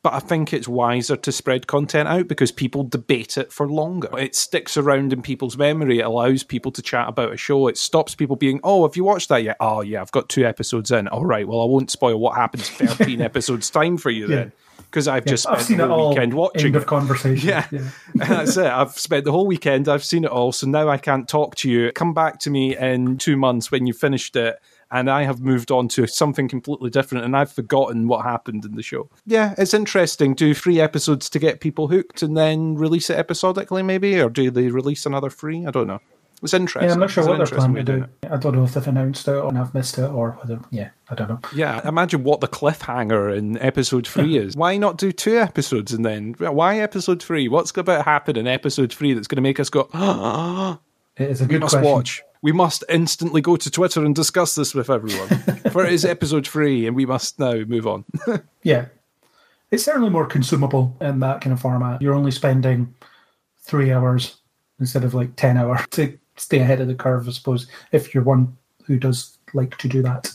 [0.00, 4.08] But I think it's wiser to spread content out because people debate it for longer.
[4.16, 5.98] It sticks around in people's memory.
[5.98, 7.66] It allows people to chat about a show.
[7.66, 9.56] It stops people being, oh, have you watched that yet?
[9.58, 11.08] Oh, yeah, I've got two episodes in.
[11.08, 14.52] All right, well, I won't spoil what happens 13 episodes' time for you then
[14.90, 16.08] because I've just I've spent seen the it whole all.
[16.10, 16.78] weekend watching End it.
[16.78, 17.48] of conversation.
[17.48, 17.66] Yeah.
[18.14, 18.66] That's it.
[18.66, 19.88] I've spent the whole weekend.
[19.88, 20.52] I've seen it all.
[20.52, 21.92] So now I can't talk to you.
[21.92, 24.58] Come back to me in two months when you finished it.
[24.90, 28.74] And I have moved on to something completely different and I've forgotten what happened in
[28.74, 29.10] the show.
[29.26, 30.32] Yeah, it's interesting.
[30.34, 34.18] Do three episodes to get people hooked and then release it episodically, maybe?
[34.18, 35.66] Or do they release another three?
[35.66, 36.00] I don't know.
[36.42, 36.88] It's interesting.
[36.88, 38.04] Yeah, I'm not sure what they're planning to do.
[38.22, 38.30] it.
[38.30, 41.14] I don't know if they've announced it and I've missed it or whether, yeah, I
[41.16, 41.40] don't know.
[41.54, 44.56] Yeah, imagine what the cliffhanger in episode three is.
[44.56, 47.48] Why not do two episodes and then why episode three?
[47.48, 50.78] What's about to happen in episode three that's going to make us go, ah?
[51.16, 51.90] It is a good we must question.
[51.92, 52.22] watch.
[52.42, 55.26] We must instantly go to Twitter and discuss this with everyone.
[55.72, 58.04] For it is episode three, and we must now move on.
[58.62, 58.86] Yeah.
[59.72, 62.00] It's certainly more consumable in that kind of format.
[62.00, 62.94] You're only spending
[63.58, 64.36] three hours
[64.78, 68.22] instead of like 10 hours to stay ahead of the curve, I suppose, if you're
[68.22, 70.30] one who does like to do that.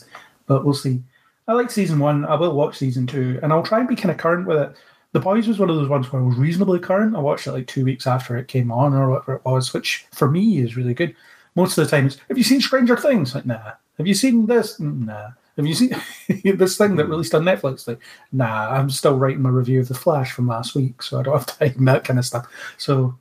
[0.46, 1.02] But we'll see.
[1.46, 2.24] I like season one.
[2.24, 4.76] I will watch season two, and I'll try and be kind of current with it.
[5.12, 7.14] The Boys was one of those ones where I was reasonably current.
[7.14, 10.06] I watched it like two weeks after it came on or whatever it was, which
[10.12, 11.14] for me is really good.
[11.54, 13.34] Most of the time, it's, have you seen Stranger Things?
[13.34, 13.72] Like, nah.
[13.98, 14.78] Have you seen this?
[14.80, 15.30] Mm, nah.
[15.56, 15.94] Have you seen
[16.56, 17.86] this thing that released on Netflix?
[17.86, 18.00] Like,
[18.32, 18.70] nah.
[18.70, 21.46] I'm still writing my review of The Flash from last week, so I don't have
[21.46, 22.48] time that kind of stuff.
[22.76, 23.16] So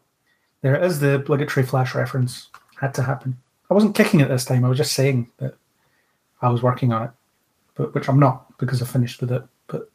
[0.62, 2.50] there is the obligatory Flash reference.
[2.80, 3.38] Had to happen.
[3.70, 4.66] I wasn't kicking it this time.
[4.66, 5.56] I was just saying that
[6.42, 7.12] I was working on it,
[7.76, 9.44] but which I'm not because I finished with it.
[9.68, 9.90] But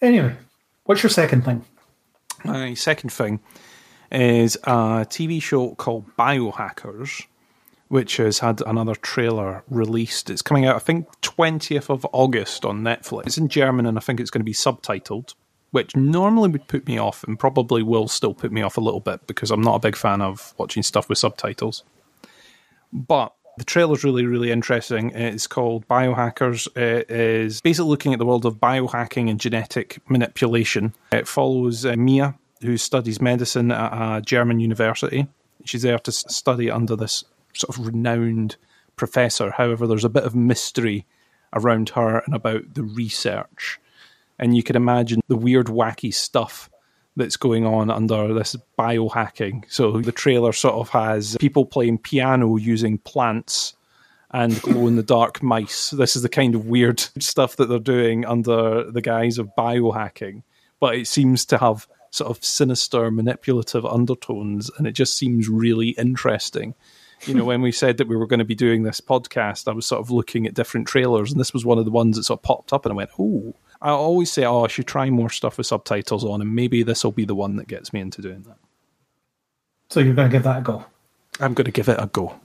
[0.00, 0.36] anyway,
[0.84, 1.64] what's your second thing?
[2.44, 3.40] My second thing
[4.10, 7.26] is a TV show called Biohackers,
[7.88, 10.30] which has had another trailer released.
[10.30, 13.26] It's coming out, I think, 20th of August on Netflix.
[13.26, 15.34] It's in German and I think it's going to be subtitled,
[15.74, 19.00] which normally would put me off and probably will still put me off a little
[19.00, 21.82] bit because I'm not a big fan of watching stuff with subtitles.
[22.92, 25.10] But the trailer's really, really interesting.
[25.10, 26.68] It's called Biohackers.
[26.76, 30.94] It is basically looking at the world of biohacking and genetic manipulation.
[31.10, 35.26] It follows uh, Mia, who studies medicine at a German university.
[35.64, 38.54] She's there to study under this sort of renowned
[38.94, 39.50] professor.
[39.50, 41.04] However, there's a bit of mystery
[41.52, 43.80] around her and about the research.
[44.38, 46.70] And you can imagine the weird, wacky stuff
[47.16, 49.64] that's going on under this biohacking.
[49.68, 53.74] So the trailer sort of has people playing piano using plants
[54.32, 55.90] and glow in the dark mice.
[55.90, 60.42] This is the kind of weird stuff that they're doing under the guise of biohacking.
[60.80, 65.90] But it seems to have sort of sinister, manipulative undertones, and it just seems really
[65.90, 66.74] interesting.
[67.22, 69.72] You know, when we said that we were going to be doing this podcast, I
[69.72, 72.24] was sort of looking at different trailers, and this was one of the ones that
[72.24, 75.08] sort of popped up, and I went, "Oh!" I always say, "Oh, I should try
[75.10, 78.00] more stuff with subtitles on," and maybe this will be the one that gets me
[78.00, 78.58] into doing that.
[79.90, 80.84] So you're going to give that a go.
[81.40, 82.38] I'm going to give it a go.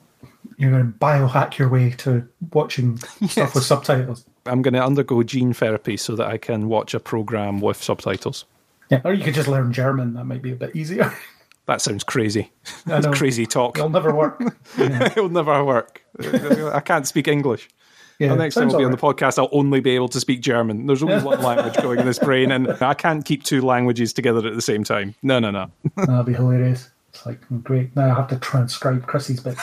[0.57, 2.97] You're going to biohack your way to watching
[3.27, 4.25] stuff with subtitles.
[4.45, 8.45] I'm going to undergo gene therapy so that I can watch a program with subtitles.
[8.89, 10.15] Yeah, or you could just learn German.
[10.15, 11.13] That might be a bit easier.
[11.69, 12.51] That sounds crazy.
[12.87, 13.77] That's crazy talk.
[13.77, 14.41] It'll never work.
[14.75, 15.05] Yeah.
[15.15, 16.03] It'll never work.
[16.19, 17.69] I can't speak English.
[18.17, 20.41] Yeah, the next time I'll be on the podcast, I'll only be able to speak
[20.41, 20.87] German.
[20.87, 24.47] There's only one language going in this brain, and I can't keep two languages together
[24.47, 25.13] at the same time.
[25.21, 25.71] No, no, no.
[25.95, 26.89] That'll be hilarious.
[27.09, 27.95] It's like great.
[27.95, 29.61] Now I have to transcribe Chrissy's bits.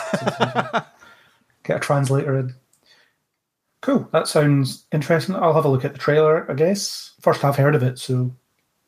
[1.64, 2.54] Get a translator in.
[3.80, 4.08] Cool.
[4.12, 5.34] That sounds interesting.
[5.34, 6.48] I'll have a look at the trailer.
[6.48, 8.32] I guess first I've heard of it, so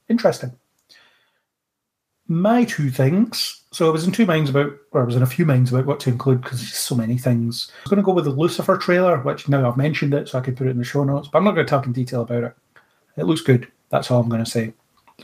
[0.09, 0.53] interesting.
[2.29, 3.63] My two things.
[3.73, 5.87] So I was in two minds about, or I was in a few minds about
[5.87, 7.71] what to include because there's so many things.
[7.71, 10.39] I was going to go with the Lucifer trailer, which now I've mentioned it, so
[10.39, 11.29] I could put it in the show notes.
[11.29, 12.55] But I'm not going to talk in detail about it.
[13.17, 13.71] It looks good.
[13.89, 14.75] That's all I'm going to say.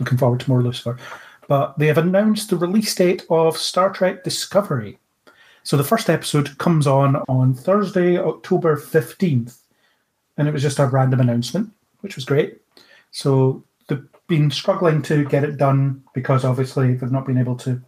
[0.01, 0.99] Looking forward to more Lucifer.
[1.47, 4.99] But they have announced the release date of Star Trek Discovery.
[5.63, 9.59] So the first episode comes on on Thursday, October 15th.
[10.37, 11.71] And it was just a random announcement,
[12.01, 12.61] which was great.
[13.11, 13.63] So
[14.27, 17.81] been struggling to get it done because obviously they've not been able to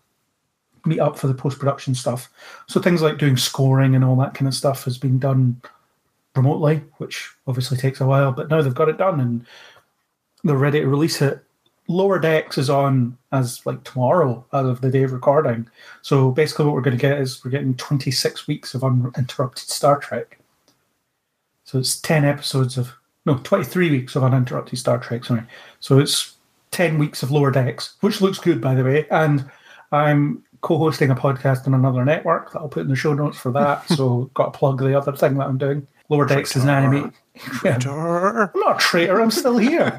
[0.85, 2.31] meet up for the post production stuff.
[2.67, 5.61] So things like doing scoring and all that kind of stuff has been done
[6.35, 8.33] remotely, which obviously takes a while.
[8.33, 9.47] But now they've got it done and
[10.45, 11.43] they're ready to release it.
[11.89, 15.69] Lower Decks is on as like tomorrow as of the day of recording.
[16.03, 19.99] So basically, what we're going to get is we're getting 26 weeks of uninterrupted Star
[19.99, 20.39] Trek.
[21.65, 22.93] So it's 10 episodes of,
[23.27, 25.43] no, 23 weeks of uninterrupted Star Trek, sorry.
[25.81, 26.37] So it's
[26.71, 29.07] 10 weeks of Lower Decks, which looks good, by the way.
[29.11, 29.45] And
[29.93, 33.37] I'm co hosting a podcast on another network that I'll put in the show notes
[33.37, 33.87] for that.
[33.89, 35.87] so got to plug the other thing that I'm doing.
[36.09, 37.13] Lower Decks is an anime.
[37.37, 38.53] Traitor.
[38.55, 39.93] I'm not a traitor, I'm still here.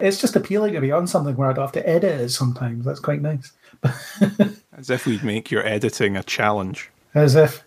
[0.00, 2.84] it's just appealing to be on something where I don't have to edit it sometimes.
[2.84, 3.52] That's quite nice.
[4.76, 6.90] As if we'd make your editing a challenge.
[7.14, 7.62] As if.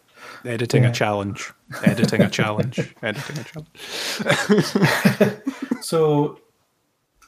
[0.46, 0.90] Editing Yeah.
[0.90, 1.52] a challenge.
[1.84, 2.80] Editing a challenge.
[3.04, 5.42] Editing a challenge.
[5.82, 6.40] So,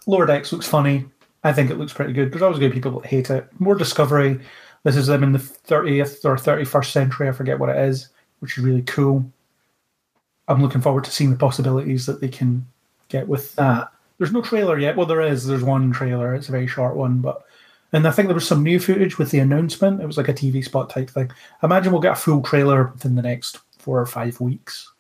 [0.07, 1.06] Lower Decks looks funny.
[1.44, 2.31] I think it looks pretty good.
[2.31, 3.48] There's always going to be people that hate it.
[3.60, 4.39] More Discovery.
[4.84, 7.30] This is them in the 30th or 31st century.
[7.30, 9.30] I forget what it is, which is really cool.
[10.48, 12.65] I'm looking forward to seeing the possibilities that they can
[13.10, 13.91] get with that.
[14.18, 14.95] There's no trailer yet.
[14.98, 15.45] Well, there is.
[15.45, 16.34] There's one trailer.
[16.34, 17.44] It's a very short one, but
[17.93, 20.01] and I think there was some new footage with the announcement.
[20.01, 21.31] It was like a TV spot type thing.
[21.61, 24.91] I imagine we'll get a full trailer within the next four or five weeks.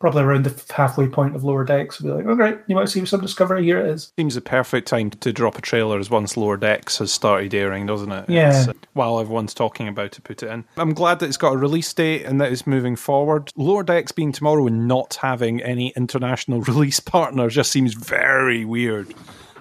[0.00, 2.00] Probably around the halfway point of Lower Decks.
[2.00, 3.64] We'll be like, oh, great, you might see some Discovery?
[3.64, 4.12] Here it is.
[4.18, 7.86] Seems the perfect time to drop a trailer as once Lower Decks has started airing,
[7.86, 8.28] doesn't it?
[8.28, 8.66] Yeah.
[8.68, 10.64] Uh, while everyone's talking about to put it in.
[10.76, 13.50] I'm glad that it's got a release date and that it's moving forward.
[13.56, 19.14] Lower Decks being tomorrow and not having any international release partner just seems very weird.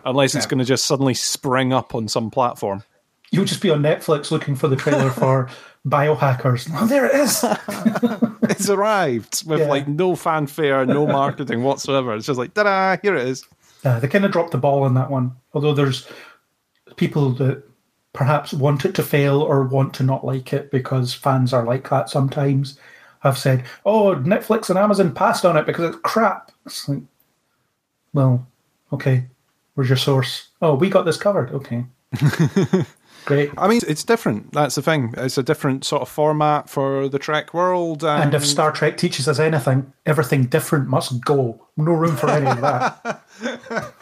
[0.06, 2.84] Unless it's going to just suddenly spring up on some platform.
[3.32, 5.50] You'll just be on Netflix looking for the trailer for
[5.88, 6.70] Biohackers.
[6.74, 7.44] Oh, there it is.
[8.50, 9.68] It's arrived with Yeah.
[9.68, 12.14] like no fanfare, no marketing whatsoever.
[12.14, 13.46] It's just like, ta da, here it is.
[13.86, 15.32] Yeah, they kind of dropped the ball on that one.
[15.54, 16.06] Although there's
[16.98, 17.64] people that
[18.12, 21.90] perhaps want it to fail or want to not like it because fans are like
[21.90, 22.78] that sometimes.
[23.22, 27.02] Have said, "Oh, Netflix and Amazon passed on it because it's crap." It's like,
[28.14, 28.46] well,
[28.92, 29.24] okay,
[29.76, 30.50] where's your source?
[30.62, 31.52] Oh, we got this covered.
[31.52, 31.86] Okay,
[33.26, 33.52] great.
[33.58, 34.54] I mean, it's different.
[34.54, 35.14] That's the thing.
[35.18, 38.04] It's a different sort of format for the Trek world.
[38.04, 41.68] And, And if Star Trek teaches us anything, everything different must go.
[41.78, 43.24] No room for any of that.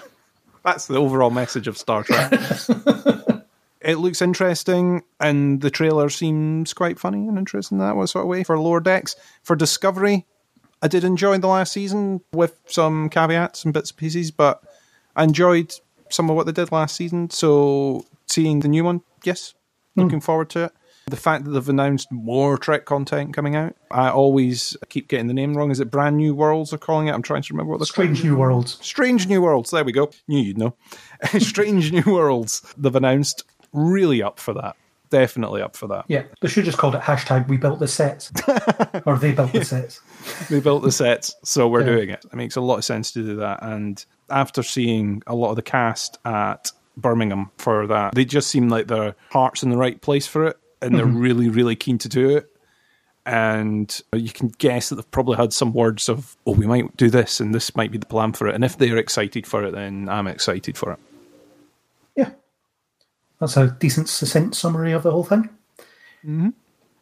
[0.64, 2.32] that's the overall message of Star Trek.
[3.82, 8.30] it looks interesting, and the trailer seems quite funny and interesting in that sort of
[8.30, 9.16] way for Lower Decks.
[9.44, 10.26] For Discovery,
[10.82, 14.64] I did enjoy the last season with some caveats and bits and pieces, but
[15.16, 15.74] I enjoyed
[16.10, 17.30] some of what they did last season.
[17.30, 19.54] So seeing the new one, yes,
[19.96, 20.26] looking hmm.
[20.26, 20.72] forward to it.
[21.08, 25.34] The fact that they've announced more Trek content coming out, I always keep getting the
[25.34, 25.72] name wrong.
[25.72, 27.14] Is it Brand New Worlds they're calling it?
[27.14, 28.78] I'm trying to remember what they're Strange New Worlds.
[28.82, 29.72] Strange New Worlds.
[29.72, 30.12] There we go.
[30.28, 30.76] Knew you'd know.
[31.40, 32.62] Strange New Worlds.
[32.78, 33.44] They've announced.
[33.74, 34.76] Really up for that.
[35.12, 36.06] Definitely up for that.
[36.08, 38.32] Yeah, they should just called it hashtag we built the sets.
[39.06, 40.00] or they built the sets.
[40.50, 41.96] They built the sets, so we're Yeah.
[41.96, 42.26] doing it.
[42.26, 43.62] It makes a lot of sense to do that.
[43.62, 48.70] And after seeing a lot of the cast at Birmingham for that, they just seem
[48.70, 51.20] like their heart's in the right place for it, and they're mm-hmm.
[51.20, 52.48] really, really keen to do it.
[53.26, 57.10] And you can guess that they've probably had some words of, "Oh, we might do
[57.10, 59.74] this, and this might be the plan for it." And if they're excited for it,
[59.74, 61.00] then I'm excited for it.
[63.42, 65.50] That's a decent, succinct summary of the whole thing.
[66.24, 66.50] Mm-hmm.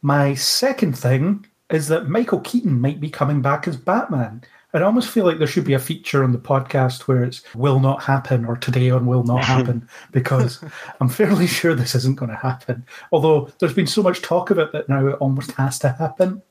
[0.02, 4.42] My second thing is that Michael Keaton might be coming back as Batman.
[4.74, 7.82] I almost feel like there should be a feature on the podcast where it's will
[7.82, 10.64] not happen or today on will not happen because
[11.02, 12.86] I'm fairly sure this isn't going to happen.
[13.12, 16.42] Although there's been so much talk about it that now it almost has to happen.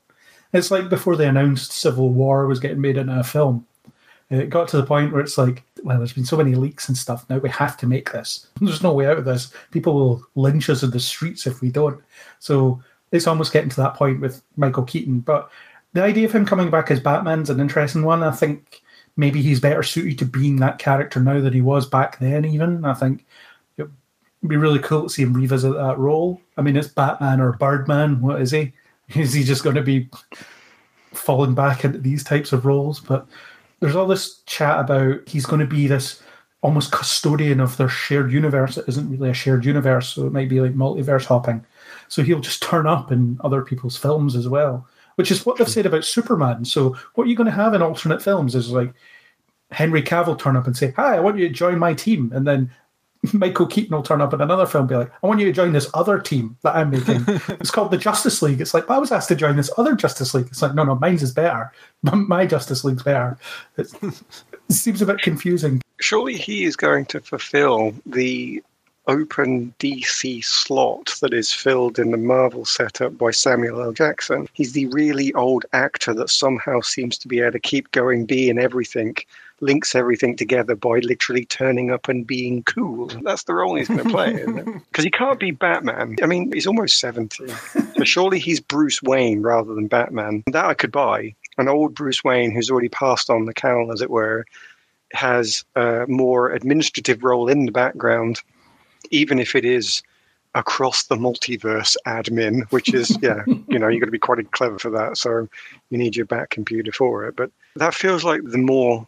[0.52, 3.66] It's like before they announced Civil War was getting made into a film.
[4.28, 6.96] It got to the point where it's like, well, there's been so many leaks and
[6.96, 7.28] stuff.
[7.28, 8.46] Now we have to make this.
[8.60, 9.52] There's no way out of this.
[9.70, 12.00] People will lynch us in the streets if we don't.
[12.38, 12.82] So
[13.12, 15.20] it's almost getting to that point with Michael Keaton.
[15.20, 15.50] But
[15.92, 18.22] the idea of him coming back as Batman's an interesting one.
[18.22, 18.82] I think
[19.16, 22.84] maybe he's better suited to being that character now than he was back then, even.
[22.84, 23.26] I think
[23.76, 23.90] it'd
[24.46, 26.40] be really cool to see him revisit that role.
[26.56, 28.20] I mean, it's Batman or Birdman.
[28.20, 28.72] What is he?
[29.16, 30.10] Is he just going to be
[31.14, 33.00] falling back into these types of roles?
[33.00, 33.26] But
[33.80, 36.22] there's all this chat about he's going to be this
[36.62, 38.76] almost custodian of their shared universe.
[38.76, 41.64] It isn't really a shared universe, so it might be like multiverse hopping.
[42.08, 45.68] So he'll just turn up in other people's films as well, which is what they've
[45.68, 46.64] said about Superman.
[46.64, 48.92] So what you're going to have in alternate films is like
[49.70, 52.46] Henry Cavill turn up and say, "Hi, I want you to join my team," and
[52.46, 52.70] then
[53.32, 55.52] Michael Keaton will turn up in another film, and be like, "I want you to
[55.52, 57.24] join this other team that I'm making.
[57.60, 59.94] it's called the Justice League." It's like, well, "I was asked to join this other
[59.94, 61.72] Justice League." It's like, "No, no, mine's is better.
[62.02, 63.36] My Justice League's better."
[63.76, 64.14] It's, it
[64.70, 65.82] seems a bit confusing.
[66.00, 68.62] Surely he is going to fulfill the
[69.08, 73.92] open DC slot that is filled in the Marvel setup by Samuel L.
[73.92, 74.48] Jackson.
[74.52, 78.50] He's the really old actor that somehow seems to be able to keep going, be
[78.50, 79.16] in everything,
[79.60, 83.08] links everything together by literally turning up and being cool.
[83.22, 86.16] That's the role he's going to play, Because he can't be Batman.
[86.22, 87.48] I mean, he's almost 70.
[87.96, 90.44] So surely he's Bruce Wayne rather than Batman.
[90.48, 91.34] That I could buy.
[91.58, 94.46] an old Bruce Wayne who's already passed on the cowl, as it were,
[95.12, 98.40] has a more administrative role in the background,
[99.10, 100.02] even if it is
[100.54, 104.78] across the multiverse admin, which is, yeah, you know, you've got to be quite clever
[104.78, 105.16] for that.
[105.16, 105.48] So
[105.90, 107.36] you need your back computer for it.
[107.36, 109.06] But that feels like the more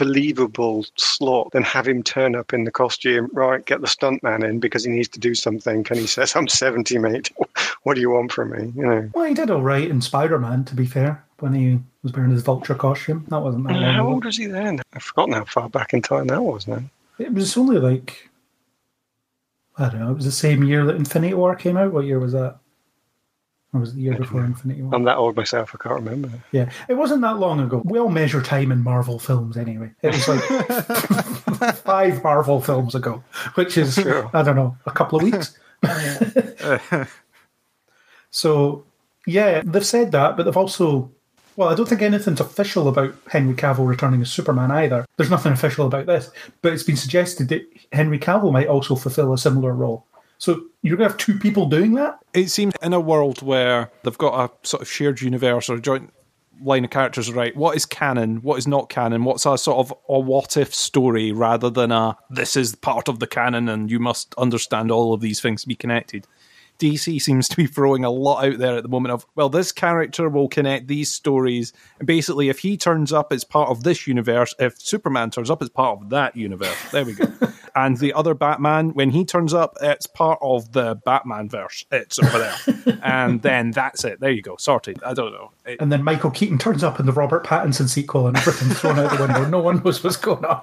[0.00, 4.58] believable slot than have him turn up in the costume, right, get the stuntman in
[4.58, 5.86] because he needs to do something.
[5.90, 7.30] And he says, I'm 70, mate.
[7.82, 8.72] What do you want from me?
[8.76, 9.10] You know.
[9.14, 12.30] Well, he did all right in Spider Man, to be fair, when he was wearing
[12.30, 13.24] his vulture costume.
[13.28, 14.82] That wasn't that How old was he then?
[14.92, 16.82] I've forgotten how far back in time that was now.
[17.18, 18.28] It was only like
[19.78, 20.10] I don't know.
[20.10, 21.92] It was the same year that Infinity War came out.
[21.92, 22.58] What year was that?
[23.72, 24.94] Or was it the year before Infinity War?
[24.94, 26.28] I'm that old myself, I can't remember.
[26.50, 27.82] yeah, it wasn't that long ago.
[27.84, 29.92] We all measure time in Marvel films anyway.
[30.02, 33.22] It was like five Marvel films ago,
[33.54, 34.28] which is Sure.
[34.34, 35.56] I don't know, a couple of weeks.
[38.30, 38.84] so
[39.26, 41.10] yeah, they've said that, but they've also.
[41.56, 45.04] Well, I don't think anything's official about Henry Cavill returning as Superman either.
[45.16, 46.30] There's nothing official about this,
[46.62, 50.06] but it's been suggested that Henry Cavill might also fulfill a similar role.
[50.38, 52.18] So you're going to have two people doing that?
[52.32, 55.80] It seems in a world where they've got a sort of shared universe or a
[55.80, 56.12] joint
[56.62, 57.56] line of characters, right?
[57.56, 58.42] What is canon?
[58.42, 59.24] What is not canon?
[59.24, 63.18] What's a sort of a what if story rather than a this is part of
[63.18, 66.26] the canon and you must understand all of these things to be connected?
[66.80, 69.70] DC seems to be throwing a lot out there at the moment of, well, this
[69.70, 71.72] character will connect these stories.
[71.98, 75.62] And basically, if he turns up as part of this universe, if Superman turns up
[75.62, 77.26] as part of that universe, there we go.
[77.76, 81.84] and the other Batman, when he turns up, it's part of the Batman verse.
[81.92, 82.98] It's over there.
[83.02, 84.20] and then that's it.
[84.20, 84.56] There you go.
[84.58, 85.02] Sorted.
[85.04, 85.52] I don't know.
[85.66, 88.98] It- And then Michael Keaton turns up in the Robert Pattinson sequel and everything's thrown
[88.98, 89.44] out the window.
[89.46, 90.62] No one knows what's going on.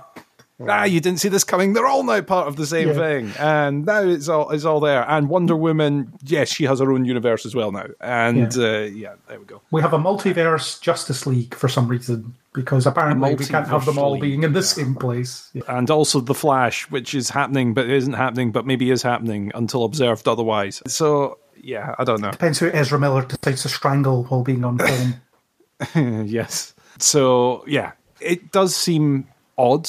[0.67, 1.73] Ah, you didn't see this coming.
[1.73, 2.93] They're all now part of the same Yeah.
[2.93, 5.09] thing, and now it's all it's all there.
[5.09, 7.85] And Wonder Woman, yes, she has her own universe as well now.
[8.01, 9.61] And yeah, uh, yeah there we go.
[9.71, 13.99] We have a multiverse Justice League for some reason because apparently we can't have them
[13.99, 15.49] all being in the same place.
[15.53, 15.61] Yeah.
[15.67, 19.83] and also the Flash, which is happening but isn't happening, but maybe is happening until
[19.85, 20.81] observed otherwise.
[20.87, 22.31] So yeah, I don't know.
[22.31, 26.25] Depends who Ezra Miller decides to strangle while being on film.
[26.27, 26.73] yes.
[26.99, 29.27] So yeah, it does seem
[29.57, 29.87] odd.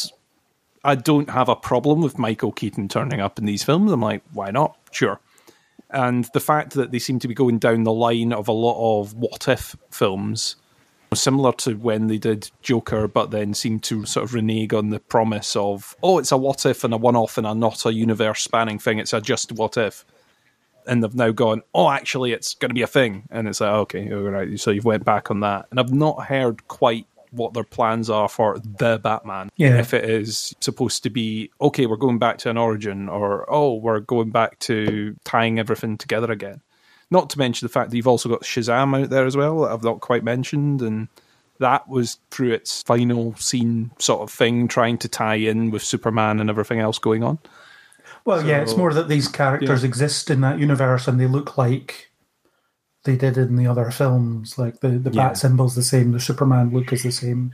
[0.89, 3.93] I don't have a problem with Michael Keaton turning up in these films.
[3.93, 4.78] I'm like, why not?
[4.90, 5.20] Sure.
[5.90, 9.02] And the fact that they seem to be going down the line of a lot
[9.02, 10.56] of what if films,
[11.12, 14.98] similar to when they did Joker, but then seem to sort of renege on the
[14.98, 17.93] promise of, oh, it's a what if and a one off and a not a
[17.93, 18.98] universe spanning thing.
[18.98, 20.06] It's a just what if.
[20.86, 23.28] And they've now gone, oh, actually, it's going to be a thing.
[23.31, 24.59] And it's like, okay, all right.
[24.59, 25.66] So you've went back on that.
[25.70, 29.51] And I've not heard quite what their plans are for the Batman.
[29.57, 29.79] Yeah.
[29.79, 33.75] If it is supposed to be, okay, we're going back to an origin, or, oh,
[33.75, 36.61] we're going back to tying everything together again.
[37.11, 39.73] Not to mention the fact that you've also got Shazam out there as well that
[39.73, 40.83] I've not quite mentioned.
[40.83, 41.09] And
[41.59, 46.39] that was through its final scene sort of thing, trying to tie in with Superman
[46.39, 47.39] and everything else going on.
[48.25, 52.08] Well, yeah, it's more that these characters exist in that universe and they look like
[53.05, 54.59] they did in the other films.
[54.59, 55.29] Like the, the Yeah.
[55.29, 57.53] bat symbol's the same, the Superman look is the same.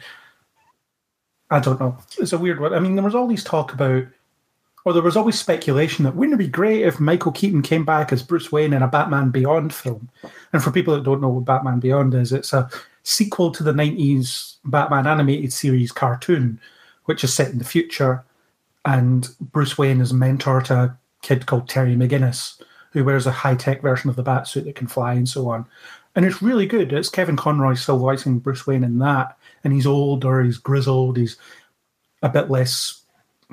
[1.50, 1.96] I don't know.
[2.18, 2.72] It's a weird one.
[2.74, 4.04] I mean, there was all these talk about,
[4.84, 8.12] or there was always speculation that wouldn't it be great if Michael Keaton came back
[8.12, 10.08] as Bruce Wayne in a Batman Beyond film?
[10.52, 12.68] And for people that don't know what Batman Beyond is, it's a
[13.02, 16.58] sequel to the 90s Batman animated series cartoon,
[17.04, 18.24] which is set in the future
[18.84, 22.60] and Bruce Wayne is mentor to a kid called Terry McGinnis,
[22.94, 25.50] who wears a high tech version of the bat suit that can fly and so
[25.50, 25.66] on.
[26.16, 26.92] And it's really good.
[26.92, 31.36] It's Kevin Conroy still voicing Bruce Wayne in that, and he's older, he's grizzled, he's
[32.22, 33.02] a bit less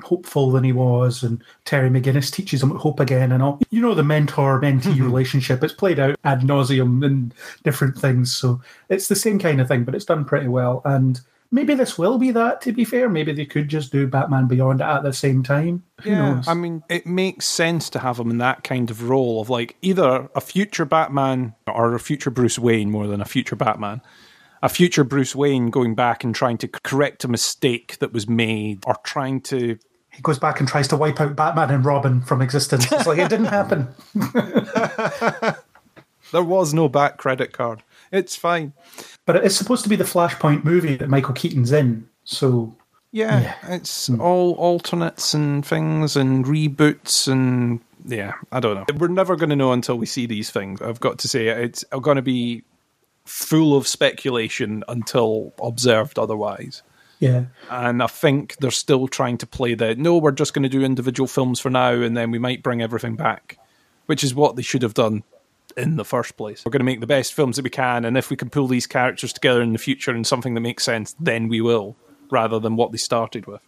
[0.00, 3.60] hopeful than he was, and Terry McGinnis teaches him hope again and all.
[3.70, 5.04] You know the mentor mentee mm-hmm.
[5.04, 5.62] relationship.
[5.62, 7.32] It's played out ad nauseum in
[7.64, 10.82] different things, so it's the same kind of thing, but it's done pretty well.
[10.84, 11.20] And
[11.52, 12.60] maybe this will be that.
[12.62, 15.84] To be fair, maybe they could just do Batman Beyond at the same time.
[16.02, 16.48] Who knows?
[16.48, 19.76] I mean, it makes sense to have him in that kind of role of like
[19.82, 24.00] either a future Batman or a future Bruce Wayne more than a future Batman.
[24.62, 28.82] A future Bruce Wayne going back and trying to correct a mistake that was made
[28.86, 29.78] or trying to.
[30.12, 32.90] he goes back and tries to wipe out Batman and Robin from existence.
[32.90, 33.88] It's like it didn't happen.
[36.32, 37.82] There was no back credit card.
[38.10, 38.72] It's fine.
[39.24, 42.08] But it's supposed to be the Flashpoint movie that Michael Keaton's in.
[42.24, 42.76] So
[43.12, 44.20] Yeah, it's hmm.
[44.20, 48.96] all alternates and things and reboots and yeah, I don't know.
[48.96, 50.80] We're never going to know until we see these things.
[50.82, 52.64] I've got to say it's going to be
[53.24, 56.82] full of speculation until observed otherwise.
[57.20, 60.68] yeah, And I think they're still trying to play the no, we're just going to
[60.68, 63.58] do individual films for now and then we might bring everything back,
[64.06, 65.22] which is what they should have done
[65.76, 66.64] in the first place.
[66.64, 68.68] We're going to make the best films that we can, and if we can pull
[68.68, 71.96] these characters together in the future in something that makes sense, then we will,
[72.30, 73.60] rather than what they started with.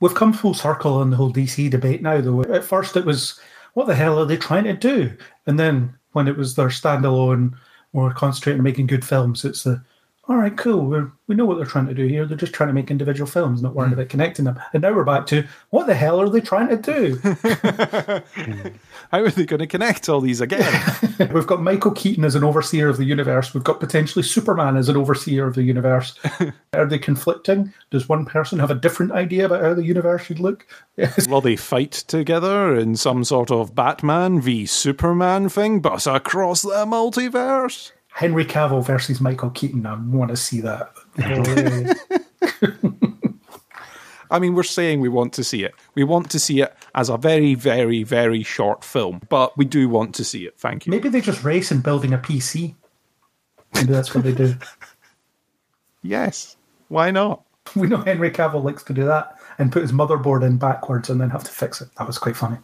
[0.00, 2.42] We've come full circle on the whole DC debate now, though.
[2.42, 3.40] At first, it was,
[3.74, 5.16] what the hell are they trying to do?
[5.46, 7.54] And then when it was their standalone,
[7.92, 9.82] more concentrating on making good films, it's the,
[10.28, 10.84] all right, cool.
[10.84, 12.26] We're, we know what they're trying to do here.
[12.26, 13.98] They're just trying to make individual films, not worrying hmm.
[13.98, 14.60] about connecting them.
[14.74, 17.16] And now we're back to what the hell are they trying to do?
[19.10, 20.82] How are they going to connect all these again?
[21.32, 23.54] We've got Michael Keaton as an overseer of the universe.
[23.54, 26.18] We've got potentially Superman as an overseer of the universe.
[26.74, 27.72] are they conflicting?
[27.90, 30.66] Does one person have a different idea about how the universe should look?
[31.26, 36.84] Will they fight together in some sort of Batman v Superman thing, but across the
[36.84, 37.92] multiverse?
[38.18, 39.86] Henry Cavill versus Michael Keaton.
[39.86, 40.90] I want to see that.
[44.28, 45.72] I mean, we're saying we want to see it.
[45.94, 49.88] We want to see it as a very, very, very short film, but we do
[49.88, 50.58] want to see it.
[50.58, 50.90] Thank you.
[50.90, 52.74] Maybe they just race in building a PC.
[53.74, 54.56] Maybe that's what they do.
[56.02, 56.56] Yes.
[56.88, 57.42] Why not?
[57.76, 61.20] We know Henry Cavill likes to do that and put his motherboard in backwards and
[61.20, 61.88] then have to fix it.
[61.98, 62.56] That was quite funny.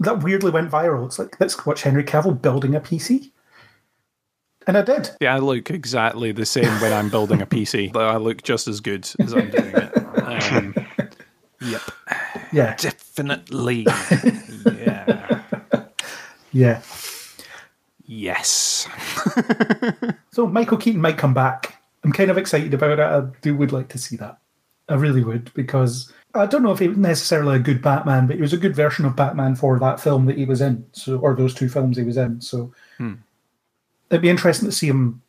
[0.00, 1.06] That weirdly went viral.
[1.06, 3.30] It's like, let's watch Henry Cavill building a PC.
[4.66, 5.10] And I did.
[5.20, 7.94] Yeah, I look exactly the same when I'm building a PC.
[7.96, 9.96] I look just as good as I'm doing it.
[10.22, 10.74] Um,
[11.60, 11.82] yep.
[12.52, 12.74] Yeah.
[12.76, 13.86] Definitely.
[14.66, 15.40] yeah.
[16.52, 16.82] Yeah.
[18.06, 18.88] Yes.
[20.30, 21.80] So Michael Keaton might come back.
[22.04, 23.00] I'm kind of excited about it.
[23.00, 24.38] I do would like to see that.
[24.88, 28.36] I really would because I don't know if he was necessarily a good Batman, but
[28.36, 30.84] he was a good version of Batman for that film that he was in.
[30.92, 32.40] So or those two films he was in.
[32.40, 32.72] So
[34.14, 35.20] it'd be interesting to see him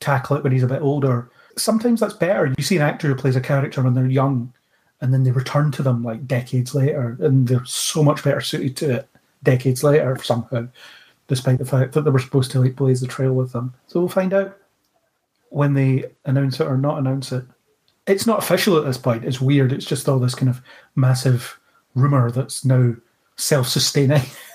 [0.00, 1.30] tackle it when he's a bit older.
[1.56, 2.52] Sometimes that's better.
[2.56, 4.52] You see an actor who plays a character when they're young,
[5.00, 8.76] and then they return to them like decades later, and they're so much better suited
[8.78, 9.08] to it
[9.42, 10.66] decades later somehow,
[11.28, 13.74] despite the fact that they were supposed to like blaze the trail with them.
[13.86, 14.58] So we'll find out
[15.50, 17.44] when they announce it or not announce it.
[18.06, 19.24] It's not official at this point.
[19.24, 19.72] It's weird.
[19.72, 20.60] It's just all this kind of
[20.96, 21.58] massive
[21.94, 22.94] rumor that's now
[23.36, 24.22] self-sustaining.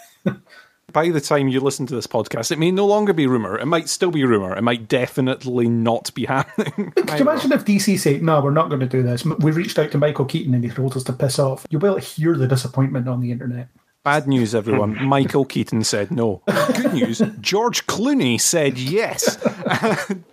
[0.91, 3.57] By the time you listen to this podcast, it may no longer be rumor.
[3.57, 4.55] It might still be rumor.
[4.57, 6.91] It might definitely not be happening.
[6.91, 9.25] Could you imagine if DC say, "No, we're not going to do this"?
[9.25, 11.65] We reached out to Michael Keaton and he told us to piss off.
[11.71, 13.69] Able to hear the disappointment on the internet.
[14.03, 15.03] Bad news, everyone.
[15.05, 16.41] Michael Keaton said no.
[16.47, 17.21] Good news.
[17.41, 19.35] George Clooney said yes.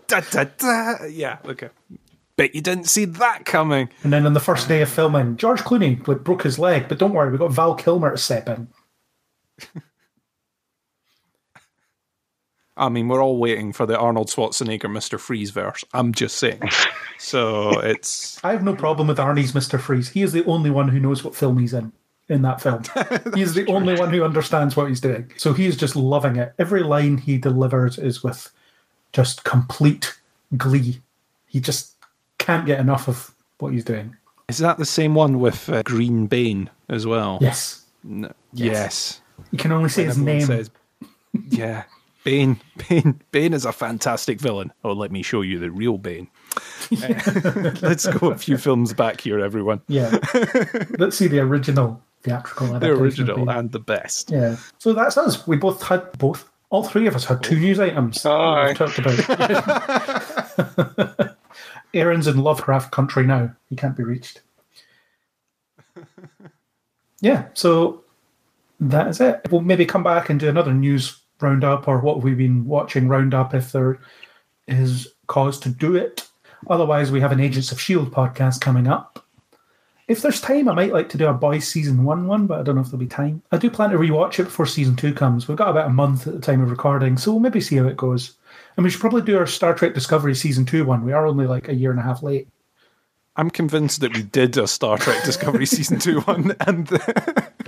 [0.07, 1.05] da, da, da.
[1.07, 1.70] Yeah, okay.
[2.37, 3.89] Bet you didn't see that coming.
[4.05, 6.99] And then on the first day of filming, George Clooney like, broke his leg, but
[6.99, 8.69] don't worry, we got Val Kilmer to step in.
[12.77, 15.19] I mean, we're all waiting for the Arnold Schwarzenegger Mr.
[15.19, 15.85] Freeze verse.
[15.93, 16.62] I'm just saying.
[17.19, 18.39] So it's.
[18.44, 19.81] I have no problem with Arnie's Mr.
[19.81, 20.11] Freeze.
[20.11, 21.90] He is the only one who knows what film he's in
[22.28, 22.82] in that film.
[23.35, 25.32] he's the only one who understands what he's doing.
[25.39, 26.53] So he's just loving it.
[26.59, 28.53] Every line he delivers is with
[29.15, 30.15] just complete
[30.59, 31.01] glee.
[31.47, 31.94] He just
[32.36, 34.15] can't get enough of what he's doing.
[34.48, 37.39] Is that the same one with uh, Green Bane as well?
[37.40, 37.86] Yes.
[38.05, 39.23] No, yes.
[39.53, 40.43] You can only say his name.
[40.43, 40.70] says-
[41.48, 41.85] yeah.
[42.27, 44.73] Bane, Bane, Bane is a fantastic villain.
[44.82, 46.28] Oh, let me show you the real Bane.
[46.90, 49.81] Uh, let's go a few films back here, everyone.
[49.86, 50.19] Yeah.
[50.98, 54.32] Let's see the original theatrical The original and the best.
[54.32, 54.57] Yeah.
[54.78, 55.47] So that's us.
[55.47, 56.51] We both had both.
[56.70, 59.16] All three of us had two news items we've talked about.
[61.94, 63.55] Aaron's in Lovecraft country now.
[63.70, 64.43] He can't be reached.
[67.20, 68.03] Yeah, so
[68.81, 69.47] that is it.
[69.48, 73.55] We'll maybe come back and do another news roundup or what we've been watching roundup
[73.55, 73.99] if there
[74.69, 76.29] is cause to do it.
[76.69, 78.11] Otherwise, we have an Agents of S.H.I.E.L.D.
[78.11, 79.25] podcast coming up.
[80.09, 82.63] If there's time, I might like to do a Boys season one one, but I
[82.63, 83.43] don't know if there'll be time.
[83.51, 85.49] I do plan to rewatch it before season two comes.
[85.49, 87.87] We've got about a month at the time of recording, so we'll maybe see how
[87.87, 88.35] it goes.
[88.77, 91.05] And we should probably do our Star Trek Discovery season two one.
[91.05, 92.47] We are only like a year and a half late.
[93.35, 96.89] I'm convinced that we did a Star Trek Discovery season two one, and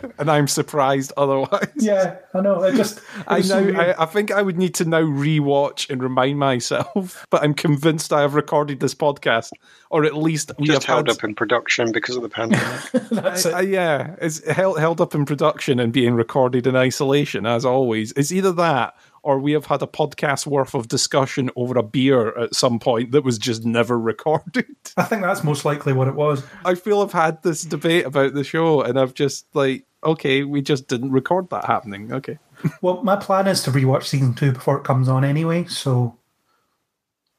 [0.19, 1.69] and I'm surprised otherwise.
[1.77, 2.62] Yeah, I know.
[2.62, 3.66] I just I was so know.
[3.66, 3.77] weird.
[3.79, 7.27] I, I think I would need to now rewatch and remind myself.
[7.31, 9.51] But I'm convinced I have recorded this podcast,
[9.91, 12.81] or at least we Just have held had, up in production because of the pandemic.
[13.11, 13.69] That's Uh, it.
[13.69, 18.12] yeah, it's held held up in production and being recorded in isolation, as always.
[18.12, 18.95] It's either that
[19.25, 23.11] or we have had a podcast worth of discussion over a beer at some point
[23.12, 24.65] that was just never recorded.
[24.97, 26.43] I think that's most likely what it was.
[26.65, 30.62] I feel I've had this debate about the show, and I've just like, okay, we
[30.62, 32.12] just didn't record that happening.
[32.12, 32.39] Okay,
[32.83, 36.16] Well, my plan is to rewatch season two before it comes on anyway, so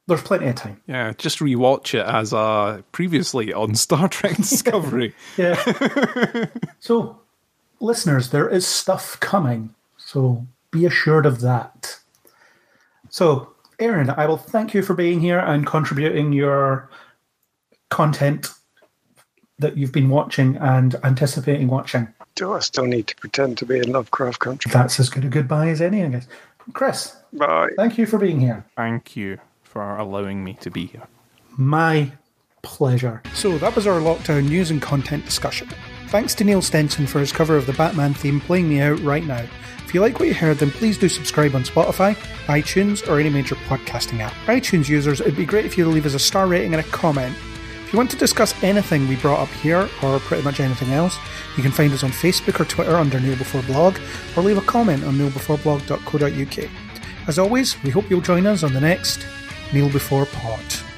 [0.08, 0.82] there's plenty of time.
[0.88, 5.14] yeah, just rewatch it as uh previously on Star Trek Discovery.
[5.38, 6.46] Yeah.
[6.80, 7.20] so,
[7.80, 12.00] listeners, there is stuff coming, so be assured of that.
[13.10, 16.90] So, Aaron, I will thank you for being here and contributing your
[17.90, 18.50] content
[19.58, 22.08] that you've been watching and anticipating watching.
[22.40, 24.72] Do I still need to pretend to be in Lovecraft Country?
[24.72, 26.26] That's as good a goodbye as any, I guess.
[26.72, 27.68] Chris, Bye.
[27.76, 28.64] thank you for being here.
[28.78, 31.06] Thank you for allowing me to be here.
[31.58, 32.14] My
[32.62, 33.22] pleasure.
[33.34, 35.68] So that was our lockdown news and content discussion.
[36.08, 39.26] Thanks to Neil Stenson for his cover of the Batman theme playing me out right
[39.26, 39.46] now.
[39.84, 43.30] If you like what you heard, then please do subscribe on Spotify, iTunes, or any
[43.30, 44.32] major podcasting app.
[44.46, 46.88] For iTunes users, it'd be great if you'd leave us a star rating and a
[46.90, 47.36] comment.
[47.90, 51.18] If you want to discuss anything we brought up here, or pretty much anything else,
[51.58, 53.98] you can find us on Facebook or Twitter under Kneel Before Blog,
[54.38, 56.70] or leave a comment on kneelbeforeblog.co.uk.
[57.28, 59.26] As always, we hope you'll join us on the next
[59.74, 60.89] Kneel Before Pod.